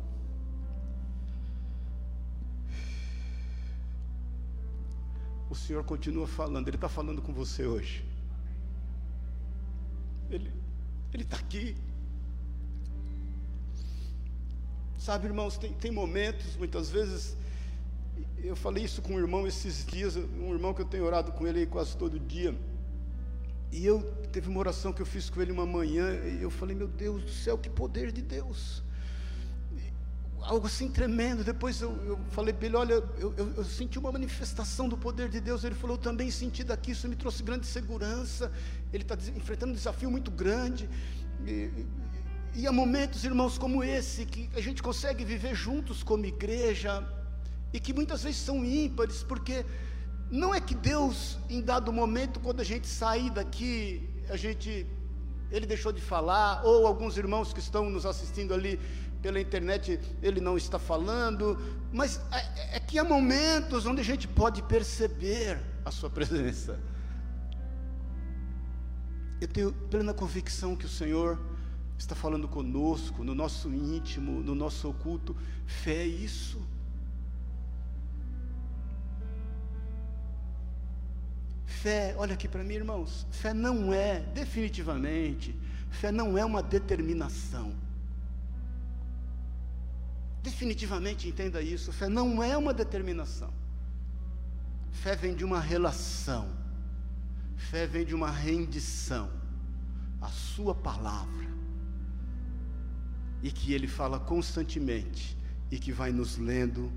O 5.51 5.55
Senhor 5.55 5.83
continua 5.83 6.27
falando, 6.27 6.67
Ele 6.67 6.77
está 6.77 6.89
falando 6.89 7.21
com 7.21 7.33
você 7.33 7.65
hoje. 7.65 8.05
Ele 10.29 10.51
está 11.13 11.37
aqui. 11.37 11.75
Sabe, 15.09 15.25
irmãos, 15.25 15.57
tem, 15.57 15.73
tem 15.73 15.89
momentos, 15.89 16.55
muitas 16.55 16.91
vezes, 16.91 17.35
eu 18.43 18.55
falei 18.55 18.83
isso 18.83 19.01
com 19.01 19.15
um 19.15 19.19
irmão 19.19 19.47
esses 19.47 19.83
dias, 19.83 20.15
um 20.15 20.53
irmão 20.53 20.71
que 20.71 20.83
eu 20.83 20.85
tenho 20.85 21.03
orado 21.03 21.31
com 21.31 21.47
ele 21.47 21.65
quase 21.65 21.97
todo 21.97 22.19
dia. 22.19 22.55
E 23.71 23.83
eu 23.83 24.03
teve 24.31 24.47
uma 24.47 24.59
oração 24.59 24.93
que 24.93 25.01
eu 25.01 25.07
fiz 25.07 25.27
com 25.27 25.41
ele 25.41 25.51
uma 25.51 25.65
manhã, 25.65 26.13
e 26.13 26.43
eu 26.43 26.51
falei, 26.51 26.75
meu 26.75 26.87
Deus 26.87 27.23
do 27.23 27.31
céu, 27.31 27.57
que 27.57 27.71
poder 27.71 28.11
de 28.11 28.21
Deus. 28.21 28.83
algo 30.43 30.67
assim 30.67 30.87
tremendo. 30.87 31.43
Depois 31.43 31.81
eu, 31.81 31.89
eu 32.05 32.19
falei 32.29 32.53
para 32.53 32.67
ele, 32.67 32.75
olha, 32.75 32.93
eu, 32.93 33.33
eu, 33.35 33.53
eu, 33.57 33.63
senti 33.65 33.97
uma 33.97 34.11
manifestação 34.11 34.87
do 34.87 34.95
poder 34.95 35.27
de 35.27 35.39
Deus. 35.39 35.63
Ele 35.63 35.73
falou, 35.73 35.95
eu 35.95 36.01
também 36.03 36.29
senti 36.29 36.63
daqui, 36.63 36.91
isso 36.91 37.09
me 37.09 37.15
trouxe 37.15 37.41
grande 37.41 37.65
segurança. 37.65 38.51
Ele 38.93 39.01
está 39.01 39.17
enfrentando 39.35 39.71
um 39.71 39.75
desafio 39.75 40.11
muito 40.11 40.29
grande. 40.29 40.87
E, 41.47 41.87
e 42.55 42.67
há 42.67 42.71
momentos, 42.71 43.23
irmãos, 43.23 43.57
como 43.57 43.83
esse, 43.83 44.25
que 44.25 44.49
a 44.55 44.61
gente 44.61 44.81
consegue 44.81 45.23
viver 45.23 45.55
juntos 45.55 46.03
como 46.03 46.25
igreja, 46.25 47.07
e 47.71 47.79
que 47.79 47.93
muitas 47.93 48.23
vezes 48.23 48.41
são 48.41 48.65
ímpares, 48.65 49.23
porque 49.23 49.65
não 50.31 50.53
é 50.53 50.59
que 50.59 50.75
Deus, 50.75 51.37
em 51.49 51.61
dado 51.61 51.93
momento, 51.93 52.39
quando 52.39 52.61
a 52.61 52.63
gente 52.63 52.87
sair 52.87 53.29
daqui, 53.29 54.09
a 54.29 54.35
gente, 54.35 54.85
ele 55.51 55.65
deixou 55.65 55.91
de 55.91 56.01
falar, 56.01 56.63
ou 56.63 56.85
alguns 56.85 57.17
irmãos 57.17 57.53
que 57.53 57.59
estão 57.59 57.89
nos 57.89 58.05
assistindo 58.05 58.53
ali 58.53 58.79
pela 59.21 59.39
internet, 59.39 59.99
ele 60.21 60.39
não 60.39 60.57
está 60.57 60.79
falando, 60.79 61.57
mas 61.91 62.21
é, 62.31 62.77
é 62.77 62.79
que 62.79 62.97
há 62.97 63.03
momentos 63.03 63.85
onde 63.85 64.01
a 64.01 64.03
gente 64.03 64.27
pode 64.27 64.61
perceber 64.63 65.59
a 65.83 65.91
sua 65.91 66.09
presença. 66.09 66.79
Eu 69.41 69.47
tenho 69.47 69.71
plena 69.89 70.13
convicção 70.13 70.75
que 70.75 70.85
o 70.85 70.89
Senhor 70.89 71.39
está 71.99 72.15
falando 72.15 72.47
conosco, 72.47 73.23
no 73.23 73.35
nosso 73.35 73.69
íntimo, 73.69 74.41
no 74.41 74.55
nosso 74.55 74.89
oculto. 74.89 75.35
Fé 75.65 75.97
é 75.97 76.07
isso. 76.07 76.61
Fé, 81.65 82.15
olha 82.17 82.33
aqui 82.33 82.47
para 82.47 82.63
mim, 82.63 82.73
irmãos, 82.73 83.27
fé 83.31 83.53
não 83.53 83.93
é, 83.93 84.19
definitivamente, 84.33 85.55
fé 85.89 86.11
não 86.11 86.37
é 86.37 86.43
uma 86.43 86.63
determinação. 86.63 87.73
Definitivamente 90.41 91.27
entenda 91.27 91.61
isso, 91.61 91.91
fé 91.93 92.09
não 92.09 92.41
é 92.41 92.57
uma 92.57 92.73
determinação. 92.73 93.53
Fé 94.91 95.15
vem 95.15 95.35
de 95.35 95.45
uma 95.45 95.59
relação. 95.59 96.49
Fé 97.55 97.85
vem 97.85 98.05
de 98.05 98.15
uma 98.15 98.31
rendição 98.31 99.29
à 100.21 100.27
sua 100.27 100.73
palavra. 100.73 101.58
E 103.41 103.51
que 103.51 103.73
ele 103.73 103.87
fala 103.87 104.19
constantemente 104.19 105.37
e 105.71 105.79
que 105.79 105.91
vai 105.91 106.11
nos 106.11 106.37
lendo 106.37 106.91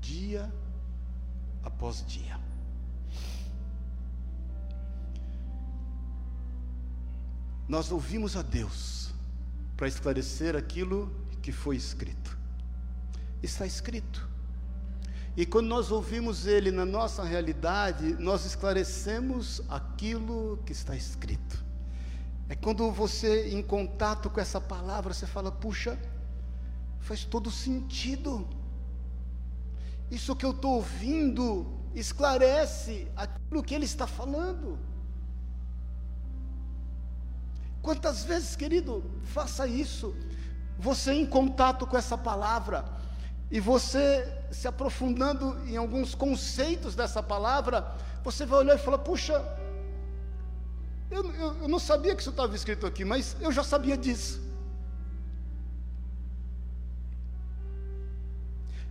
dia 0.00 0.52
após 1.62 2.04
dia. 2.06 2.38
Nós 7.68 7.92
ouvimos 7.92 8.34
a 8.36 8.42
Deus 8.42 9.10
para 9.76 9.86
esclarecer 9.86 10.56
aquilo 10.56 11.12
que 11.42 11.52
foi 11.52 11.76
escrito. 11.76 12.36
Está 13.42 13.66
escrito. 13.66 14.26
E 15.36 15.46
quando 15.46 15.68
nós 15.68 15.92
ouvimos 15.92 16.46
Ele 16.46 16.72
na 16.72 16.84
nossa 16.84 17.22
realidade, 17.22 18.14
nós 18.14 18.44
esclarecemos 18.44 19.62
aquilo 19.68 20.58
que 20.66 20.72
está 20.72 20.96
escrito. 20.96 21.64
É 22.48 22.54
quando 22.54 22.90
você, 22.90 23.50
em 23.50 23.62
contato 23.62 24.30
com 24.30 24.40
essa 24.40 24.60
palavra, 24.60 25.12
você 25.12 25.26
fala: 25.26 25.52
puxa, 25.52 25.98
faz 27.00 27.24
todo 27.24 27.50
sentido. 27.50 28.48
Isso 30.10 30.34
que 30.34 30.46
eu 30.46 30.52
estou 30.52 30.76
ouvindo 30.76 31.66
esclarece 31.94 33.06
aquilo 33.14 33.62
que 33.62 33.74
ele 33.74 33.84
está 33.84 34.06
falando. 34.06 34.78
Quantas 37.82 38.24
vezes, 38.24 38.56
querido, 38.56 39.04
faça 39.24 39.66
isso, 39.66 40.14
você 40.78 41.12
em 41.12 41.26
contato 41.26 41.86
com 41.86 41.96
essa 41.96 42.16
palavra, 42.16 42.84
e 43.50 43.60
você 43.60 44.26
se 44.50 44.68
aprofundando 44.68 45.58
em 45.66 45.76
alguns 45.76 46.14
conceitos 46.14 46.94
dessa 46.94 47.22
palavra, 47.22 47.94
você 48.22 48.44
vai 48.44 48.60
olhar 48.60 48.76
e 48.76 48.78
falar: 48.78 48.98
puxa, 48.98 49.38
eu, 51.10 51.32
eu, 51.32 51.62
eu 51.62 51.68
não 51.68 51.78
sabia 51.78 52.14
que 52.14 52.20
isso 52.20 52.30
estava 52.30 52.54
escrito 52.54 52.86
aqui, 52.86 53.04
mas 53.04 53.36
eu 53.40 53.50
já 53.50 53.64
sabia 53.64 53.96
disso. 53.96 54.46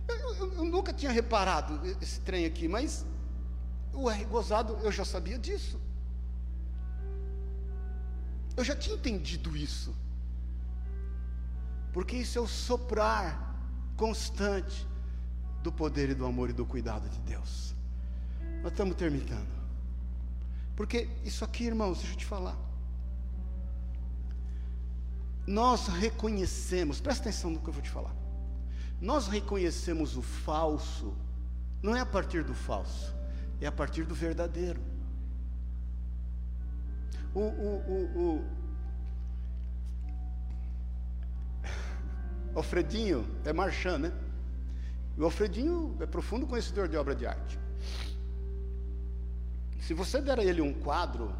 Eu, 0.08 0.52
eu, 0.54 0.64
nunca 0.64 0.92
tinha 0.92 1.12
reparado 1.12 1.80
esse 2.00 2.20
trem 2.20 2.44
aqui, 2.46 2.66
mas 2.66 3.04
o 3.92 4.10
R 4.10 4.24
gozado 4.24 4.78
eu 4.82 4.90
já 4.90 5.04
sabia 5.04 5.38
disso. 5.38 5.80
Eu 8.56 8.64
já 8.64 8.74
tinha 8.74 8.96
entendido 8.96 9.56
isso. 9.56 9.94
Porque 11.92 12.16
isso 12.16 12.38
é 12.38 12.40
o 12.40 12.46
soprar 12.46 13.56
constante 13.96 14.86
do 15.62 15.70
poder 15.70 16.10
e 16.10 16.14
do 16.14 16.26
amor 16.26 16.50
e 16.50 16.52
do 16.52 16.66
cuidado 16.66 17.08
de 17.08 17.18
Deus. 17.20 17.74
Nós 18.62 18.72
estamos 18.72 18.96
terminando. 18.96 19.57
Porque 20.78 21.08
isso 21.24 21.44
aqui, 21.44 21.64
irmãos, 21.64 21.98
deixa 21.98 22.12
eu 22.12 22.18
te 22.18 22.24
falar. 22.24 22.56
Nós 25.44 25.88
reconhecemos, 25.88 27.00
presta 27.00 27.22
atenção 27.22 27.50
no 27.50 27.58
que 27.58 27.68
eu 27.68 27.72
vou 27.72 27.82
te 27.82 27.90
falar. 27.90 28.14
Nós 29.00 29.26
reconhecemos 29.26 30.16
o 30.16 30.22
falso, 30.22 31.16
não 31.82 31.96
é 31.96 32.00
a 32.00 32.06
partir 32.06 32.44
do 32.44 32.54
falso, 32.54 33.12
é 33.60 33.66
a 33.66 33.72
partir 33.72 34.04
do 34.04 34.14
verdadeiro. 34.14 34.80
O, 37.34 37.40
o, 37.40 37.82
o, 37.88 38.44
o 42.54 42.54
Alfredinho 42.54 43.26
é 43.44 43.52
marchand, 43.52 43.98
né? 43.98 44.12
O 45.16 45.24
Alfredinho 45.24 45.96
é 45.98 46.06
profundo 46.06 46.46
conhecedor 46.46 46.86
de 46.86 46.96
obra 46.96 47.16
de 47.16 47.26
arte. 47.26 47.58
Se 49.80 49.94
você 49.94 50.20
der 50.20 50.38
a 50.38 50.44
ele 50.44 50.60
um 50.60 50.72
quadro 50.72 51.34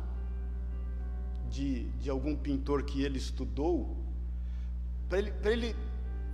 de, 1.50 1.84
de 1.92 2.08
algum 2.10 2.36
pintor 2.36 2.82
que 2.82 3.02
ele 3.02 3.18
estudou, 3.18 3.96
para 5.08 5.18
ele, 5.18 5.32
ele 5.44 5.76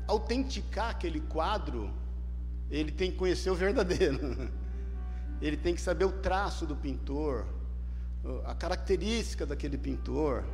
autenticar 0.07 0.90
aquele 0.90 1.20
quadro, 1.20 1.90
ele 2.70 2.90
tem 2.90 3.11
que 3.11 3.16
conhecer 3.16 3.50
o 3.50 3.55
verdadeiro. 3.55 4.50
Ele 5.42 5.57
tem 5.57 5.74
que 5.74 5.80
saber 5.80 6.05
o 6.05 6.12
traço 6.12 6.64
do 6.64 6.74
pintor, 6.74 7.44
a 8.46 8.55
característica 8.55 9.44
daquele 9.44 9.76
pintor. 9.76 10.44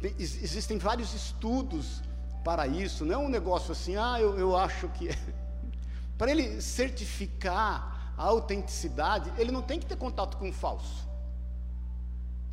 Tem, 0.00 0.14
existem 0.18 0.78
vários 0.78 1.12
estudos 1.12 2.02
para 2.44 2.66
isso, 2.66 3.04
não 3.04 3.14
é 3.14 3.18
um 3.18 3.28
negócio 3.28 3.72
assim, 3.72 3.96
ah, 3.96 4.20
eu, 4.20 4.38
eu 4.38 4.56
acho 4.56 4.88
que. 4.90 5.08
É. 5.08 5.18
para 6.16 6.30
ele 6.30 6.60
certificar 6.60 7.91
a 8.16 8.24
autenticidade, 8.24 9.32
ele 9.38 9.50
não 9.50 9.62
tem 9.62 9.78
que 9.78 9.86
ter 9.86 9.96
contato 9.96 10.36
com 10.36 10.48
o 10.48 10.52
falso. 10.52 11.08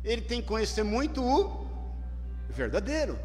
Ele 0.02 0.22
tem 0.22 0.40
que 0.40 0.48
conhecer 0.48 0.82
muito 0.82 1.22
o 1.22 1.66
verdadeiro. 2.48 3.18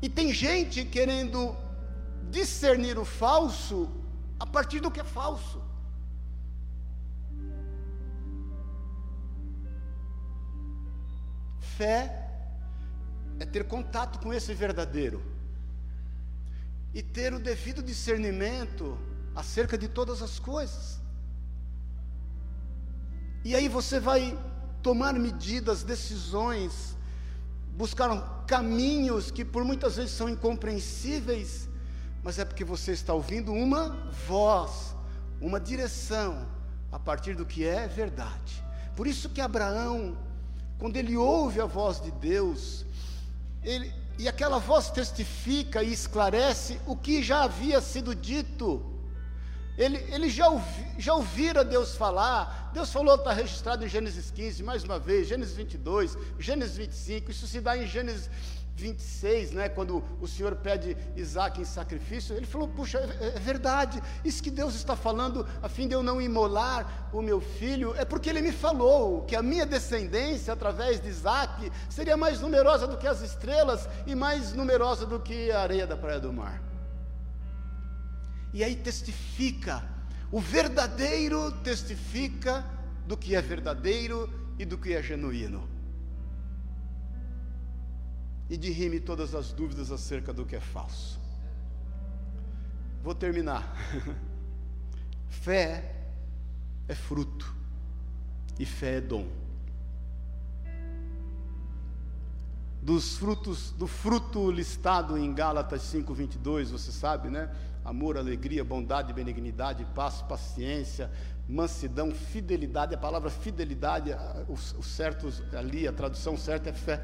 E 0.00 0.08
tem 0.08 0.32
gente 0.32 0.84
querendo 0.84 1.54
discernir 2.30 2.98
o 2.98 3.04
falso 3.04 3.90
a 4.40 4.46
partir 4.46 4.80
do 4.80 4.90
que 4.90 5.00
é 5.00 5.04
falso. 5.04 5.62
Fé 11.60 12.30
é 13.38 13.44
ter 13.44 13.64
contato 13.64 14.18
com 14.18 14.32
esse 14.32 14.52
verdadeiro 14.54 15.22
e 16.94 17.02
ter 17.02 17.32
o 17.32 17.38
devido 17.38 17.82
discernimento 17.82 18.98
acerca 19.34 19.76
de 19.78 19.88
todas 19.88 20.22
as 20.22 20.38
coisas. 20.38 21.00
E 23.44 23.54
aí 23.54 23.68
você 23.68 23.98
vai 23.98 24.38
tomar 24.82 25.14
medidas, 25.14 25.82
decisões, 25.82 26.96
buscar 27.76 28.44
caminhos 28.46 29.30
que 29.30 29.44
por 29.44 29.64
muitas 29.64 29.96
vezes 29.96 30.12
são 30.12 30.28
incompreensíveis, 30.28 31.68
mas 32.22 32.38
é 32.38 32.44
porque 32.44 32.64
você 32.64 32.92
está 32.92 33.12
ouvindo 33.14 33.52
uma 33.52 33.90
voz, 34.28 34.94
uma 35.40 35.58
direção 35.58 36.46
a 36.90 36.98
partir 36.98 37.34
do 37.34 37.46
que 37.46 37.64
é 37.64 37.88
verdade. 37.88 38.62
Por 38.94 39.06
isso 39.06 39.28
que 39.28 39.40
Abraão, 39.40 40.16
quando 40.78 40.96
ele 40.96 41.16
ouve 41.16 41.60
a 41.60 41.64
voz 41.66 42.00
de 42.00 42.10
Deus, 42.12 42.84
ele, 43.64 43.92
e 44.18 44.28
aquela 44.28 44.58
voz 44.58 44.90
testifica 44.90 45.82
e 45.82 45.92
esclarece 45.92 46.78
o 46.86 46.94
que 46.94 47.22
já 47.22 47.44
havia 47.44 47.80
sido 47.80 48.14
dito 48.14 48.91
ele, 49.76 49.98
ele 50.12 50.28
já, 50.28 50.48
ouvi, 50.48 50.86
já 50.98 51.14
ouvira 51.14 51.64
Deus 51.64 51.94
falar, 51.96 52.70
Deus 52.74 52.92
falou, 52.92 53.14
está 53.14 53.32
registrado 53.32 53.84
em 53.84 53.88
Gênesis 53.88 54.30
15, 54.30 54.62
mais 54.62 54.84
uma 54.84 54.98
vez, 54.98 55.28
Gênesis 55.28 55.54
22, 55.54 56.16
Gênesis 56.38 56.76
25, 56.76 57.30
isso 57.30 57.46
se 57.46 57.60
dá 57.60 57.76
em 57.76 57.86
Gênesis 57.86 58.28
26, 58.74 59.52
né, 59.52 59.68
quando 59.68 60.02
o 60.20 60.26
Senhor 60.26 60.56
pede 60.56 60.96
Isaac 61.14 61.60
em 61.60 61.64
sacrifício, 61.64 62.34
ele 62.34 62.46
falou: 62.46 62.66
Puxa, 62.66 62.98
é, 62.98 63.28
é, 63.28 63.38
verdade, 63.38 64.02
isso 64.24 64.42
que 64.42 64.50
Deus 64.50 64.74
está 64.74 64.96
falando, 64.96 65.46
a 65.62 65.68
fim 65.68 65.86
de 65.86 65.94
eu 65.94 66.02
não 66.02 66.20
imolar 66.20 67.08
o 67.12 67.22
meu 67.22 67.40
filho, 67.40 67.94
é 67.96 68.04
porque 68.04 68.30
ele 68.30 68.40
me 68.40 68.50
falou 68.50 69.22
que 69.22 69.36
a 69.36 69.42
minha 69.42 69.66
descendência, 69.66 70.52
através 70.52 71.00
de 71.00 71.08
Isaac, 71.08 71.70
seria 71.88 72.16
mais 72.16 72.40
numerosa 72.40 72.86
do 72.86 72.96
que 72.96 73.06
as 73.06 73.20
estrelas 73.20 73.88
e 74.06 74.14
mais 74.14 74.52
numerosa 74.52 75.06
do 75.06 75.20
que 75.20 75.50
a 75.50 75.60
areia 75.60 75.86
da 75.86 75.96
praia 75.96 76.18
do 76.18 76.32
mar. 76.32 76.71
E 78.52 78.62
aí 78.62 78.76
testifica, 78.76 79.82
o 80.30 80.40
verdadeiro 80.40 81.50
testifica 81.62 82.64
do 83.06 83.16
que 83.16 83.34
é 83.34 83.40
verdadeiro 83.40 84.28
e 84.58 84.64
do 84.64 84.76
que 84.76 84.92
é 84.92 85.02
genuíno. 85.02 85.68
E 88.50 88.56
dirime 88.56 89.00
todas 89.00 89.34
as 89.34 89.52
dúvidas 89.52 89.90
acerca 89.90 90.32
do 90.32 90.44
que 90.44 90.54
é 90.54 90.60
falso. 90.60 91.18
Vou 93.02 93.14
terminar. 93.14 93.74
fé 95.28 95.96
é 96.86 96.94
fruto, 96.94 97.54
e 98.58 98.66
fé 98.66 98.98
é 98.98 99.00
dom. 99.00 99.26
Dos 102.82 103.16
frutos, 103.16 103.70
do 103.70 103.86
fruto 103.86 104.50
listado 104.50 105.16
em 105.16 105.32
Gálatas 105.32 105.82
5:22, 105.82 106.70
você 106.70 106.92
sabe, 106.92 107.30
né? 107.30 107.50
Amor, 107.84 108.16
alegria, 108.16 108.64
bondade, 108.64 109.12
benignidade, 109.12 109.84
paz, 109.94 110.22
paciência, 110.22 111.10
mansidão, 111.48 112.12
fidelidade. 112.12 112.94
A 112.94 112.98
palavra 112.98 113.30
fidelidade, 113.30 114.10
o, 114.48 114.52
o 114.52 114.82
certo 114.82 115.28
ali, 115.56 115.86
a 115.88 115.92
tradução 115.92 116.36
certa 116.36 116.70
é 116.70 116.72
fé. 116.72 117.00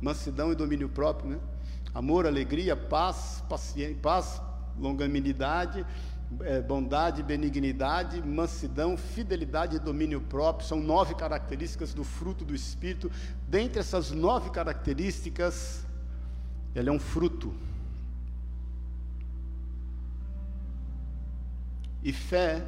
Mansidão 0.00 0.52
e 0.52 0.54
domínio 0.54 0.88
próprio, 0.88 1.30
né? 1.30 1.40
Amor, 1.94 2.26
alegria, 2.26 2.76
paz, 2.76 3.42
paciência, 3.48 3.96
paz, 4.00 4.40
longanimidade, 4.78 5.84
é, 6.42 6.60
bondade, 6.60 7.22
benignidade, 7.22 8.22
mansidão, 8.22 8.96
fidelidade 8.96 9.76
e 9.76 9.78
domínio 9.78 10.20
próprio 10.20 10.66
são 10.66 10.80
nove 10.80 11.14
características 11.14 11.94
do 11.94 12.04
fruto 12.04 12.44
do 12.44 12.54
Espírito. 12.54 13.10
Dentre 13.48 13.80
essas 13.80 14.10
nove 14.10 14.50
características, 14.50 15.86
ele 16.74 16.90
é 16.90 16.92
um 16.92 16.98
fruto 16.98 17.54
E 22.08 22.12
fé, 22.12 22.66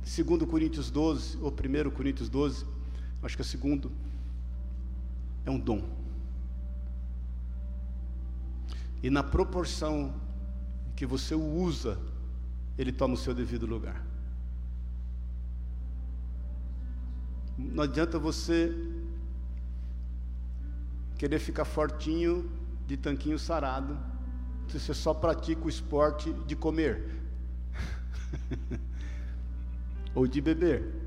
segundo 0.00 0.46
Coríntios 0.46 0.92
12, 0.92 1.38
ou 1.38 1.50
1 1.50 1.90
Coríntios 1.90 2.28
12, 2.28 2.64
acho 3.20 3.34
que 3.34 3.42
é 3.42 3.44
segundo, 3.44 3.90
é 5.44 5.50
um 5.50 5.58
dom. 5.58 5.82
E 9.02 9.10
na 9.10 9.24
proporção 9.24 10.14
que 10.94 11.04
você 11.04 11.34
o 11.34 11.44
usa, 11.44 11.98
ele 12.78 12.92
toma 12.92 13.14
o 13.14 13.16
seu 13.16 13.34
devido 13.34 13.66
lugar. 13.66 14.06
Não 17.58 17.82
adianta 17.82 18.20
você 18.20 18.72
querer 21.18 21.40
ficar 21.40 21.64
fortinho 21.64 22.48
de 22.86 22.96
tanquinho 22.96 23.36
sarado, 23.36 23.98
se 24.68 24.78
você 24.78 24.94
só 24.94 25.12
pratica 25.12 25.66
o 25.66 25.68
esporte 25.68 26.32
de 26.46 26.54
comer 26.54 27.18
ou 30.14 30.26
de 30.26 30.40
beber. 30.40 31.00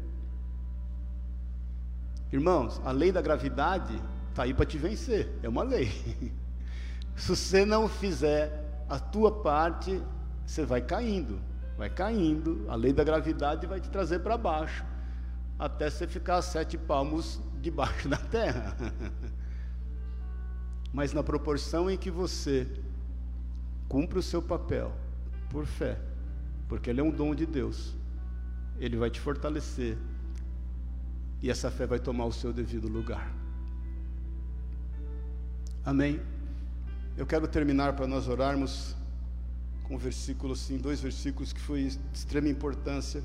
Irmãos, 2.31 2.81
a 2.83 2.91
lei 2.91 3.11
da 3.11 3.21
gravidade 3.21 4.01
está 4.29 4.43
aí 4.43 4.53
para 4.53 4.65
te 4.65 4.77
vencer, 4.77 5.29
é 5.43 5.49
uma 5.49 5.63
lei. 5.63 5.91
se 7.15 7.29
você 7.29 7.63
não 7.63 7.87
fizer 7.87 8.83
a 8.89 8.99
tua 8.99 9.31
parte, 9.43 10.01
você 10.45 10.65
vai 10.65 10.81
caindo, 10.81 11.39
vai 11.77 11.89
caindo, 11.89 12.65
a 12.67 12.75
lei 12.75 12.91
da 12.91 13.03
gravidade 13.03 13.67
vai 13.67 13.79
te 13.79 13.89
trazer 13.89 14.19
para 14.19 14.37
baixo, 14.37 14.83
até 15.59 15.89
você 15.89 16.07
ficar 16.07 16.41
sete 16.41 16.77
palmos 16.77 17.39
debaixo 17.61 18.09
da 18.09 18.17
terra. 18.17 18.75
mas 20.91 21.13
na 21.13 21.23
proporção 21.23 21.89
em 21.89 21.97
que 21.97 22.11
você 22.11 22.67
cumpre 23.87 24.17
o 24.17 24.23
seu 24.23 24.41
papel 24.41 24.91
por 25.49 25.65
fé, 25.65 25.99
porque 26.73 26.89
ele 26.89 26.99
é 26.99 27.03
um 27.03 27.11
dom 27.11 27.35
de 27.35 27.45
Deus, 27.45 27.93
ele 28.79 28.97
vai 28.97 29.07
te 29.07 29.19
fortalecer 29.19 29.95
e 31.39 31.47
essa 31.47 31.69
fé 31.69 31.85
vai 31.85 31.99
tomar 31.99 32.25
o 32.25 32.31
seu 32.33 32.51
devido 32.51 32.87
lugar. 32.87 33.31
Amém. 35.85 36.19
Eu 37.15 37.27
quero 37.27 37.47
terminar 37.47 37.95
para 37.95 38.07
nós 38.07 38.27
orarmos 38.27 38.95
com 39.83 39.93
um 39.93 39.97
versículo 39.99 40.53
assim, 40.53 40.79
dois 40.79 40.99
versículos 40.99 41.53
que 41.53 41.59
foi 41.59 41.89
de 41.89 41.99
extrema 42.11 42.49
importância 42.49 43.23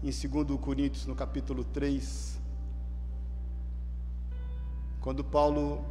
em 0.00 0.12
2 0.12 0.60
Coríntios, 0.60 1.06
no 1.06 1.16
capítulo 1.16 1.64
3, 1.64 2.38
quando 5.00 5.24
Paulo 5.24 5.84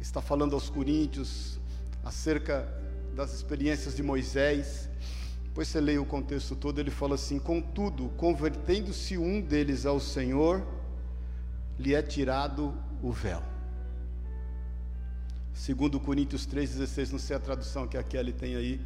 está 0.00 0.22
falando 0.22 0.54
aos 0.54 0.70
coríntios 0.70 1.60
acerca 2.02 2.66
das 3.14 3.32
experiências 3.32 3.96
de 3.96 4.02
Moisés. 4.02 4.88
Depois 5.44 5.68
você 5.68 5.80
lê 5.80 5.98
o 5.98 6.04
contexto 6.04 6.56
todo, 6.56 6.78
ele 6.78 6.90
fala 6.90 7.14
assim: 7.14 7.38
Contudo, 7.38 8.08
convertendo-se 8.16 9.18
um 9.18 9.40
deles 9.40 9.84
ao 9.84 10.00
Senhor, 10.00 10.66
lhe 11.78 11.94
é 11.94 12.02
tirado 12.02 12.74
o 13.02 13.12
véu. 13.12 13.42
Segundo 15.52 16.00
Coríntios 16.00 16.46
3,16, 16.46 17.12
não 17.12 17.18
sei 17.18 17.36
a 17.36 17.40
tradução 17.40 17.86
que 17.86 17.98
a 17.98 18.02
Kelly 18.02 18.32
tem 18.32 18.56
aí. 18.56 18.80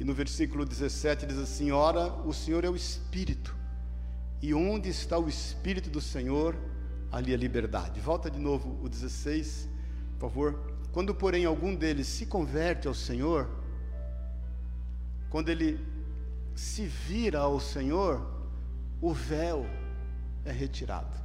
E 0.00 0.04
no 0.04 0.12
versículo 0.12 0.64
17 0.64 1.26
diz 1.26 1.38
assim: 1.38 1.70
Ora, 1.70 2.12
o 2.26 2.32
Senhor 2.32 2.64
é 2.64 2.68
o 2.68 2.74
Espírito, 2.74 3.54
e 4.40 4.52
onde 4.52 4.88
está 4.88 5.18
o 5.18 5.28
Espírito 5.28 5.88
do 5.88 6.00
Senhor, 6.00 6.56
ali 7.10 7.32
a 7.32 7.36
liberdade. 7.36 8.00
Volta 8.00 8.30
de 8.30 8.38
novo 8.38 8.78
o 8.82 8.88
16 8.88 9.68
por 10.22 10.30
favor. 10.30 10.71
Quando, 10.92 11.14
porém, 11.14 11.46
algum 11.46 11.74
deles 11.74 12.06
se 12.06 12.26
converte 12.26 12.86
ao 12.86 12.94
Senhor, 12.94 13.48
quando 15.30 15.48
ele 15.48 15.80
se 16.54 16.84
vira 16.84 17.38
ao 17.38 17.58
Senhor, 17.58 18.20
o 19.00 19.12
véu 19.12 19.64
é 20.44 20.52
retirado. 20.52 21.16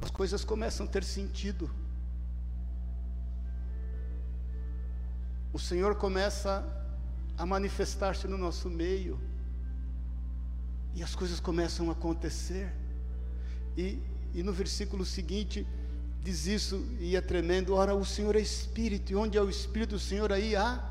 As 0.00 0.10
coisas 0.10 0.44
começam 0.44 0.86
a 0.86 0.88
ter 0.88 1.02
sentido. 1.02 1.68
O 5.52 5.58
Senhor 5.58 5.96
começa 5.96 6.64
a 7.36 7.44
manifestar-se 7.44 8.28
no 8.28 8.38
nosso 8.38 8.70
meio. 8.70 9.20
E 10.94 11.02
as 11.02 11.16
coisas 11.16 11.40
começam 11.40 11.88
a 11.88 11.92
acontecer. 11.92 12.72
E, 13.76 14.00
e 14.34 14.42
no 14.42 14.52
versículo 14.52 15.04
seguinte 15.04 15.66
diz 16.22 16.46
isso 16.46 16.84
e 16.98 17.16
é 17.16 17.20
tremendo. 17.20 17.74
Ora, 17.74 17.94
o 17.94 18.04
Senhor 18.04 18.36
é 18.36 18.40
Espírito, 18.40 19.12
e 19.12 19.16
onde 19.16 19.36
é 19.36 19.42
o 19.42 19.50
Espírito 19.50 19.90
do 19.90 19.98
Senhor, 19.98 20.32
aí 20.32 20.54
há 20.54 20.82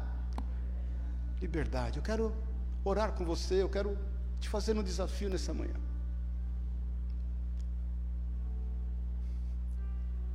liberdade. 1.42 1.98
Eu 1.98 2.04
quero 2.04 2.36
orar 2.84 3.14
com 3.14 3.26
você, 3.26 3.62
eu 3.62 3.70
quero 3.70 3.98
te 4.40 4.50
fazer 4.50 4.78
um 4.78 4.84
desafio 4.84 5.30
nessa 5.30 5.54
manhã. 5.54 5.76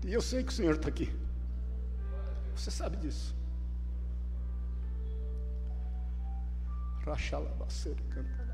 E 0.04 0.12
eu 0.12 0.20
sei 0.20 0.44
que 0.44 0.52
o 0.52 0.54
Senhor 0.54 0.74
está 0.74 0.88
aqui. 0.88 1.10
Você 2.54 2.70
sabe 2.70 2.96
disso. 2.98 3.34
Rachalabaceiro 7.04 8.02
canta. 8.10 8.53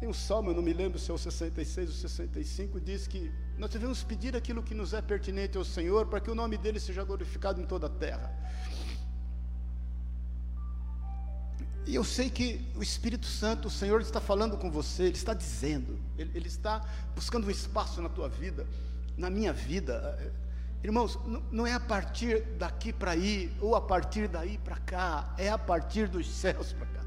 Tem 0.00 0.08
um 0.08 0.14
salmo, 0.14 0.50
eu 0.50 0.54
não 0.54 0.62
me 0.62 0.72
lembro 0.72 0.98
se 0.98 1.10
é 1.10 1.14
o 1.14 1.18
66 1.18 1.90
ou 1.90 1.94
65, 1.94 2.80
diz 2.80 3.06
que 3.06 3.30
nós 3.58 3.68
devemos 3.68 4.02
pedir 4.02 4.34
aquilo 4.34 4.62
que 4.62 4.74
nos 4.74 4.94
é 4.94 5.02
pertinente 5.02 5.58
ao 5.58 5.64
Senhor, 5.64 6.06
para 6.06 6.20
que 6.20 6.30
o 6.30 6.34
nome 6.34 6.56
dele 6.56 6.80
seja 6.80 7.04
glorificado 7.04 7.60
em 7.60 7.66
toda 7.66 7.86
a 7.86 7.90
terra. 7.90 8.34
E 11.86 11.94
eu 11.94 12.02
sei 12.02 12.30
que 12.30 12.66
o 12.74 12.82
Espírito 12.82 13.26
Santo, 13.26 13.68
o 13.68 13.70
Senhor 13.70 14.00
está 14.00 14.22
falando 14.22 14.56
com 14.56 14.70
você, 14.70 15.02
Ele 15.02 15.16
está 15.16 15.34
dizendo, 15.34 15.98
Ele, 16.16 16.30
ele 16.34 16.48
está 16.48 16.82
buscando 17.14 17.46
um 17.46 17.50
espaço 17.50 18.00
na 18.00 18.08
tua 18.08 18.28
vida, 18.28 18.66
na 19.18 19.28
minha 19.28 19.52
vida. 19.52 20.34
Irmãos, 20.82 21.18
não, 21.52 21.66
é 21.66 21.74
a 21.74 21.80
partir 21.80 22.42
daqui 22.58 22.90
para 22.90 23.10
aí, 23.10 23.52
ou 23.60 23.76
a 23.76 23.82
partir 23.82 24.28
daí 24.28 24.56
para 24.56 24.78
cá, 24.78 25.34
é 25.36 25.50
a 25.50 25.58
partir 25.58 26.08
dos 26.08 26.26
céus 26.30 26.72
para 26.72 26.86
cá. 26.86 26.99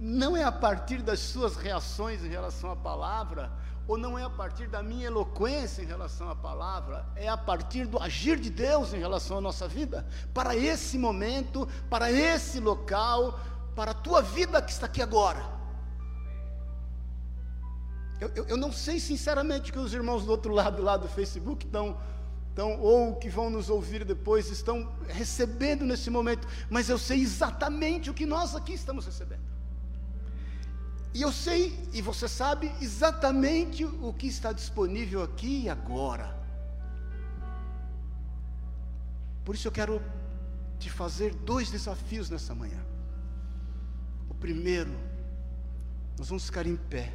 Não 0.00 0.34
é 0.34 0.42
a 0.42 0.50
partir 0.50 1.02
das 1.02 1.20
suas 1.20 1.56
reações 1.56 2.24
em 2.24 2.28
relação 2.28 2.70
à 2.72 2.76
palavra, 2.76 3.52
ou 3.86 3.98
não 3.98 4.18
é 4.18 4.24
a 4.24 4.30
partir 4.30 4.66
da 4.66 4.82
minha 4.82 5.06
eloquência 5.06 5.82
em 5.82 5.86
relação 5.86 6.30
à 6.30 6.34
palavra, 6.34 7.04
é 7.14 7.28
a 7.28 7.36
partir 7.36 7.86
do 7.86 8.00
agir 8.00 8.38
de 8.40 8.48
Deus 8.48 8.94
em 8.94 8.98
relação 8.98 9.36
à 9.36 9.40
nossa 9.42 9.68
vida, 9.68 10.06
para 10.32 10.56
esse 10.56 10.96
momento, 10.96 11.68
para 11.90 12.10
esse 12.10 12.58
local, 12.60 13.38
para 13.76 13.90
a 13.90 13.94
tua 13.94 14.22
vida 14.22 14.62
que 14.62 14.72
está 14.72 14.86
aqui 14.86 15.02
agora. 15.02 15.44
Eu, 18.18 18.30
eu, 18.34 18.46
eu 18.48 18.56
não 18.56 18.72
sei 18.72 18.98
sinceramente 18.98 19.70
que 19.70 19.78
os 19.78 19.92
irmãos 19.92 20.24
do 20.24 20.30
outro 20.30 20.54
lado 20.54 20.82
lá 20.82 20.96
do 20.96 21.08
Facebook 21.08 21.66
estão 21.66 21.98
estão, 22.48 22.80
ou 22.80 23.16
que 23.16 23.28
vão 23.28 23.48
nos 23.48 23.70
ouvir 23.70 24.04
depois, 24.04 24.50
estão 24.50 24.92
recebendo 25.08 25.84
nesse 25.84 26.10
momento, 26.10 26.48
mas 26.68 26.88
eu 26.88 26.98
sei 26.98 27.20
exatamente 27.20 28.10
o 28.10 28.14
que 28.14 28.26
nós 28.26 28.56
aqui 28.56 28.72
estamos 28.72 29.06
recebendo. 29.06 29.49
E 31.12 31.22
eu 31.22 31.32
sei, 31.32 31.76
e 31.92 32.00
você 32.00 32.28
sabe, 32.28 32.72
exatamente 32.80 33.84
o 33.84 34.12
que 34.12 34.28
está 34.28 34.52
disponível 34.52 35.22
aqui 35.22 35.62
e 35.64 35.68
agora. 35.68 36.38
Por 39.44 39.54
isso 39.54 39.66
eu 39.66 39.72
quero 39.72 40.00
te 40.78 40.88
fazer 40.88 41.34
dois 41.34 41.70
desafios 41.70 42.30
nessa 42.30 42.54
manhã. 42.54 42.80
O 44.28 44.34
primeiro, 44.34 44.92
nós 46.16 46.28
vamos 46.28 46.46
ficar 46.46 46.66
em 46.66 46.76
pé 46.76 47.12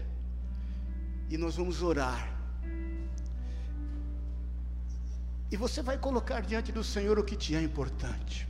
e 1.29 1.37
nós 1.37 1.55
vamos 1.55 1.81
orar. 1.81 2.35
E 5.49 5.55
você 5.55 5.81
vai 5.81 5.97
colocar 5.97 6.41
diante 6.41 6.71
do 6.71 6.83
Senhor 6.83 7.17
o 7.17 7.23
que 7.23 7.37
te 7.37 7.55
é 7.55 7.61
importante. 7.61 8.45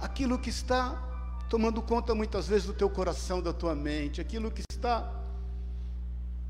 Aquilo 0.00 0.38
que 0.38 0.48
está 0.48 1.11
tomando 1.52 1.82
conta 1.82 2.14
muitas 2.14 2.48
vezes 2.48 2.66
do 2.66 2.72
teu 2.72 2.88
coração, 2.88 3.42
da 3.42 3.52
tua 3.52 3.74
mente, 3.74 4.22
aquilo 4.22 4.50
que 4.50 4.62
está 4.72 5.12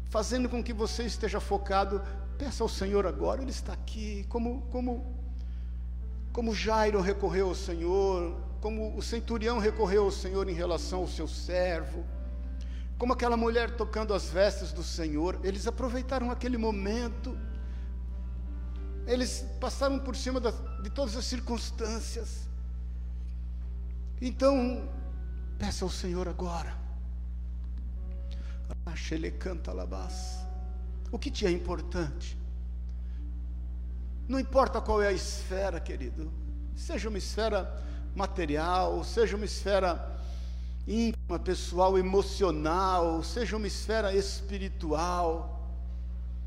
fazendo 0.09 0.49
com 0.49 0.63
que 0.63 0.73
você 0.73 1.03
esteja 1.03 1.41
focado, 1.41 2.01
peça 2.39 2.63
ao 2.63 2.69
Senhor 2.69 3.05
agora, 3.05 3.43
Ele 3.43 3.51
está 3.51 3.73
aqui, 3.73 4.25
como, 4.29 4.63
como, 4.71 5.13
como 6.33 6.55
Jairo 6.55 7.01
recorreu 7.01 7.49
ao 7.49 7.55
Senhor, 7.57 8.37
como 8.61 8.97
o 8.97 9.03
centurião 9.03 9.59
recorreu 9.59 10.05
ao 10.05 10.13
Senhor 10.13 10.49
em 10.49 10.55
relação 10.55 11.01
ao 11.01 11.09
seu 11.09 11.27
servo, 11.27 12.07
como 12.97 13.13
aquela 13.13 13.37
mulher 13.37 13.77
tocando 13.77 14.15
as 14.15 14.31
vestes 14.31 14.73
do 14.73 14.85
Senhor, 14.85 15.37
eles 15.43 15.67
aproveitaram 15.67 16.31
aquele 16.31 16.57
momento, 16.57 17.37
eles 19.05 19.45
passaram 19.61 19.99
por 19.99 20.15
cima 20.15 20.41
de 20.41 20.91
todas 20.91 21.17
as 21.17 21.25
circunstâncias, 21.25 22.52
então, 24.27 24.89
peça 25.59 25.85
ao 25.85 25.91
Senhor 25.91 26.29
agora. 26.29 26.81
Ele 29.11 29.31
canta 29.31 29.73
O 31.11 31.19
que 31.19 31.31
te 31.31 31.45
é 31.45 31.51
importante? 31.51 32.39
Não 34.29 34.39
importa 34.41 34.81
qual 34.81 35.03
é 35.03 35.09
a 35.09 35.13
esfera, 35.13 35.81
querido. 35.81 36.33
Seja 36.75 37.09
uma 37.09 37.19
esfera 37.19 37.83
material, 38.15 39.05
seja 39.05 39.37
uma 39.37 39.45
esfera 39.45 40.19
íntima, 40.87 41.39
pessoal, 41.39 41.99
emocional, 41.99 43.23
seja 43.23 43.57
uma 43.57 43.67
esfera 43.67 44.15
espiritual. 44.15 45.62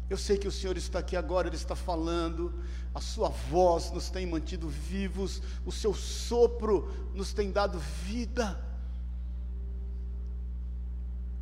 Eu 0.10 0.18
sei 0.18 0.38
que 0.38 0.48
o 0.48 0.52
Senhor 0.52 0.78
está 0.78 1.00
aqui 1.00 1.16
agora, 1.16 1.48
Ele 1.48 1.56
está 1.56 1.76
falando, 1.76 2.54
a 2.94 3.02
Sua 3.02 3.30
voz 3.30 3.92
nos 3.92 4.10
tem 4.10 4.26
mantido 4.26 4.70
vivos, 4.70 5.42
o 5.66 5.72
Seu 5.72 5.94
sopro 5.94 6.92
nos 7.14 7.34
tem 7.34 7.52
dado 7.52 7.80
vida. 7.80 8.64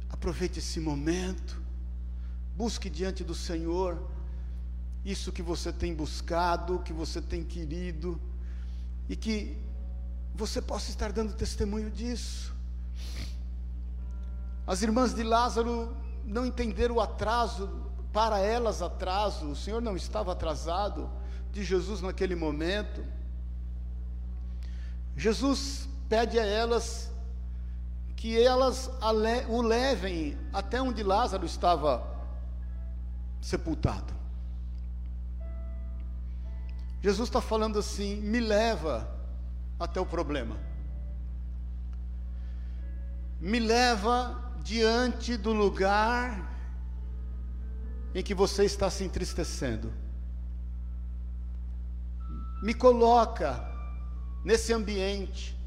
Aproveite 0.09 0.59
esse 0.59 0.79
momento, 0.79 1.61
busque 2.55 2.89
diante 2.89 3.23
do 3.23 3.35
Senhor 3.35 4.13
isso 5.05 5.31
que 5.31 5.41
você 5.41 5.71
tem 5.71 5.93
buscado, 5.93 6.79
que 6.79 6.93
você 6.93 7.21
tem 7.21 7.43
querido, 7.43 8.19
e 9.09 9.15
que 9.15 9.57
você 10.33 10.61
possa 10.61 10.89
estar 10.89 11.11
dando 11.11 11.33
testemunho 11.33 11.91
disso. 11.91 12.53
As 14.65 14.81
irmãs 14.81 15.13
de 15.13 15.23
Lázaro 15.23 15.95
não 16.23 16.45
entenderam 16.45 16.95
o 16.95 17.01
atraso, 17.01 17.69
para 18.13 18.39
elas 18.39 18.83
atraso, 18.83 19.49
o 19.49 19.55
Senhor 19.55 19.81
não 19.81 19.97
estava 19.97 20.31
atrasado 20.31 21.09
de 21.51 21.63
Jesus 21.63 21.99
naquele 21.99 22.35
momento. 22.35 23.03
Jesus 25.17 25.89
pede 26.07 26.39
a 26.39 26.45
elas 26.45 27.11
que 28.15 28.39
elas 28.39 28.89
o 29.49 29.61
levem 29.63 30.37
até 30.53 30.79
onde 30.79 31.01
Lázaro 31.01 31.45
estava 31.45 32.07
sepultado. 33.41 34.13
Jesus 37.01 37.27
está 37.27 37.41
falando 37.41 37.79
assim: 37.79 38.15
me 38.17 38.39
leva 38.39 39.09
até 39.79 39.99
o 39.99 40.05
problema, 40.05 40.55
me 43.39 43.59
leva 43.59 44.53
diante 44.63 45.35
do 45.35 45.51
lugar 45.51 46.52
em 48.13 48.21
que 48.21 48.33
você 48.33 48.63
está 48.63 48.89
se 48.89 49.03
entristecendo, 49.03 49.91
me 52.61 52.73
coloca 52.73 53.69
nesse 54.43 54.71
ambiente 54.71 55.57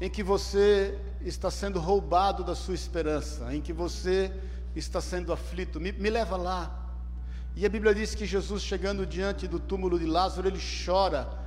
em 0.00 0.08
que 0.08 0.22
você 0.22 0.98
está 1.20 1.50
sendo 1.50 1.78
roubado 1.78 2.42
da 2.42 2.54
sua 2.54 2.74
esperança, 2.74 3.54
em 3.54 3.60
que 3.60 3.72
você 3.72 4.32
está 4.74 5.00
sendo 5.00 5.32
aflito, 5.32 5.80
me, 5.80 5.92
me 5.92 6.10
leva 6.10 6.36
lá. 6.36 6.78
E 7.54 7.66
a 7.66 7.68
Bíblia 7.68 7.94
diz 7.94 8.14
que 8.14 8.24
Jesus, 8.24 8.62
chegando 8.62 9.06
diante 9.06 9.46
do 9.46 9.60
túmulo 9.60 9.98
de 9.98 10.06
Lázaro, 10.06 10.48
ele 10.48 10.60
chora. 10.84 11.38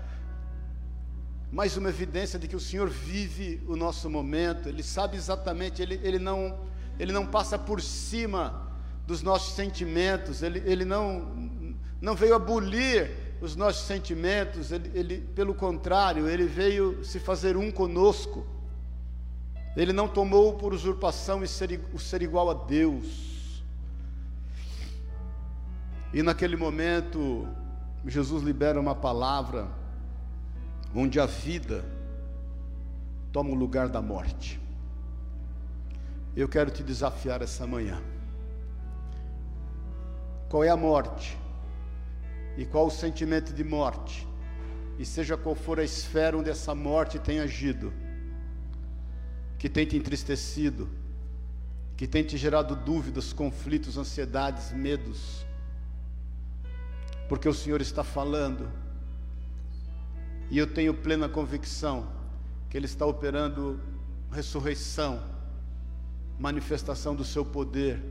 Mais 1.51 1.75
uma 1.77 1.89
evidência 1.89 2.37
de 2.37 2.47
que 2.47 2.55
o 2.55 2.59
Senhor 2.59 2.89
vive 2.89 3.63
o 3.67 3.75
nosso 3.75 4.09
momento, 4.09 4.67
Ele 4.67 4.83
sabe 4.83 5.15
exatamente, 5.15 5.81
Ele, 5.81 5.99
ele, 6.03 6.19
não, 6.19 6.59
ele 6.99 7.13
não 7.13 7.25
passa 7.25 7.57
por 7.57 7.81
cima 7.81 8.64
dos 9.05 9.21
nossos 9.21 9.53
sentimentos, 9.53 10.41
Ele, 10.41 10.61
ele 10.65 10.85
não, 10.85 11.75
não 12.01 12.15
veio 12.15 12.35
abolir 12.35 13.25
os 13.41 13.55
nossos 13.55 13.85
sentimentos, 13.85 14.71
ele, 14.71 14.91
ele, 14.93 15.21
pelo 15.35 15.53
contrário, 15.53 16.27
Ele 16.27 16.45
veio 16.45 17.03
se 17.03 17.19
fazer 17.19 17.57
um 17.57 17.71
conosco. 17.71 18.45
Ele 19.75 19.91
não 19.91 20.07
tomou 20.07 20.53
por 20.53 20.73
usurpação 20.73 21.41
o 21.41 21.47
ser, 21.47 21.81
o 21.93 21.99
ser 21.99 22.21
igual 22.21 22.49
a 22.49 22.53
Deus. 22.53 23.63
E 26.13 26.23
naquele 26.23 26.55
momento, 26.55 27.47
Jesus 28.05 28.41
libera 28.41 28.79
uma 28.79 28.95
palavra 28.95 29.67
onde 30.95 31.19
a 31.19 31.25
vida 31.25 31.83
toma 33.33 33.49
o 33.49 33.55
lugar 33.55 33.89
da 33.89 34.01
morte. 34.01 34.61
Eu 36.35 36.47
quero 36.47 36.71
te 36.71 36.81
desafiar 36.81 37.41
essa 37.41 37.67
manhã. 37.67 38.01
Qual 40.55 40.63
é 40.63 40.69
a 40.69 40.77
morte? 40.77 41.37
E 42.57 42.65
qual 42.65 42.87
o 42.87 42.89
sentimento 42.89 43.51
de 43.51 43.61
morte? 43.61 44.25
E 44.97 45.05
seja 45.05 45.35
qual 45.35 45.53
for 45.53 45.81
a 45.81 45.83
esfera 45.83 46.37
onde 46.37 46.49
essa 46.49 46.73
morte 46.73 47.19
tem 47.19 47.41
agido, 47.41 47.91
que 49.59 49.67
tem 49.67 49.85
te 49.85 49.97
entristecido, 49.97 50.87
que 51.97 52.07
tem 52.07 52.23
te 52.23 52.37
gerado 52.37 52.73
dúvidas, 52.73 53.33
conflitos, 53.33 53.97
ansiedades, 53.97 54.71
medos, 54.71 55.45
porque 57.27 57.49
o 57.49 57.53
Senhor 57.53 57.81
está 57.81 58.01
falando, 58.01 58.71
e 60.49 60.57
eu 60.57 60.73
tenho 60.73 60.93
plena 60.93 61.27
convicção 61.27 62.07
que 62.69 62.77
Ele 62.77 62.85
está 62.85 63.05
operando 63.05 63.77
ressurreição, 64.31 65.21
manifestação 66.39 67.13
do 67.13 67.25
Seu 67.25 67.43
poder 67.43 68.01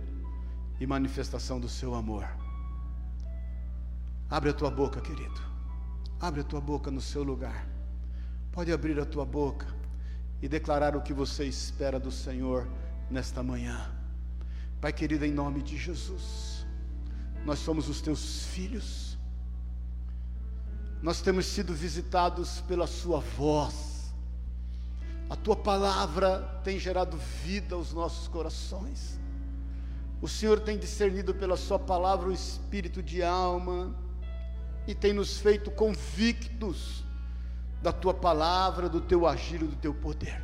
e 0.81 0.87
manifestação 0.87 1.61
do 1.61 1.68
Seu 1.68 1.95
amor. 1.95 2.27
Abre 4.29 4.51
a 4.51 4.55
tua 4.55 4.70
boca, 4.70 5.01
querido, 5.01 5.41
abre 6.20 6.41
a 6.41 6.45
tua 6.45 6.61
boca 6.61 6.91
no 6.91 7.01
seu 7.01 7.22
lugar, 7.22 7.66
pode 8.51 8.72
abrir 8.72 8.99
a 8.99 9.05
tua 9.05 9.25
boca 9.25 9.66
e 10.43 10.49
declarar 10.49 10.97
o 10.97 11.03
que 11.03 11.12
você 11.12 11.45
espera 11.45 12.01
do 12.01 12.11
Senhor 12.11 12.66
nesta 13.11 13.43
manhã. 13.43 13.93
Pai 14.81 14.93
querido, 14.93 15.25
em 15.25 15.33
nome 15.33 15.62
de 15.62 15.77
Jesus 15.77 16.55
nós 17.45 17.59
somos 17.59 17.89
os 17.89 18.01
teus 18.01 18.47
filhos. 18.47 19.18
Nós 21.03 21.20
temos 21.20 21.45
sido 21.47 21.75
visitados 21.75 22.61
pela 22.62 22.87
Sua 22.87 23.20
voz. 23.20 24.14
A 25.29 25.37
Tua 25.37 25.55
palavra 25.55 26.61
tem 26.64 26.79
gerado 26.79 27.18
vida 27.45 27.75
aos 27.75 27.93
nossos 27.93 28.27
corações. 28.29 29.20
O 30.25 30.27
Senhor 30.27 30.59
tem 30.59 30.79
discernido 30.79 31.35
pela 31.35 31.55
Sua 31.55 31.79
palavra 31.79 32.31
o 32.31 32.33
espírito 32.33 33.03
de 33.03 33.22
alma 33.22 33.95
e 34.87 34.95
tem 34.95 35.12
nos 35.12 35.37
feito 35.37 35.70
convictos 35.70 37.05
da 37.83 37.93
Tua 37.93 38.14
palavra, 38.14 38.89
do 38.89 39.03
Teu 39.03 39.27
agir 39.27 39.59
do 39.59 39.77
Teu 39.77 39.93
poder. 39.93 40.43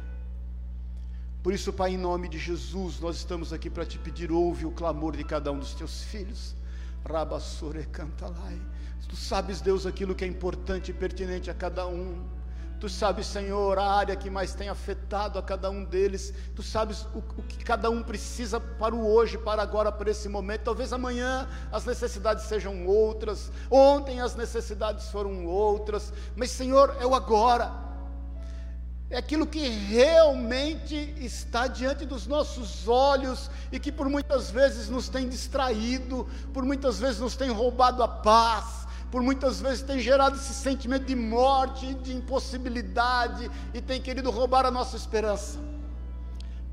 Por 1.43 1.55
isso, 1.55 1.73
Pai, 1.73 1.95
em 1.95 1.97
nome 1.97 2.29
de 2.29 2.39
Jesus, 2.39 3.01
nós 3.01 3.17
estamos 3.17 3.55
aqui 3.55 3.71
para 3.71 3.87
te 3.87 3.99
pedir, 3.99 4.31
ouve 4.31 4.67
o 4.67 4.71
clamor 4.71 5.17
de 5.17 5.25
cada 5.25 5.51
um 5.51 5.59
dos 5.59 5.73
teus 5.73 6.03
filhos. 6.03 6.55
Rabassure 7.03 7.87
cantalai. 7.87 8.61
Tu 9.09 9.17
sabes, 9.17 9.63
Deus, 9.63 9.87
aquilo 9.87 10.15
que 10.15 10.27
é 10.27 10.29
importante 10.29 10.91
e 10.91 10.93
pertinente 10.93 11.51
a 11.51 11.55
cada 11.55 11.87
um. 11.87 12.23
Tu 12.81 12.89
sabes, 12.89 13.27
Senhor, 13.27 13.79
a 13.79 13.85
área 13.85 14.17
que 14.17 14.31
mais 14.31 14.55
tem 14.55 14.71
afetado 14.71 15.39
a 15.39 15.43
cada 15.43 15.71
um 15.71 15.85
deles. 15.85 16.33
Tu 16.57 16.63
sabes 16.63 17.03
o, 17.15 17.19
o, 17.19 17.43
que 17.43 17.63
cada 17.63 17.91
um 17.91 18.03
precisa 18.03 18.59
para 18.59 18.95
o 18.95 19.07
hoje, 19.07 19.37
para 19.37 19.61
agora, 19.61 19.93
para 19.93 20.11
esse 20.11 20.31
momento. 20.31 20.63
Talvez 20.63 20.91
amanhã 20.91 21.47
as 21.71 21.85
necessidades 21.85 22.45
sejam 22.45 22.87
outras. 22.87 23.53
Ontem 23.71 24.23
as 24.23 24.35
necessidades 24.35 25.09
foram 25.11 25.45
outras. 25.45 26.11
Mas, 26.35 26.51
Senhor, 26.53 26.97
é 26.99 27.07
o 27.07 27.15
agora 27.15 27.91
é 29.11 29.19
aquilo 29.19 29.45
que 29.45 29.69
realmente 29.69 30.95
está 31.19 31.67
diante 31.67 32.07
dos 32.07 32.29
nossos 32.29 32.87
olhos 32.87 33.51
e 33.73 33.81
que 33.81 33.91
por 33.91 34.09
muitas 34.09 34.53
vezes 34.53 34.89
nos 34.89 35.09
tem 35.09 35.29
distraído, 35.29 36.29
por 36.55 36.65
muitas 36.65 37.01
vezes 37.01 37.19
nos 37.19 37.35
tem 37.35 37.51
roubado 37.51 38.05
a 38.05 38.09
paz, 38.09 38.80
por 39.11 39.23
muitas 39.23 39.61
vezes 39.61 39.83
tem 39.83 39.99
gerado 39.99 40.37
esse 40.37 40.55
sentimento 40.55 41.05
de 41.05 41.17
morte, 41.17 41.95
de 41.95 42.15
impossibilidade 42.15 43.51
e 43.75 43.81
tem 43.81 44.01
querido 44.01 44.31
roubar 44.31 44.65
a 44.65 44.71
nossa 44.71 44.97
esperança. 44.97 45.59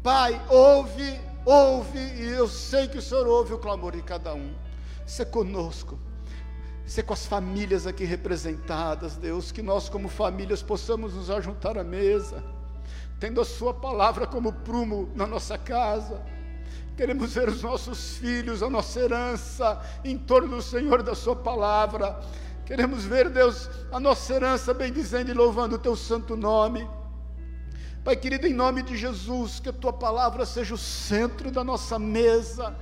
Pai, 0.04 0.40
ouve, 0.48 1.20
ouve, 1.44 2.00
e 2.00 2.30
eu 2.30 2.48
sei 2.48 2.88
que 2.88 3.00
o 3.00 3.02
Senhor 3.02 3.28
ouve 3.28 3.54
o 3.54 3.58
clamor 3.58 3.94
de 3.94 4.04
cada 4.04 4.34
um. 4.34 4.54
Se 5.06 5.26
conosco 5.26 5.98
ser 6.86 7.04
com 7.04 7.14
as 7.14 7.26
famílias 7.26 7.86
aqui 7.86 8.06
representadas, 8.06 9.18
Deus, 9.18 9.52
que 9.52 9.62
nós, 9.62 9.90
como 9.90 10.08
famílias, 10.08 10.62
possamos 10.62 11.14
nos 11.16 11.30
ajuntar 11.30 11.78
à 11.78 11.84
mesa, 11.84 12.42
tendo 13.20 13.42
a 13.42 13.46
Sua 13.46 13.74
palavra 13.74 14.26
como 14.26 14.54
prumo 14.54 15.10
na 15.14 15.26
nossa 15.26 15.58
casa. 15.58 16.22
Queremos 16.98 17.36
ver 17.36 17.48
os 17.48 17.62
nossos 17.62 18.18
filhos, 18.18 18.64
a 18.64 18.70
nossa 18.72 19.00
herança, 19.00 19.80
em 20.04 20.18
torno 20.18 20.56
do 20.56 20.62
Senhor 20.64 21.04
da 21.04 21.14
Sua 21.14 21.36
palavra. 21.36 22.20
Queremos 22.66 23.06
ver, 23.06 23.30
Deus, 23.30 23.70
a 23.92 24.00
nossa 24.00 24.34
herança 24.34 24.74
bendizendo 24.74 25.30
e 25.30 25.34
louvando 25.34 25.76
o 25.76 25.78
Teu 25.78 25.96
santo 25.96 26.36
nome. 26.36 26.90
Pai 28.04 28.16
querido, 28.16 28.48
em 28.48 28.54
nome 28.54 28.82
de 28.82 28.98
Jesus, 28.98 29.60
que 29.60 29.70
a 29.70 29.74
Tua 29.74 29.94
palavra 29.94 30.44
seja 30.44 30.74
o 30.74 30.78
centro 30.78 31.52
da 31.52 31.64
nossa 31.64 32.00
mesa, 32.00 32.76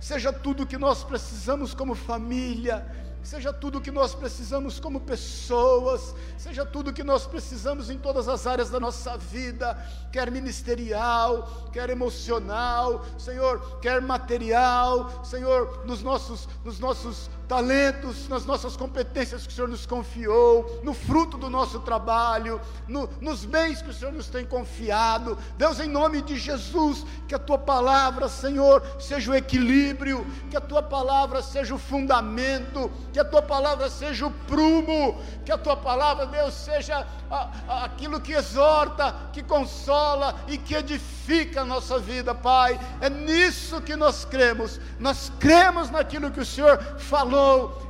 seja 0.00 0.32
tudo 0.32 0.62
o 0.62 0.66
que 0.66 0.78
nós 0.78 1.02
precisamos 1.02 1.74
como 1.74 1.96
família 1.96 2.86
seja 3.26 3.52
tudo 3.52 3.78
o 3.78 3.80
que 3.80 3.90
nós 3.90 4.14
precisamos 4.14 4.78
como 4.78 5.00
pessoas, 5.00 6.14
seja 6.38 6.64
tudo 6.64 6.90
o 6.90 6.92
que 6.92 7.02
nós 7.02 7.26
precisamos 7.26 7.90
em 7.90 7.98
todas 7.98 8.28
as 8.28 8.46
áreas 8.46 8.70
da 8.70 8.78
nossa 8.78 9.18
vida, 9.18 9.76
quer 10.12 10.30
ministerial, 10.30 11.68
quer 11.72 11.90
emocional, 11.90 13.04
Senhor, 13.18 13.80
quer 13.80 14.00
material, 14.00 15.24
Senhor, 15.24 15.84
nos 15.84 16.02
nossos, 16.02 16.48
nos 16.64 16.78
nossos 16.78 17.28
talentos, 17.48 18.28
nas 18.28 18.44
nossas 18.44 18.76
competências 18.76 19.46
que 19.46 19.52
o 19.52 19.54
Senhor 19.54 19.68
nos 19.68 19.86
confiou, 19.86 20.80
no 20.82 20.92
fruto 20.92 21.38
do 21.38 21.48
nosso 21.48 21.80
trabalho, 21.80 22.60
no, 22.88 23.08
nos 23.20 23.44
bens 23.44 23.80
que 23.80 23.90
o 23.90 23.94
Senhor 23.94 24.12
nos 24.12 24.28
tem 24.28 24.44
confiado. 24.44 25.38
Deus, 25.56 25.78
em 25.78 25.88
nome 25.88 26.22
de 26.22 26.36
Jesus, 26.36 27.04
que 27.28 27.34
a 27.34 27.38
tua 27.38 27.58
palavra, 27.58 28.28
Senhor, 28.28 28.82
seja 28.98 29.30
o 29.30 29.34
equilíbrio, 29.34 30.26
que 30.50 30.56
a 30.56 30.60
tua 30.60 30.82
palavra 30.82 31.40
seja 31.42 31.74
o 31.74 31.78
fundamento, 31.78 32.90
que 33.12 33.20
a 33.20 33.24
tua 33.24 33.42
palavra 33.42 33.88
seja 33.88 34.26
o 34.26 34.30
prumo, 34.30 35.20
que 35.44 35.52
a 35.52 35.58
tua 35.58 35.76
palavra, 35.76 36.26
Deus, 36.26 36.52
seja 36.54 37.06
a, 37.30 37.50
a, 37.68 37.84
aquilo 37.84 38.20
que 38.20 38.32
exorta, 38.32 39.14
que 39.32 39.42
consola 39.42 40.34
e 40.48 40.58
que 40.58 40.74
edifica 40.74 41.62
a 41.62 41.64
nossa 41.64 41.98
vida, 41.98 42.34
Pai. 42.34 42.78
É 43.00 43.08
nisso 43.08 43.80
que 43.80 43.94
nós 43.94 44.24
cremos. 44.24 44.80
Nós 44.98 45.30
cremos 45.38 45.90
naquilo 45.90 46.30
que 46.30 46.40
o 46.40 46.46
Senhor 46.46 46.82
falou 46.98 47.35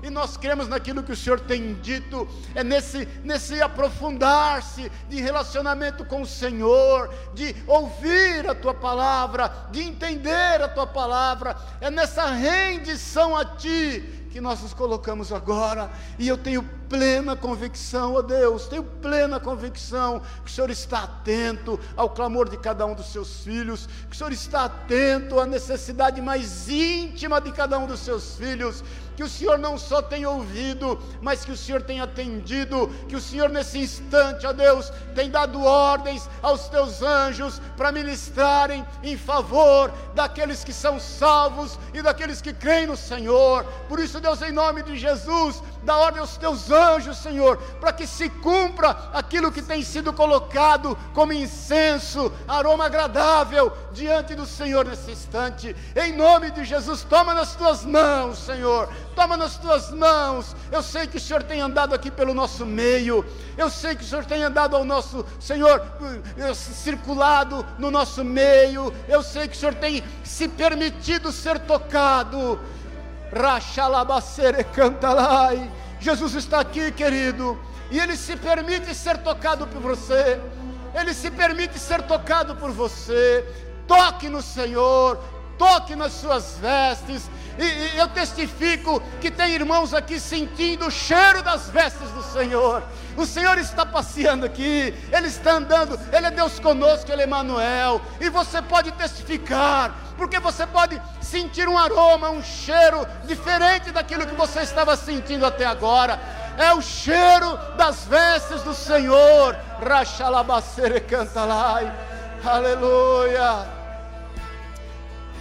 e 0.02 0.10
nós 0.10 0.36
cremos 0.36 0.68
naquilo 0.68 1.02
que 1.02 1.12
o 1.12 1.16
Senhor 1.16 1.40
tem 1.40 1.74
dito. 1.74 2.28
É 2.54 2.62
nesse, 2.62 3.06
nesse 3.24 3.60
aprofundar-se 3.60 4.90
de 5.08 5.20
relacionamento 5.20 6.04
com 6.04 6.22
o 6.22 6.26
Senhor, 6.26 7.12
de 7.34 7.54
ouvir 7.66 8.48
a 8.48 8.54
tua 8.54 8.74
palavra, 8.74 9.68
de 9.70 9.82
entender 9.82 10.62
a 10.62 10.68
tua 10.68 10.86
palavra. 10.86 11.56
É 11.80 11.90
nessa 11.90 12.26
rendição 12.26 13.36
a 13.36 13.44
ti 13.44 14.26
que 14.36 14.40
nós 14.42 14.60
nos 14.60 14.74
colocamos 14.74 15.32
agora, 15.32 15.90
e 16.18 16.28
eu 16.28 16.36
tenho 16.36 16.62
plena 16.90 17.34
convicção, 17.34 18.12
ó 18.12 18.18
oh 18.18 18.22
Deus, 18.22 18.66
tenho 18.68 18.82
plena 18.82 19.40
convicção 19.40 20.20
que 20.44 20.50
o 20.50 20.54
Senhor 20.54 20.68
está 20.68 21.04
atento 21.04 21.80
ao 21.96 22.10
clamor 22.10 22.46
de 22.46 22.58
cada 22.58 22.84
um 22.84 22.92
dos 22.94 23.06
seus 23.06 23.40
filhos, 23.40 23.88
que 24.10 24.14
o 24.14 24.14
Senhor 24.14 24.32
está 24.32 24.66
atento 24.66 25.40
à 25.40 25.46
necessidade 25.46 26.20
mais 26.20 26.68
íntima 26.68 27.40
de 27.40 27.50
cada 27.50 27.78
um 27.78 27.86
dos 27.86 28.00
seus 28.00 28.36
filhos, 28.36 28.84
que 29.16 29.24
o 29.24 29.28
Senhor 29.28 29.58
não 29.58 29.78
só 29.78 30.02
tem 30.02 30.26
ouvido, 30.26 31.00
mas 31.22 31.44
que 31.44 31.50
o 31.50 31.56
Senhor 31.56 31.82
tem 31.82 32.00
atendido, 32.00 32.88
que 33.08 33.16
o 33.16 33.20
Senhor 33.20 33.48
nesse 33.48 33.78
instante, 33.78 34.46
ó 34.46 34.52
Deus, 34.52 34.92
tem 35.14 35.30
dado 35.30 35.64
ordens 35.64 36.28
aos 36.42 36.68
teus 36.68 37.00
anjos 37.02 37.60
para 37.76 37.90
ministrarem 37.90 38.86
em 39.02 39.16
favor 39.16 39.90
daqueles 40.14 40.62
que 40.62 40.72
são 40.72 41.00
salvos 41.00 41.78
e 41.94 42.02
daqueles 42.02 42.42
que 42.42 42.52
creem 42.52 42.86
no 42.86 42.96
Senhor. 42.96 43.64
Por 43.88 43.98
isso, 43.98 44.20
Deus, 44.20 44.42
em 44.42 44.52
nome 44.52 44.82
de 44.82 44.96
Jesus, 44.96 45.62
dá 45.86 45.96
ordem 45.96 46.20
aos 46.20 46.36
teus 46.36 46.70
anjos, 46.70 47.16
Senhor, 47.16 47.56
para 47.80 47.92
que 47.92 48.06
se 48.06 48.28
cumpra 48.28 48.90
aquilo 49.14 49.52
que 49.52 49.62
tem 49.62 49.82
sido 49.82 50.12
colocado 50.12 50.98
como 51.14 51.32
incenso, 51.32 52.32
aroma 52.46 52.86
agradável 52.86 53.72
diante 53.92 54.34
do 54.34 54.44
Senhor 54.44 54.84
nesse 54.84 55.12
instante. 55.12 55.74
Em 55.94 56.14
nome 56.14 56.50
de 56.50 56.64
Jesus, 56.64 57.04
toma 57.04 57.32
nas 57.32 57.54
tuas 57.54 57.84
mãos, 57.84 58.38
Senhor 58.38 58.88
toma 59.16 59.36
nas 59.36 59.56
tuas 59.56 59.90
mãos. 59.90 60.54
Eu 60.70 60.82
sei 60.82 61.06
que 61.06 61.16
o 61.16 61.20
Senhor 61.20 61.42
tem 61.42 61.60
andado 61.60 61.94
aqui 61.94 62.10
pelo 62.10 62.34
nosso 62.34 62.66
meio, 62.66 63.24
eu 63.56 63.70
sei 63.70 63.96
que 63.96 64.04
o 64.04 64.06
Senhor 64.06 64.26
tem 64.26 64.44
andado 64.44 64.76
ao 64.76 64.84
nosso, 64.84 65.24
Senhor, 65.40 65.82
eh, 66.36 66.54
circulado 66.54 67.64
no 67.78 67.90
nosso 67.90 68.22
meio, 68.22 68.92
eu 69.08 69.22
sei 69.22 69.48
que 69.48 69.56
o 69.56 69.58
Senhor 69.58 69.74
tem 69.74 70.04
se 70.22 70.46
permitido 70.46 71.32
ser 71.32 71.58
tocado. 71.60 72.60
Jesus 76.00 76.34
está 76.34 76.60
aqui, 76.60 76.92
querido, 76.92 77.58
e 77.90 77.98
Ele 77.98 78.16
se 78.16 78.36
permite 78.36 78.94
ser 78.94 79.18
tocado 79.18 79.66
por 79.66 79.80
você. 79.80 80.40
Ele 80.94 81.12
se 81.12 81.30
permite 81.30 81.78
ser 81.78 82.02
tocado 82.02 82.56
por 82.56 82.70
você. 82.70 83.44
Toque 83.86 84.28
no 84.28 84.42
Senhor, 84.42 85.22
toque 85.58 85.96
nas 85.96 86.12
suas 86.12 86.58
vestes, 86.58 87.30
e, 87.58 87.64
e 87.64 87.98
eu 87.98 88.08
testifico 88.08 89.02
que 89.20 89.30
tem 89.30 89.52
irmãos 89.52 89.94
aqui 89.94 90.20
sentindo 90.20 90.86
o 90.86 90.90
cheiro 90.90 91.42
das 91.42 91.70
vestes 91.70 92.10
do 92.10 92.22
Senhor. 92.22 92.82
O 93.16 93.24
Senhor 93.24 93.56
está 93.56 93.86
passeando 93.86 94.44
aqui, 94.44 94.92
Ele 95.10 95.28
está 95.28 95.52
andando, 95.52 95.98
Ele 96.12 96.26
é 96.26 96.30
Deus 96.30 96.60
conosco, 96.60 97.10
Ele 97.10 97.22
é 97.22 97.26
Emmanuel. 97.26 98.00
E 98.20 98.28
você 98.28 98.60
pode 98.60 98.92
testificar, 98.92 99.94
porque 100.18 100.38
você 100.38 100.66
pode 100.66 101.00
sentir 101.22 101.66
um 101.66 101.78
aroma, 101.78 102.28
um 102.30 102.42
cheiro 102.42 103.06
diferente 103.24 103.90
daquilo 103.90 104.26
que 104.26 104.34
você 104.34 104.60
estava 104.60 104.94
sentindo 104.96 105.46
até 105.46 105.64
agora. 105.64 106.20
É 106.58 106.72
o 106.74 106.82
cheiro 106.82 107.56
das 107.76 108.04
vestes 108.04 108.62
do 108.62 108.74
Senhor. 108.74 109.56
Rachalabacere 109.82 111.00
cantalai. 111.00 111.90
Aleluia. 112.44 113.75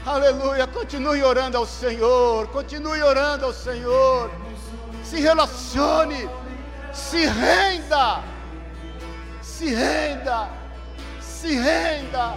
Aleluia. 0.06 0.68
Continue 0.68 1.24
orando 1.24 1.58
ao 1.58 1.66
Senhor. 1.66 2.48
Continue 2.50 3.02
orando 3.02 3.46
ao 3.46 3.54
Senhor. 3.54 4.30
Se 5.04 5.20
relacione. 5.20 6.30
Se 6.94 7.26
renda. 7.26 8.24
Se 9.42 9.74
renda. 9.74 10.50
Se 11.20 11.60
renda. 11.60 12.36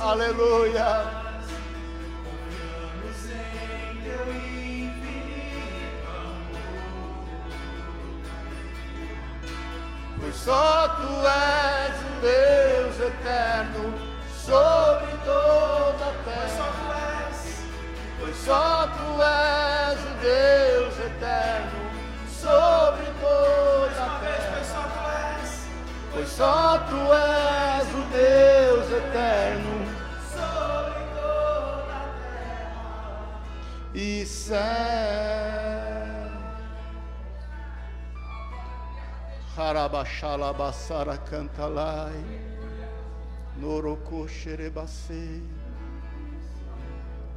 Aleluia. 0.00 1.26
Pois 10.20 10.34
só 10.34 10.88
tu 10.88 11.26
és 11.26 11.94
o 12.00 12.20
Deus 12.20 13.00
eterno 13.00 13.94
sobre 14.44 15.12
toda 15.24 16.04
a 16.04 16.14
terra. 16.24 17.30
Pois 18.18 18.36
só 18.36 18.86
tu 18.86 19.22
és 19.22 19.98
o 20.00 20.14
Deus 20.20 20.98
eterno 20.98 21.80
sobre 22.28 23.06
toda 23.20 24.02
a 24.02 24.18
terra. 24.20 24.36
Pois 26.12 26.28
só 26.28 26.78
tu 26.88 26.96
és 27.12 27.88
o 27.94 28.02
Deus 28.10 28.92
eterno 28.92 29.86
sobre 30.32 31.00
toda 31.14 31.92
a 31.92 32.08
terra 32.22 32.76
e 33.94 34.24
céu. 34.24 35.45
Harabashalabasara 39.56 41.16
cantalai. 41.16 42.12
Noroko 43.58 44.28
xerebase. 44.28 45.42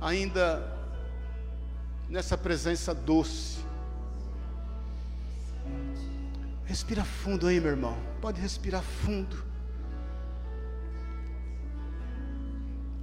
Ainda 0.02 0.78
nessa 2.10 2.38
presença 2.38 2.94
doce. 2.94 3.60
Respira 6.66 7.04
fundo 7.04 7.48
aí, 7.48 7.60
meu 7.60 7.72
irmão. 7.72 7.98
Pode 8.22 8.40
respirar 8.42 8.84
fundo. 8.84 9.44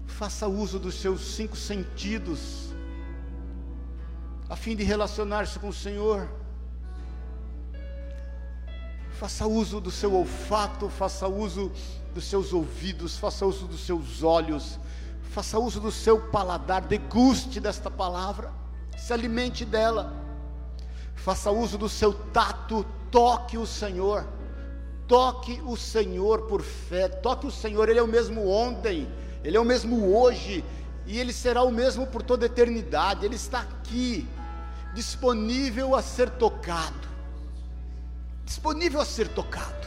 Faça 0.06 0.46
uso 0.46 0.78
dos 0.78 0.94
seus 0.94 1.34
cinco 1.34 1.56
sentidos, 1.56 2.72
a 4.48 4.56
fim 4.56 4.74
de 4.74 4.82
relacionar-se 4.82 5.58
com 5.58 5.68
o 5.68 5.74
Senhor. 5.74 6.26
Faça 9.18 9.46
uso 9.46 9.80
do 9.80 9.90
seu 9.90 10.14
olfato, 10.14 10.90
faça 10.90 11.26
uso 11.26 11.72
dos 12.12 12.24
seus 12.24 12.52
ouvidos, 12.52 13.16
faça 13.16 13.46
uso 13.46 13.66
dos 13.66 13.80
seus 13.80 14.22
olhos, 14.22 14.78
faça 15.30 15.58
uso 15.58 15.80
do 15.80 15.90
seu 15.90 16.20
paladar, 16.20 16.82
deguste 16.82 17.58
desta 17.58 17.90
palavra, 17.90 18.52
se 18.94 19.14
alimente 19.14 19.64
dela. 19.64 20.12
Faça 21.14 21.50
uso 21.50 21.78
do 21.78 21.88
seu 21.88 22.12
tato, 22.12 22.84
toque 23.10 23.56
o 23.56 23.66
Senhor. 23.66 24.22
Toque 25.08 25.62
o 25.64 25.78
Senhor 25.78 26.42
por 26.42 26.60
fé, 26.60 27.08
toque 27.08 27.46
o 27.46 27.50
Senhor, 27.50 27.88
Ele 27.88 28.00
é 28.00 28.02
o 28.02 28.08
mesmo 28.08 28.46
ontem, 28.46 29.08
Ele 29.42 29.56
é 29.56 29.60
o 29.60 29.64
mesmo 29.64 30.14
hoje, 30.14 30.62
e 31.06 31.18
Ele 31.18 31.32
será 31.32 31.62
o 31.62 31.72
mesmo 31.72 32.06
por 32.06 32.22
toda 32.22 32.44
a 32.44 32.48
eternidade. 32.48 33.24
Ele 33.24 33.36
está 33.36 33.60
aqui, 33.60 34.28
disponível 34.94 35.94
a 35.94 36.02
ser 36.02 36.28
tocado 36.28 37.15
disponível 38.46 39.00
a 39.00 39.04
ser 39.04 39.28
tocado. 39.28 39.86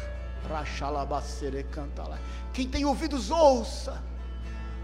Quem 2.53 2.67
tem 2.67 2.85
ouvidos, 2.85 3.31
ouça 3.31 4.03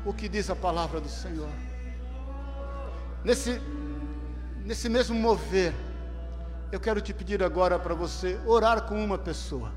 o 0.06 0.14
que 0.14 0.30
diz 0.30 0.50
a 0.50 0.56
palavra 0.56 1.02
do 1.02 1.10
Senhor. 1.10 1.50
Nesse, 3.24 3.60
nesse 4.64 4.88
mesmo 4.88 5.20
mover, 5.20 5.74
eu 6.72 6.80
quero 6.80 7.02
te 7.02 7.14
pedir 7.14 7.44
agora 7.44 7.78
para 7.78 7.94
você 7.94 8.40
orar 8.46 8.84
com 8.84 9.04
uma 9.04 9.18
pessoa. 9.18 9.72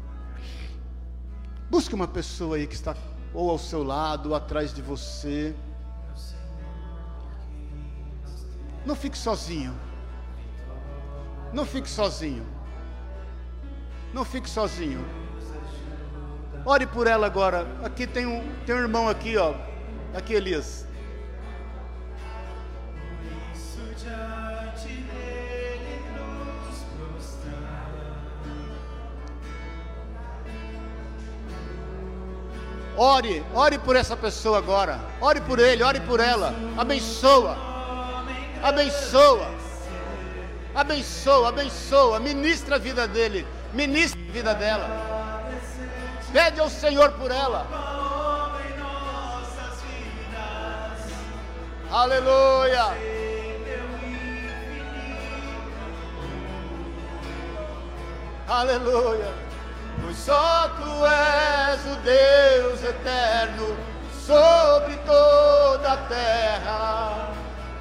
Busque 1.71 1.95
uma 1.95 2.09
pessoa 2.09 2.57
aí 2.57 2.67
que 2.67 2.75
está 2.75 2.95
ou 3.35 3.51
ao 3.51 3.59
seu 3.59 3.83
lado, 3.83 4.31
ou 4.31 4.35
atrás 4.35 4.73
de 4.73 4.81
você. 4.81 5.55
Não 8.87 8.95
fique 8.95 9.19
sozinho. 9.19 9.75
Não 11.53 11.67
fique 11.67 11.89
sozinho. 11.89 12.58
Não 14.13 14.25
fique 14.25 14.49
sozinho. 14.49 15.05
Ore 16.65 16.87
por 16.87 17.07
ela 17.07 17.27
agora. 17.27 17.67
Aqui 17.83 18.07
tem 18.07 18.27
um, 18.27 18.43
tem 18.67 18.75
um 18.75 18.79
irmão 18.79 19.09
aqui, 19.09 19.37
ó. 19.37 19.55
Aqui, 20.15 20.35
Elias. 20.35 20.87
Ore, 33.01 33.45
ore 33.55 33.79
por 33.79 33.95
essa 33.95 34.17
pessoa 34.17 34.59
agora. 34.59 34.99
Ore 35.21 35.41
por 35.41 35.61
ele, 35.61 35.85
ore 35.85 36.01
por 36.01 36.19
ela. 36.19 36.53
Abençoa. 36.77 37.57
Abençoa. 38.61 39.49
Abençoa, 40.75 41.49
abençoa. 41.49 42.19
Ministra 42.19 42.75
a 42.75 42.79
vida 42.79 43.07
dele. 43.07 43.47
Ministra 43.73 44.21
a 44.21 44.33
vida 44.33 44.55
dela. 44.55 44.89
Pede 46.33 46.61
ao 46.61 46.69
Senhor 46.69 47.13
por 47.13 47.31
ela. 47.31 47.67
Aleluia. 51.91 52.85
Aleluia 58.47 59.49
pois 60.03 60.17
só 60.17 60.69
tu 60.79 61.07
és 61.07 61.81
o 61.87 61.97
Deus 61.97 62.83
eterno 62.83 63.77
sobre 64.25 64.97
toda 64.99 65.93
a 65.93 65.97
terra 66.09 67.31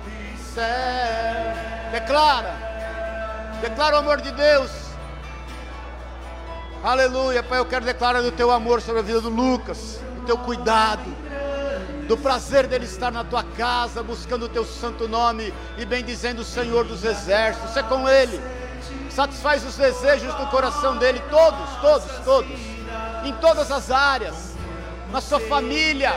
e 0.07 0.37
céu. 0.37 1.91
Declara, 1.91 2.53
declara 3.61 3.95
o 3.95 3.99
amor 3.99 4.21
de 4.21 4.31
Deus. 4.31 4.86
Aleluia, 6.87 7.43
Pai, 7.43 7.59
eu 7.59 7.65
quero 7.65 7.83
declarar 7.83 8.23
o 8.23 8.31
teu 8.31 8.49
amor 8.49 8.81
sobre 8.81 9.01
a 9.01 9.03
vida 9.03 9.19
do 9.19 9.27
Lucas, 9.27 9.99
o 10.21 10.25
teu 10.25 10.37
cuidado, 10.37 11.03
do 12.07 12.15
prazer 12.15 12.65
dele 12.65 12.85
estar 12.85 13.11
na 13.11 13.25
tua 13.25 13.43
casa, 13.43 14.01
buscando 14.01 14.45
o 14.45 14.47
teu 14.47 14.63
santo 14.63 15.05
nome 15.05 15.53
e 15.77 15.85
bendizendo 15.85 16.43
o 16.43 16.45
Senhor 16.45 16.85
dos 16.85 17.03
exércitos. 17.03 17.71
Você 17.71 17.81
é 17.81 17.83
com 17.83 18.07
ele 18.07 18.41
satisfaz 19.09 19.65
os 19.65 19.75
desejos 19.75 20.33
do 20.35 20.47
coração 20.47 20.95
dele, 20.95 21.21
todos, 21.29 21.69
todos, 21.81 22.23
todos, 22.23 22.57
em 23.25 23.33
todas 23.41 23.69
as 23.69 23.91
áreas, 23.91 24.55
na 25.11 25.19
sua 25.19 25.41
família, 25.41 26.13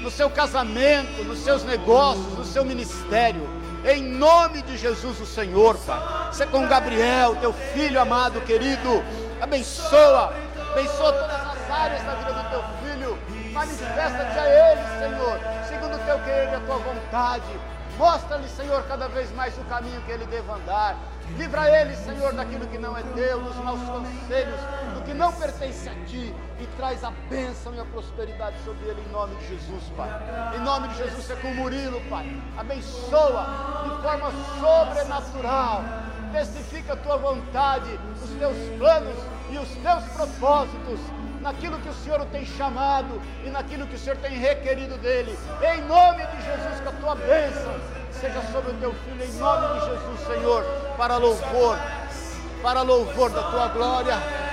no 0.00 0.10
seu 0.10 0.30
casamento, 0.30 1.24
nos 1.24 1.40
seus 1.40 1.62
negócios, 1.62 2.38
no 2.38 2.44
seu 2.46 2.64
ministério. 2.64 3.46
Em 3.84 4.02
nome 4.02 4.62
de 4.62 4.78
Jesus, 4.78 5.20
o 5.20 5.26
Senhor, 5.26 5.76
Pai. 5.76 6.32
Você 6.32 6.46
com 6.46 6.66
Gabriel, 6.66 7.36
teu 7.36 7.52
filho 7.52 8.00
amado, 8.00 8.40
querido, 8.40 9.04
abençoa, 9.40 10.32
abençoa 10.72 11.12
todas 11.12 11.40
as 11.46 11.70
áreas 11.70 12.02
da 12.02 12.14
vida 12.14 12.32
do 12.32 12.50
teu 12.50 12.62
filho. 12.82 13.18
Manifesta-te 13.52 14.38
a 14.38 14.46
ele, 14.46 14.82
Senhor, 14.98 15.40
segundo 15.68 15.96
o 15.96 15.98
teu 16.04 16.18
querer 16.20 16.50
e 16.50 16.54
a 16.54 16.60
tua 16.60 16.76
vontade. 16.78 17.75
Mostra-lhe, 17.98 18.48
Senhor, 18.50 18.82
cada 18.84 19.08
vez 19.08 19.34
mais 19.34 19.56
o 19.56 19.64
caminho 19.64 20.00
que 20.02 20.10
ele 20.10 20.26
deve 20.26 20.50
andar. 20.50 20.96
Livra 21.36 21.68
ele, 21.80 21.96
Senhor, 21.96 22.32
daquilo 22.34 22.66
que 22.68 22.78
não 22.78 22.96
é 22.96 23.02
teu, 23.02 23.40
dos 23.40 23.56
maus 23.56 23.80
conselhos, 23.80 24.60
do 24.94 25.02
que 25.02 25.12
não 25.12 25.32
pertence 25.32 25.88
a 25.88 25.94
ti, 26.04 26.32
e 26.60 26.66
traz 26.76 27.02
a 27.02 27.10
bênção 27.28 27.74
e 27.74 27.80
a 27.80 27.84
prosperidade 27.86 28.56
sobre 28.64 28.86
ele, 28.86 29.00
em 29.00 29.12
nome 29.12 29.34
de 29.36 29.48
Jesus, 29.48 29.82
Pai. 29.96 30.08
Em 30.54 30.60
nome 30.60 30.88
de 30.88 30.96
Jesus, 30.96 31.30
é 31.30 31.36
com 31.36 31.48
o 31.48 31.54
Murilo, 31.54 32.00
Pai. 32.08 32.30
Abençoa 32.56 33.46
de 33.84 34.02
forma 34.02 34.30
sobrenatural. 34.60 35.82
Testifica 36.32 36.92
a 36.92 36.96
tua 36.96 37.16
vontade, 37.16 37.98
os 38.22 38.30
teus 38.38 38.56
planos 38.78 39.16
e 39.50 39.58
os 39.58 39.68
teus 39.68 40.04
propósitos 40.12 41.00
naquilo 41.46 41.78
que 41.78 41.88
o 41.88 41.94
Senhor 41.94 42.26
tem 42.26 42.44
chamado 42.44 43.22
e 43.44 43.50
naquilo 43.50 43.86
que 43.86 43.94
o 43.94 43.98
Senhor 43.98 44.16
tem 44.16 44.36
requerido 44.36 44.98
dele. 44.98 45.38
Em 45.62 45.80
nome 45.82 46.26
de 46.26 46.42
Jesus, 46.42 46.80
que 46.82 46.88
a 46.88 46.92
tua 46.92 47.14
bênção 47.14 47.72
seja 48.10 48.42
sobre 48.50 48.72
o 48.72 48.74
teu 48.74 48.92
filho, 48.92 49.24
em 49.24 49.32
nome 49.34 49.78
de 49.78 49.86
Jesus, 49.86 50.20
Senhor, 50.26 50.64
para 50.96 51.16
louvor, 51.18 51.78
para 52.62 52.82
louvor 52.82 53.30
da 53.30 53.42
tua 53.44 53.68
glória. 53.68 54.46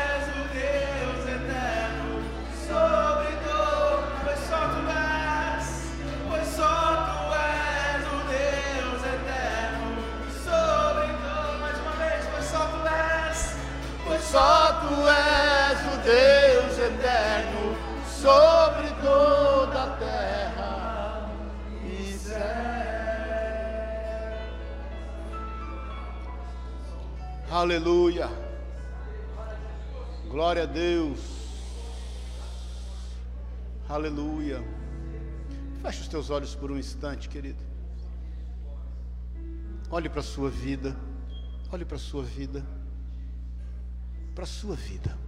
Só 14.32 14.82
tu 14.82 15.08
és 15.08 15.94
o 15.94 15.98
Deus 15.98 16.43
sobre 18.24 18.90
toda 19.02 19.84
a 19.84 19.98
terra 19.98 21.30
e 21.86 22.14
céu. 22.14 22.40
Aleluia. 27.52 28.30
Glória 30.30 30.64
a 30.64 30.66
Deus. 30.66 31.20
Aleluia. 33.90 34.64
Feche 35.82 36.00
os 36.00 36.08
teus 36.08 36.30
olhos 36.30 36.56
por 36.56 36.72
um 36.72 36.78
instante, 36.78 37.28
querido. 37.28 37.62
Olhe 39.92 40.08
para 40.08 40.22
a 40.22 40.24
sua 40.24 40.50
vida. 40.50 40.96
Olhe 41.70 41.84
para 41.84 41.98
a 41.98 42.00
sua 42.00 42.24
vida. 42.24 42.66
Para 44.34 44.46
a 44.46 44.48
sua 44.48 44.78
vida. 44.78 45.23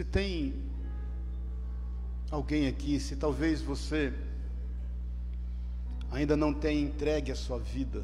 Se 0.00 0.04
tem 0.04 0.54
alguém 2.30 2.66
aqui, 2.66 2.98
se 2.98 3.16
talvez 3.16 3.60
você 3.60 4.14
ainda 6.10 6.38
não 6.38 6.54
tenha 6.54 6.80
entregue 6.80 7.30
a 7.30 7.34
sua 7.34 7.58
vida 7.58 8.02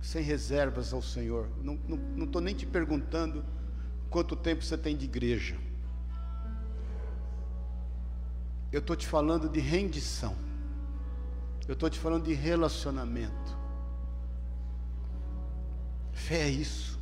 sem 0.00 0.22
reservas 0.22 0.92
ao 0.92 1.02
Senhor. 1.02 1.48
Não 1.60 2.24
estou 2.24 2.40
nem 2.40 2.54
te 2.54 2.64
perguntando 2.64 3.44
quanto 4.08 4.36
tempo 4.36 4.62
você 4.62 4.78
tem 4.78 4.96
de 4.96 5.06
igreja. 5.06 5.56
Eu 8.70 8.78
estou 8.78 8.94
te 8.94 9.08
falando 9.08 9.48
de 9.48 9.58
rendição. 9.58 10.36
Eu 11.66 11.72
estou 11.72 11.90
te 11.90 11.98
falando 11.98 12.26
de 12.26 12.32
relacionamento. 12.32 13.58
Fé 16.12 16.42
é 16.42 16.48
isso. 16.48 16.93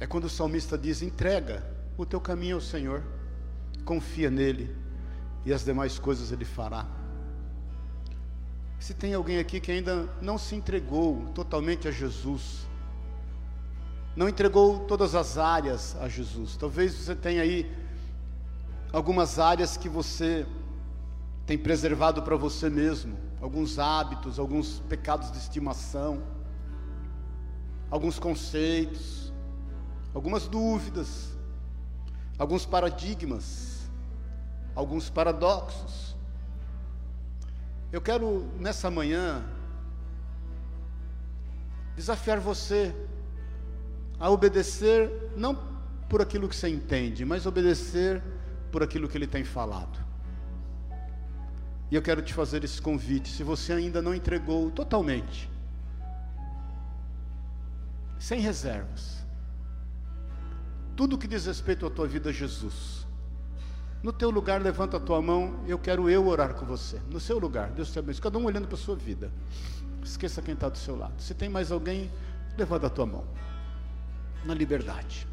É 0.00 0.06
quando 0.06 0.24
o 0.24 0.30
salmista 0.30 0.76
diz: 0.76 1.02
entrega 1.02 1.64
o 1.96 2.04
teu 2.04 2.20
caminho 2.20 2.56
ao 2.56 2.60
Senhor, 2.60 3.02
confia 3.84 4.30
nele, 4.30 4.74
e 5.44 5.52
as 5.52 5.64
demais 5.64 5.98
coisas 5.98 6.32
ele 6.32 6.44
fará. 6.44 6.86
Se 8.78 8.92
tem 8.92 9.14
alguém 9.14 9.38
aqui 9.38 9.60
que 9.60 9.72
ainda 9.72 10.08
não 10.20 10.36
se 10.36 10.54
entregou 10.54 11.26
totalmente 11.34 11.88
a 11.88 11.90
Jesus, 11.90 12.66
não 14.14 14.28
entregou 14.28 14.80
todas 14.80 15.14
as 15.14 15.38
áreas 15.38 15.96
a 16.00 16.08
Jesus, 16.08 16.56
talvez 16.56 16.94
você 16.94 17.14
tenha 17.14 17.42
aí 17.42 17.70
algumas 18.92 19.38
áreas 19.38 19.76
que 19.76 19.88
você 19.88 20.46
tem 21.46 21.58
preservado 21.58 22.22
para 22.22 22.36
você 22.36 22.70
mesmo, 22.70 23.16
alguns 23.40 23.78
hábitos, 23.78 24.38
alguns 24.38 24.80
pecados 24.88 25.30
de 25.32 25.38
estimação, 25.38 26.22
alguns 27.90 28.18
conceitos, 28.18 29.32
algumas 30.14 30.46
dúvidas, 30.46 31.36
alguns 32.38 32.64
paradigmas, 32.64 33.90
alguns 34.74 35.10
paradoxos. 35.10 36.16
Eu 37.92 38.00
quero 38.00 38.48
nessa 38.58 38.90
manhã 38.90 39.44
desafiar 41.96 42.38
você 42.38 42.94
a 44.18 44.30
obedecer 44.30 45.32
não 45.36 45.54
por 46.08 46.22
aquilo 46.22 46.48
que 46.48 46.56
você 46.56 46.68
entende, 46.68 47.24
mas 47.24 47.46
obedecer 47.46 48.22
por 48.70 48.82
aquilo 48.82 49.08
que 49.08 49.18
ele 49.18 49.26
tem 49.26 49.44
falado. 49.44 49.98
E 51.90 51.94
eu 51.94 52.02
quero 52.02 52.22
te 52.22 52.32
fazer 52.32 52.64
esse 52.64 52.80
convite, 52.80 53.28
se 53.28 53.42
você 53.42 53.72
ainda 53.72 54.00
não 54.00 54.14
entregou 54.14 54.70
totalmente, 54.70 55.50
sem 58.18 58.40
reservas, 58.40 59.23
tudo 60.96 61.18
que 61.18 61.26
diz 61.26 61.46
respeito 61.46 61.86
à 61.86 61.90
tua 61.90 62.06
vida, 62.06 62.32
Jesus. 62.32 63.06
No 64.02 64.12
teu 64.12 64.30
lugar, 64.30 64.60
levanta 64.60 64.98
a 64.98 65.00
tua 65.00 65.22
mão, 65.22 65.64
eu 65.66 65.78
quero 65.78 66.10
eu 66.10 66.26
orar 66.26 66.54
com 66.54 66.66
você. 66.66 67.00
No 67.10 67.18
seu 67.18 67.38
lugar, 67.38 67.70
Deus 67.70 67.90
te 67.90 67.98
abençoe. 67.98 68.22
Cada 68.22 68.38
um 68.38 68.44
olhando 68.44 68.66
para 68.66 68.76
a 68.76 68.78
sua 68.78 68.94
vida. 68.94 69.32
Esqueça 70.04 70.42
quem 70.42 70.52
está 70.52 70.68
do 70.68 70.76
seu 70.76 70.94
lado. 70.94 71.14
Se 71.18 71.32
tem 71.32 71.48
mais 71.48 71.72
alguém, 71.72 72.10
levanta 72.56 72.86
a 72.86 72.90
tua 72.90 73.06
mão. 73.06 73.24
Na 74.44 74.52
liberdade. 74.52 75.26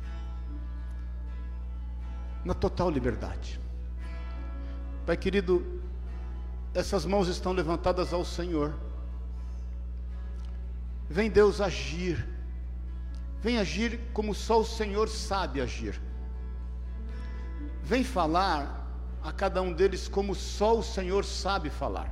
Na 2.45 2.53
total 2.53 2.89
liberdade. 2.89 3.59
Pai 5.05 5.17
querido, 5.17 5.81
essas 6.73 7.05
mãos 7.05 7.27
estão 7.27 7.51
levantadas 7.51 8.13
ao 8.13 8.23
Senhor. 8.23 8.73
Vem 11.09 11.29
Deus 11.29 11.59
agir. 11.59 12.25
Vem 13.41 13.57
agir 13.57 13.99
como 14.13 14.33
só 14.33 14.61
o 14.61 14.65
Senhor 14.65 15.09
sabe 15.09 15.59
agir 15.59 15.99
vem 17.91 18.05
falar 18.05 18.87
a 19.21 19.33
cada 19.33 19.61
um 19.61 19.73
deles 19.73 20.07
como 20.07 20.33
só 20.33 20.77
o 20.77 20.81
Senhor 20.81 21.25
sabe 21.25 21.69
falar. 21.69 22.09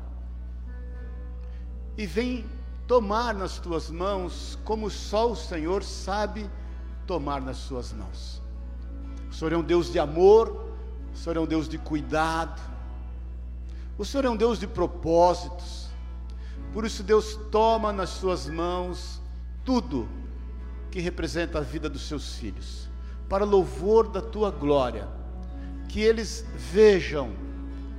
E 1.97 2.05
vem 2.05 2.45
tomar 2.86 3.34
nas 3.34 3.59
tuas 3.59 3.89
mãos 3.89 4.59
como 4.65 4.89
só 4.89 5.32
o 5.32 5.36
Senhor 5.38 5.82
sabe 5.82 6.49
tomar 7.07 7.41
nas 7.41 7.55
suas 7.55 7.93
mãos. 7.93 8.41
O 9.30 9.34
Senhor 9.34 9.53
é 9.53 9.57
um 9.57 9.63
Deus 9.63 9.89
de 9.89 9.99
amor, 9.99 10.73
o 11.13 11.17
Senhor 11.17 11.38
é 11.38 11.39
um 11.39 11.45
Deus 11.45 11.69
de 11.69 11.77
cuidado, 11.77 12.61
o 13.97 14.03
Senhor 14.03 14.25
é 14.25 14.30
um 14.30 14.36
Deus 14.36 14.59
de 14.59 14.67
propósitos. 14.67 15.88
Por 16.73 16.86
isso, 16.86 17.03
Deus 17.03 17.39
toma 17.49 17.93
nas 17.93 18.09
suas 18.09 18.47
mãos 18.49 19.21
tudo 19.63 20.09
que 20.91 20.99
representa 20.99 21.59
a 21.59 21.61
vida 21.61 21.89
dos 21.89 22.07
seus 22.07 22.35
filhos, 22.35 22.87
para 23.27 23.45
louvor 23.45 24.09
da 24.09 24.21
tua 24.21 24.49
glória, 24.49 25.07
que 25.87 26.01
eles 26.01 26.45
vejam, 26.55 27.31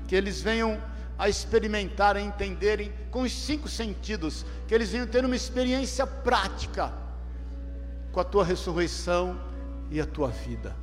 que 0.06 0.14
eles 0.14 0.40
venham 0.40 0.80
a 1.18 1.28
experimentar, 1.28 2.16
a 2.16 2.20
entenderem 2.20 2.92
com 3.10 3.22
os 3.22 3.32
cinco 3.32 3.68
sentidos, 3.68 4.44
que 4.66 4.74
eles 4.74 4.90
venham 4.90 5.06
ter 5.06 5.24
uma 5.24 5.36
experiência 5.36 6.06
prática 6.06 6.92
com 8.10 8.20
a 8.20 8.24
tua 8.24 8.44
ressurreição 8.44 9.38
e 9.90 10.00
a 10.00 10.06
tua 10.06 10.28
vida. 10.28 10.74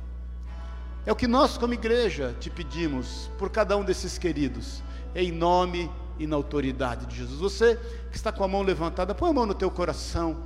É 1.04 1.12
o 1.12 1.16
que 1.16 1.26
nós, 1.26 1.56
como 1.56 1.74
igreja, 1.74 2.34
te 2.38 2.50
pedimos 2.50 3.30
por 3.38 3.50
cada 3.50 3.76
um 3.76 3.84
desses 3.84 4.18
queridos, 4.18 4.82
em 5.14 5.32
nome 5.32 5.90
e 6.18 6.26
na 6.26 6.36
autoridade 6.36 7.06
de 7.06 7.16
Jesus. 7.16 7.40
Você 7.40 7.76
que 8.10 8.16
está 8.16 8.30
com 8.30 8.44
a 8.44 8.48
mão 8.48 8.62
levantada, 8.62 9.14
põe 9.14 9.30
a 9.30 9.32
mão 9.32 9.46
no 9.46 9.54
teu 9.54 9.70
coração. 9.70 10.36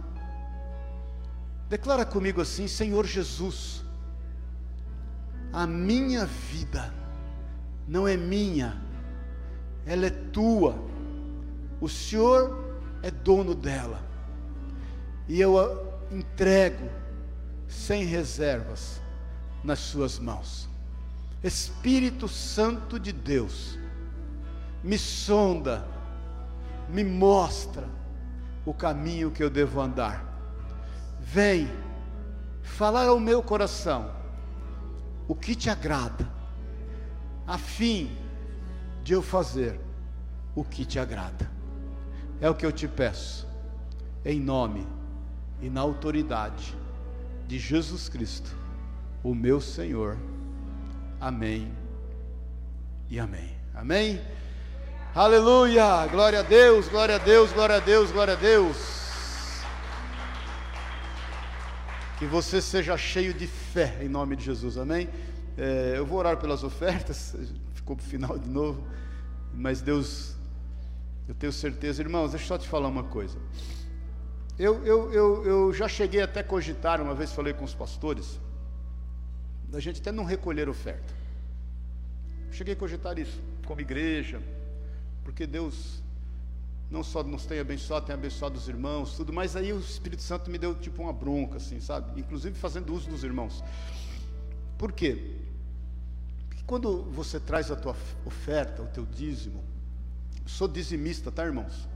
Declara 1.72 2.04
comigo 2.04 2.38
assim: 2.38 2.68
Senhor 2.68 3.06
Jesus, 3.06 3.82
a 5.50 5.66
minha 5.66 6.26
vida 6.26 6.92
não 7.88 8.06
é 8.06 8.14
minha, 8.14 8.78
ela 9.86 10.04
é 10.04 10.10
tua. 10.10 10.76
O 11.80 11.88
Senhor 11.88 12.78
é 13.02 13.10
dono 13.10 13.54
dela. 13.54 14.02
E 15.26 15.40
eu 15.40 15.58
a 15.58 16.14
entrego 16.14 16.90
sem 17.66 18.04
reservas 18.04 19.00
nas 19.64 19.78
suas 19.78 20.18
mãos. 20.18 20.68
Espírito 21.42 22.28
Santo 22.28 23.00
de 23.00 23.12
Deus, 23.12 23.78
me 24.84 24.98
sonda, 24.98 25.88
me 26.90 27.02
mostra 27.02 27.88
o 28.66 28.74
caminho 28.74 29.30
que 29.30 29.42
eu 29.42 29.48
devo 29.48 29.80
andar. 29.80 30.32
Vem 31.33 31.66
falar 32.62 33.09
ao 33.09 33.18
meu 33.18 33.43
coração 33.43 34.11
o 35.26 35.35
que 35.35 35.55
te 35.55 35.70
agrada, 35.70 36.30
a 37.47 37.57
fim 37.57 38.14
de 39.03 39.14
eu 39.14 39.22
fazer 39.22 39.80
o 40.55 40.62
que 40.62 40.85
te 40.85 40.99
agrada. 40.99 41.51
É 42.39 42.51
o 42.51 42.55
que 42.55 42.66
eu 42.66 42.70
te 42.70 42.87
peço, 42.87 43.49
em 44.26 44.39
nome 44.39 44.87
e 45.62 45.70
na 45.70 45.80
autoridade 45.80 46.76
de 47.49 47.59
Jesus 47.59 48.11
Cristo, 48.11 48.55
o 49.24 49.35
meu 49.35 49.59
Senhor. 49.59 50.18
Amém 51.18 51.72
e 53.09 53.18
amém. 53.18 53.57
Amém. 53.74 54.20
Aleluia! 55.14 56.07
Glória 56.09 56.41
a 56.41 56.43
Deus, 56.43 56.89
glória 56.89 57.14
a 57.14 57.18
Deus, 57.18 57.53
glória 57.53 57.76
a 57.76 57.80
Deus, 57.80 58.12
glória 58.12 58.35
a 58.35 58.37
Deus. 58.37 59.01
Que 62.22 62.28
você 62.28 62.62
seja 62.62 62.96
cheio 62.96 63.34
de 63.34 63.48
fé 63.48 63.98
em 64.00 64.08
nome 64.08 64.36
de 64.36 64.44
Jesus, 64.44 64.78
amém? 64.78 65.08
É, 65.58 65.94
eu 65.96 66.06
vou 66.06 66.20
orar 66.20 66.36
pelas 66.36 66.62
ofertas, 66.62 67.34
ficou 67.74 67.96
para 67.96 68.04
o 68.04 68.06
final 68.06 68.38
de 68.38 68.48
novo, 68.48 68.86
mas 69.52 69.80
Deus, 69.80 70.36
eu 71.26 71.34
tenho 71.34 71.52
certeza, 71.52 72.00
irmãos, 72.00 72.30
deixa 72.30 72.44
eu 72.44 72.48
só 72.48 72.58
te 72.58 72.68
falar 72.68 72.86
uma 72.86 73.02
coisa. 73.02 73.36
Eu, 74.56 74.86
eu, 74.86 75.12
eu, 75.12 75.44
eu 75.44 75.72
já 75.72 75.88
cheguei 75.88 76.22
até 76.22 76.38
a 76.38 76.44
cogitar, 76.44 77.00
uma 77.00 77.12
vez 77.12 77.32
falei 77.32 77.52
com 77.52 77.64
os 77.64 77.74
pastores, 77.74 78.38
da 79.68 79.80
gente 79.80 80.00
até 80.00 80.12
não 80.12 80.22
recolher 80.22 80.68
oferta. 80.68 81.12
Cheguei 82.52 82.74
a 82.74 82.76
cogitar 82.76 83.18
isso, 83.18 83.42
como 83.66 83.80
igreja, 83.80 84.40
porque 85.24 85.44
Deus 85.44 86.01
não 86.93 87.03
só 87.03 87.22
nos 87.22 87.47
tem 87.47 87.59
abençoado, 87.59 88.05
tem 88.05 88.14
abençoado 88.14 88.59
os 88.59 88.68
irmãos, 88.68 89.16
tudo, 89.16 89.32
mas 89.32 89.57
aí 89.57 89.72
o 89.72 89.80
Espírito 89.80 90.22
Santo 90.22 90.51
me 90.51 90.59
deu 90.59 90.74
tipo 90.74 91.03
uma 91.03 91.12
bronca, 91.12 91.57
assim, 91.57 91.80
sabe? 91.80 92.20
Inclusive 92.20 92.55
fazendo 92.55 92.95
uso 92.95 93.09
dos 93.09 93.24
irmãos. 93.24 93.64
Por 94.76 94.93
quê? 94.93 95.38
Porque 96.51 96.62
quando 96.66 97.03
você 97.05 97.40
traz 97.40 97.70
a 97.70 97.76
tua 97.76 97.97
oferta, 98.26 98.82
o 98.82 98.86
teu 98.88 99.07
dízimo, 99.07 99.64
sou 100.45 100.68
dizimista, 100.68 101.32
tá, 101.32 101.47
irmãos? 101.47 101.88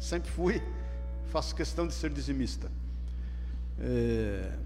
Sempre 0.00 0.32
fui, 0.32 0.60
faço 1.30 1.54
questão 1.54 1.86
de 1.86 1.94
ser 1.94 2.10
dizimista. 2.10 2.68
É, 3.78 4.58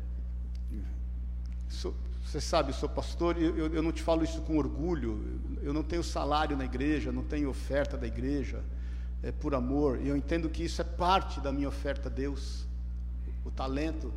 sou, 1.69 1.95
você 2.25 2.41
sabe, 2.41 2.71
eu 2.71 2.75
sou 2.75 2.89
pastor 2.89 3.37
e 3.37 3.45
eu, 3.45 3.75
eu, 3.75 3.83
não 3.83 3.93
te 3.93 4.03
falo 4.03 4.25
isso 4.25 4.41
com 4.41 4.57
orgulho. 4.57 5.39
Eu 5.61 5.75
não 5.75 5.83
tenho 5.83 6.03
salário 6.03 6.57
na 6.57 6.65
igreja, 6.65 7.13
não 7.13 7.23
tenho 7.23 7.51
oferta 7.51 7.99
da 7.99 8.07
igreja. 8.07 8.65
É 9.23 9.33
por 9.33 9.55
amor. 9.55 10.01
E 10.01 10.09
eu 10.09 10.17
entendo 10.17 10.49
que 10.49 10.65
isso 10.65 10.81
é 10.81 10.85
parte 10.85 11.41
da 11.41 11.53
minha 11.53 11.69
oferta 11.69 12.09
a 12.09 12.13
Deus. 12.13 12.67
O 13.45 13.51
talento, 13.51 14.13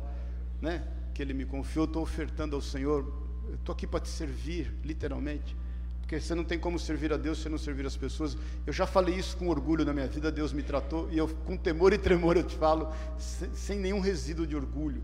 né, 0.60 0.86
que 1.12 1.22
Ele 1.22 1.34
me 1.34 1.44
confiou, 1.44 1.86
estou 1.86 2.02
ofertando 2.02 2.54
ao 2.54 2.62
Senhor. 2.62 3.12
Estou 3.54 3.72
aqui 3.72 3.86
para 3.86 4.00
te 4.00 4.08
servir, 4.08 4.72
literalmente. 4.84 5.56
Porque 6.00 6.20
você 6.20 6.34
não 6.34 6.44
tem 6.44 6.58
como 6.58 6.78
servir 6.78 7.12
a 7.12 7.16
Deus 7.16 7.40
se 7.42 7.48
não 7.48 7.58
servir 7.58 7.86
as 7.86 7.96
pessoas. 7.96 8.36
Eu 8.66 8.72
já 8.72 8.86
falei 8.86 9.14
isso 9.14 9.36
com 9.36 9.48
orgulho 9.48 9.84
na 9.84 9.92
minha 9.92 10.06
vida. 10.06 10.30
Deus 10.30 10.52
me 10.52 10.62
tratou 10.62 11.08
e 11.10 11.18
eu, 11.18 11.28
com 11.28 11.56
temor 11.56 11.92
e 11.92 11.98
tremor, 11.98 12.36
eu 12.36 12.42
te 12.42 12.56
falo, 12.56 12.92
sem, 13.18 13.54
sem 13.54 13.78
nenhum 13.78 13.98
resíduo 13.98 14.46
de 14.46 14.54
orgulho. 14.54 15.02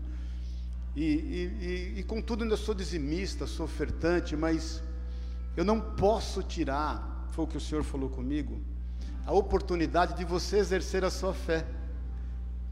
E, 0.95 1.03
e, 1.03 1.95
e, 1.95 1.99
e 1.99 2.03
contudo, 2.03 2.43
ainda 2.43 2.57
sou 2.57 2.75
dizimista, 2.75 3.47
sou 3.47 3.65
ofertante, 3.65 4.35
mas 4.35 4.81
eu 5.55 5.63
não 5.63 5.79
posso 5.79 6.43
tirar, 6.43 7.27
foi 7.31 7.45
o 7.45 7.47
que 7.47 7.57
o 7.57 7.61
Senhor 7.61 7.83
falou 7.83 8.09
comigo, 8.09 8.61
a 9.29 9.31
oportunidade 9.31 10.15
de 10.15 10.25
você 10.25 10.57
exercer 10.57 11.05
a 11.05 11.11
sua 11.11 11.35
fé 11.35 11.63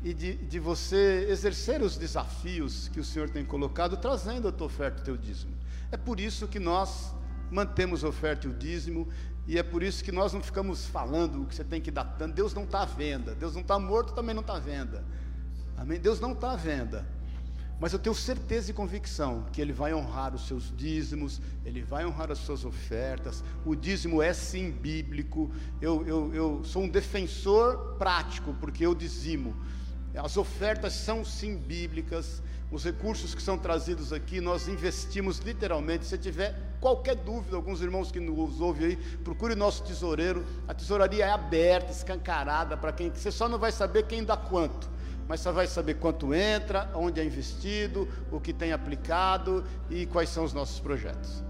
e 0.03 0.11
de, 0.11 0.33
de 0.33 0.59
você 0.59 1.27
exercer 1.29 1.83
os 1.83 1.95
desafios 1.97 2.87
que 2.87 2.99
o 2.99 3.03
Senhor 3.03 3.29
tem 3.29 3.45
colocado, 3.45 3.95
trazendo 3.95 4.47
a 4.47 4.51
tua 4.51 4.65
oferta, 4.65 5.01
o 5.01 5.05
teu 5.05 5.15
dízimo. 5.15 5.53
É 5.91 5.97
por 5.97 6.19
isso 6.19 6.47
que 6.47 6.57
nós 6.57 7.13
mantemos 7.51 8.03
a 8.03 8.07
oferta 8.07 8.47
e 8.47 8.49
o 8.49 8.53
dízimo, 8.55 9.07
e 9.45 9.59
é 9.59 9.61
por 9.61 9.83
isso 9.83 10.03
que 10.03 10.11
nós 10.11 10.33
não 10.33 10.41
ficamos 10.41 10.87
falando 10.87 11.43
o 11.43 11.45
que 11.45 11.53
você 11.53 11.63
tem 11.63 11.79
que 11.79 11.91
dar 11.91 12.05
tanto. 12.17 12.33
Deus 12.33 12.55
não 12.55 12.63
está 12.63 12.81
à 12.81 12.85
venda, 12.85 13.35
Deus 13.35 13.53
não 13.53 13.61
está 13.61 13.77
morto, 13.77 14.13
também 14.13 14.33
não 14.33 14.41
está 14.41 14.55
à 14.55 14.59
venda. 14.59 15.05
Amém? 15.77 15.99
Deus 15.99 16.19
não 16.19 16.31
está 16.31 16.53
à 16.53 16.55
venda. 16.55 17.05
Mas 17.80 17.93
eu 17.93 17.99
tenho 17.99 18.15
certeza 18.15 18.71
e 18.71 18.73
convicção 18.73 19.45
que 19.53 19.61
Ele 19.61 19.71
vai 19.71 19.93
honrar 19.93 20.34
os 20.34 20.47
seus 20.47 20.73
dízimos, 20.75 21.39
Ele 21.63 21.84
vai 21.84 22.05
honrar 22.05 22.32
as 22.32 22.39
suas 22.39 22.65
ofertas. 22.65 23.43
O 23.63 23.75
dízimo 23.75 24.21
é 24.21 24.34
sim 24.34 24.71
bíblico. 24.71 25.51
Eu, 25.80 26.05
eu, 26.07 26.34
eu 26.34 26.63
sou 26.63 26.84
um 26.84 26.89
defensor 26.89 27.95
prático, 27.99 28.55
porque 28.59 28.84
eu 28.84 28.95
dizimo. 28.95 29.55
As 30.15 30.38
ofertas 30.38 30.93
são 30.93 31.23
sim 31.23 31.56
bíblicas. 31.56 32.41
Os 32.72 32.84
recursos 32.84 33.35
que 33.35 33.41
são 33.41 33.57
trazidos 33.57 34.11
aqui, 34.11 34.41
nós 34.41 34.68
investimos 34.68 35.38
literalmente. 35.38 36.03
Se 36.03 36.18
tiver 36.18 36.56
qualquer 36.81 37.15
dúvida, 37.15 37.56
alguns 37.56 37.80
irmãos 37.80 38.11
que 38.11 38.19
nos 38.19 38.60
ouvem 38.60 38.88
aí, 38.88 38.95
procure 39.23 39.53
nosso 39.53 39.84
tesoureiro. 39.84 40.43
A 40.68 40.73
tesouraria 40.73 41.26
é 41.26 41.31
aberta, 41.31 41.91
escancarada 41.91 42.76
para 42.76 42.91
quem. 42.91 43.11
Você 43.11 43.31
só 43.31 43.47
não 43.47 43.60
vai 43.60 43.72
saber 43.72 44.07
quem 44.07 44.23
dá 44.23 44.35
quanto 44.35 44.97
mas 45.27 45.41
só 45.41 45.51
vai 45.51 45.67
saber 45.67 45.95
quanto 45.95 46.33
entra, 46.33 46.89
onde 46.95 47.19
é 47.19 47.25
investido, 47.25 48.07
o 48.31 48.39
que 48.39 48.53
tem 48.53 48.71
aplicado 48.71 49.63
e 49.89 50.05
quais 50.05 50.29
são 50.29 50.43
os 50.43 50.53
nossos 50.53 50.79
projetos. 50.79 51.43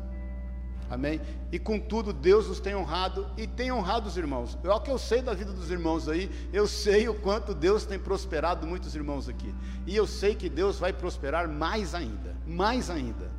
Amém? 0.89 1.19
E 1.51 1.59
contudo, 1.59 2.13
Deus 2.13 2.47
nos 2.47 2.59
tem 2.59 2.75
honrado 2.75 3.27
e 3.37 3.45
tem 3.45 3.71
honrado 3.71 4.07
os 4.07 4.15
irmãos. 4.15 4.57
É 4.63 4.69
o 4.69 4.79
que 4.79 4.89
eu 4.89 4.97
sei 4.97 5.21
da 5.21 5.33
vida 5.33 5.51
dos 5.51 5.69
irmãos 5.69 6.07
aí, 6.07 6.31
eu 6.53 6.65
sei 6.65 7.09
o 7.09 7.13
quanto 7.13 7.53
Deus 7.53 7.85
tem 7.85 7.99
prosperado 7.99 8.65
muitos 8.65 8.95
irmãos 8.95 9.27
aqui. 9.27 9.53
E 9.85 9.95
eu 9.95 10.07
sei 10.07 10.33
que 10.33 10.49
Deus 10.49 10.79
vai 10.79 10.93
prosperar 10.93 11.47
mais 11.47 11.93
ainda, 11.93 12.35
mais 12.45 12.89
ainda. 12.89 13.29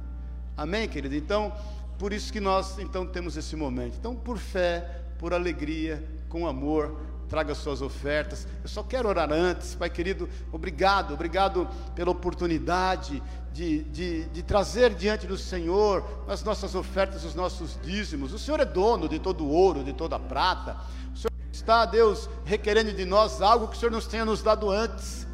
Amém, 0.57 0.89
querido? 0.89 1.15
Então, 1.15 1.53
por 1.99 2.13
isso 2.13 2.33
que 2.33 2.41
nós 2.41 2.79
então 2.79 3.07
temos 3.07 3.37
esse 3.37 3.57
momento. 3.57 3.97
Então, 3.99 4.15
por 4.15 4.37
fé, 4.37 5.03
por 5.19 5.33
alegria, 5.33 6.07
com 6.29 6.47
amor, 6.47 7.01
traga 7.29 7.55
suas 7.55 7.83
ofertas. 7.83 8.47
Eu 8.63 8.69
só 8.69 8.83
quero 8.83 9.09
orar 9.09 9.33
antes, 9.33 9.75
Pai 9.75 9.91
querido, 9.91 10.29
obrigado, 10.51 11.15
obrigado 11.15 11.69
pela 11.95 12.11
oportunidade 12.11 13.23
de, 13.53 13.83
de, 13.85 14.25
de, 14.27 14.43
trazer 14.43 14.95
diante 14.95 15.27
do 15.27 15.37
Senhor 15.37 16.05
as 16.29 16.43
nossas 16.43 16.75
ofertas, 16.75 17.25
os 17.25 17.35
nossos 17.35 17.79
dízimos. 17.83 18.33
O 18.33 18.39
Senhor 18.39 18.61
é 18.61 18.65
dono 18.65 19.09
de 19.09 19.19
todo 19.19 19.45
o 19.45 19.51
ouro, 19.51 19.83
de 19.83 19.93
toda 19.93 20.17
a 20.17 20.21
prata. 20.21 20.77
O 21.13 21.17
Senhor 21.17 21.33
está, 21.53 21.85
Deus, 21.85 22.29
requerendo 22.45 22.93
de 22.93 23.05
nós 23.05 23.43
algo 23.43 23.69
que 23.69 23.77
o 23.77 23.79
Senhor 23.79 23.91
nos 23.91 24.07
tenha 24.07 24.25
nos 24.25 24.43
dado 24.43 24.71
antes. 24.71 25.27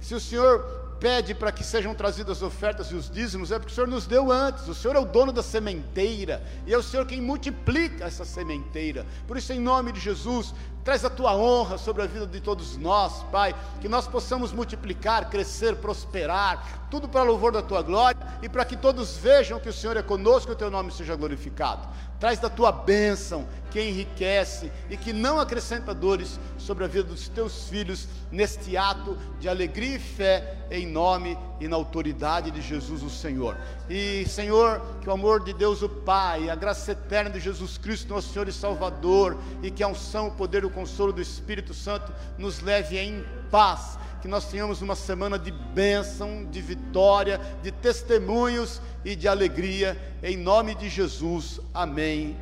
Se 0.00 0.14
o 0.14 0.20
Senhor 0.20 0.87
pede 1.00 1.34
para 1.34 1.52
que 1.52 1.64
sejam 1.64 1.94
trazidas 1.94 2.38
as 2.38 2.42
ofertas 2.42 2.88
e 2.88 2.94
os 2.94 3.10
dízimos, 3.10 3.50
é 3.50 3.58
porque 3.58 3.72
o 3.72 3.74
Senhor 3.74 3.86
nos 3.86 4.06
deu 4.06 4.30
antes. 4.30 4.68
O 4.68 4.74
Senhor 4.74 4.96
é 4.96 4.98
o 4.98 5.04
dono 5.04 5.32
da 5.32 5.42
sementeira, 5.42 6.42
e 6.66 6.74
é 6.74 6.78
o 6.78 6.82
Senhor 6.82 7.06
quem 7.06 7.20
multiplica 7.20 8.04
essa 8.04 8.24
sementeira. 8.24 9.06
Por 9.26 9.36
isso, 9.36 9.52
em 9.52 9.60
nome 9.60 9.92
de 9.92 10.00
Jesus, 10.00 10.54
traz 10.84 11.04
a 11.04 11.10
tua 11.10 11.36
honra 11.36 11.76
sobre 11.76 12.02
a 12.02 12.06
vida 12.06 12.26
de 12.26 12.40
todos 12.40 12.76
nós, 12.76 13.22
Pai, 13.24 13.54
que 13.80 13.88
nós 13.88 14.06
possamos 14.06 14.52
multiplicar, 14.52 15.28
crescer, 15.28 15.76
prosperar, 15.76 16.88
tudo 16.90 17.08
para 17.08 17.22
louvor 17.22 17.52
da 17.52 17.60
tua 17.60 17.82
glória 17.82 18.18
e 18.42 18.48
para 18.48 18.64
que 18.64 18.76
todos 18.76 19.16
vejam 19.16 19.60
que 19.60 19.68
o 19.68 19.72
Senhor 19.72 19.96
é 19.96 20.02
conosco 20.02 20.50
e 20.50 20.54
o 20.54 20.56
teu 20.56 20.70
nome 20.70 20.90
seja 20.90 21.14
glorificado. 21.14 21.86
Traz 22.18 22.40
da 22.40 22.50
tua 22.50 22.72
bênção 22.72 23.46
que 23.70 23.80
enriquece 23.80 24.72
e 24.90 24.96
que 24.96 25.12
não 25.12 25.38
acrescenta 25.38 25.94
dores 25.94 26.40
sobre 26.56 26.84
a 26.84 26.88
vida 26.88 27.04
dos 27.04 27.28
teus 27.28 27.68
filhos 27.68 28.08
neste 28.32 28.76
ato 28.76 29.16
de 29.38 29.48
alegria 29.48 29.96
e 29.96 29.98
fé 29.98 30.56
em 30.70 30.86
nome 30.86 31.38
e 31.60 31.68
na 31.68 31.76
autoridade 31.76 32.50
de 32.50 32.60
Jesus 32.60 33.02
o 33.02 33.10
Senhor. 33.10 33.56
E 33.88 34.26
Senhor, 34.26 34.82
que 35.00 35.08
o 35.08 35.12
amor 35.12 35.44
de 35.44 35.52
Deus 35.52 35.82
o 35.82 35.88
Pai, 35.88 36.50
a 36.50 36.54
graça 36.54 36.92
eterna 36.92 37.30
de 37.30 37.40
Jesus 37.40 37.78
Cristo, 37.78 38.12
nosso 38.12 38.32
Senhor 38.32 38.48
e 38.48 38.52
Salvador, 38.52 39.38
e 39.62 39.70
que 39.70 39.82
a 39.82 39.88
unção, 39.88 40.28
o 40.28 40.32
poder 40.32 40.62
e 40.64 40.66
o 40.66 40.70
consolo 40.70 41.12
do 41.12 41.22
Espírito 41.22 41.72
Santo 41.72 42.12
nos 42.36 42.60
leve 42.60 42.98
em 42.98 43.24
paz 43.50 43.98
que 44.20 44.28
nós 44.28 44.46
tenhamos 44.46 44.82
uma 44.82 44.96
semana 44.96 45.38
de 45.38 45.50
bênção, 45.50 46.44
de 46.44 46.60
vitória, 46.60 47.40
de 47.62 47.70
testemunhos 47.70 48.80
e 49.08 49.16
de 49.16 49.26
alegria, 49.26 49.96
em 50.22 50.36
nome 50.36 50.74
de 50.74 50.88
Jesus. 50.88 51.58
Amém 51.72 52.36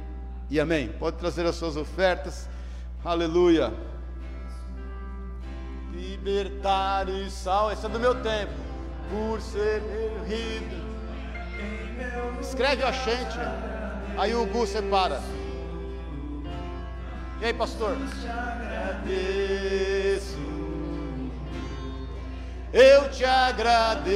e 0.51 0.59
amém. 0.59 0.89
Pode 0.89 1.17
trazer 1.17 1.47
as 1.47 1.55
suas 1.55 1.77
ofertas, 1.77 2.49
aleluia. 3.05 3.73
Libertar 5.93 7.09
e 7.09 7.31
sal, 7.31 7.71
esse 7.71 7.87
é 7.87 7.89
do 7.89 8.01
meu 8.01 8.17
tempo, 8.17 8.53
por 9.11 9.41
ser 9.41 9.81
rido. 10.27 10.85
Escreve 12.41 12.83
a 12.83 12.91
gente, 12.91 13.39
aí 14.19 14.35
o 14.35 14.45
Gu 14.47 14.67
separa. 14.67 15.23
E 17.41 17.45
aí, 17.45 17.55
pastor? 17.55 17.97
Agradeço 19.03 19.77
eu 22.77 23.11
te 23.11 23.25
agradeço, 23.25 24.07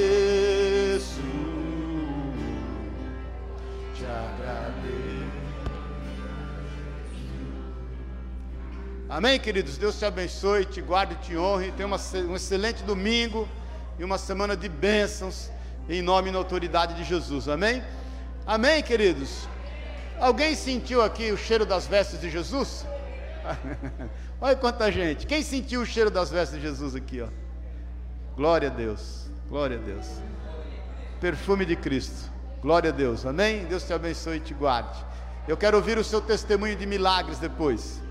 Amém, 9.09 9.40
queridos? 9.40 9.77
Deus 9.77 9.98
te 9.98 10.05
abençoe, 10.05 10.64
te 10.64 10.81
guarde, 10.81 11.16
te 11.16 11.36
honre. 11.36 11.72
Tenha 11.72 11.86
uma, 11.86 11.98
um 12.28 12.36
excelente 12.36 12.82
domingo 12.85 13.48
e 13.98 14.05
uma 14.05 14.16
semana 14.16 14.56
de 14.56 14.68
bênçãos, 14.68 15.51
em 15.89 16.01
nome 16.01 16.28
e 16.28 16.32
na 16.32 16.39
autoridade 16.39 16.94
de 16.94 17.05
Jesus. 17.05 17.48
Amém? 17.48 17.82
Amém, 18.47 18.82
queridos? 18.82 19.48
Alguém 20.18 20.55
sentiu 20.55 21.02
aqui 21.02 21.32
o 21.32 21.36
cheiro 21.36 21.66
das 21.66 21.86
vestes 21.86 22.20
de 22.20 22.31
Jesus? 22.31 22.86
Olha 24.40 24.56
quanta 24.56 24.90
gente. 24.93 25.27
Quem 25.27 25.43
sentiu 25.43 25.82
o 25.82 25.86
cheiro 25.86 26.10
das 26.10 26.31
vestes 26.31 26.56
de 26.56 26.62
Jesus 26.62 26.94
aqui, 26.94 27.20
ó? 27.20 27.28
Glória 28.36 28.68
a 28.68 28.72
Deus. 28.72 29.27
Glória 29.48 29.77
a 29.77 29.81
Deus. 29.81 30.06
Perfume 31.20 31.66
de 31.66 31.74
Cristo. 31.77 32.31
Glória 32.61 32.91
a 32.91 32.93
Deus. 32.93 33.24
Amém? 33.24 33.65
Deus 33.65 33.85
te 33.85 33.93
abençoe 33.93 34.37
e 34.37 34.41
te 34.41 34.53
guarde. 34.53 34.99
Eu 35.49 35.57
quero 35.57 35.77
ouvir 35.77 35.97
o 35.97 36.05
seu 36.05 36.20
testemunho 36.20 36.77
de 36.77 36.87
milagres 36.87 37.39
depois. 37.39 38.03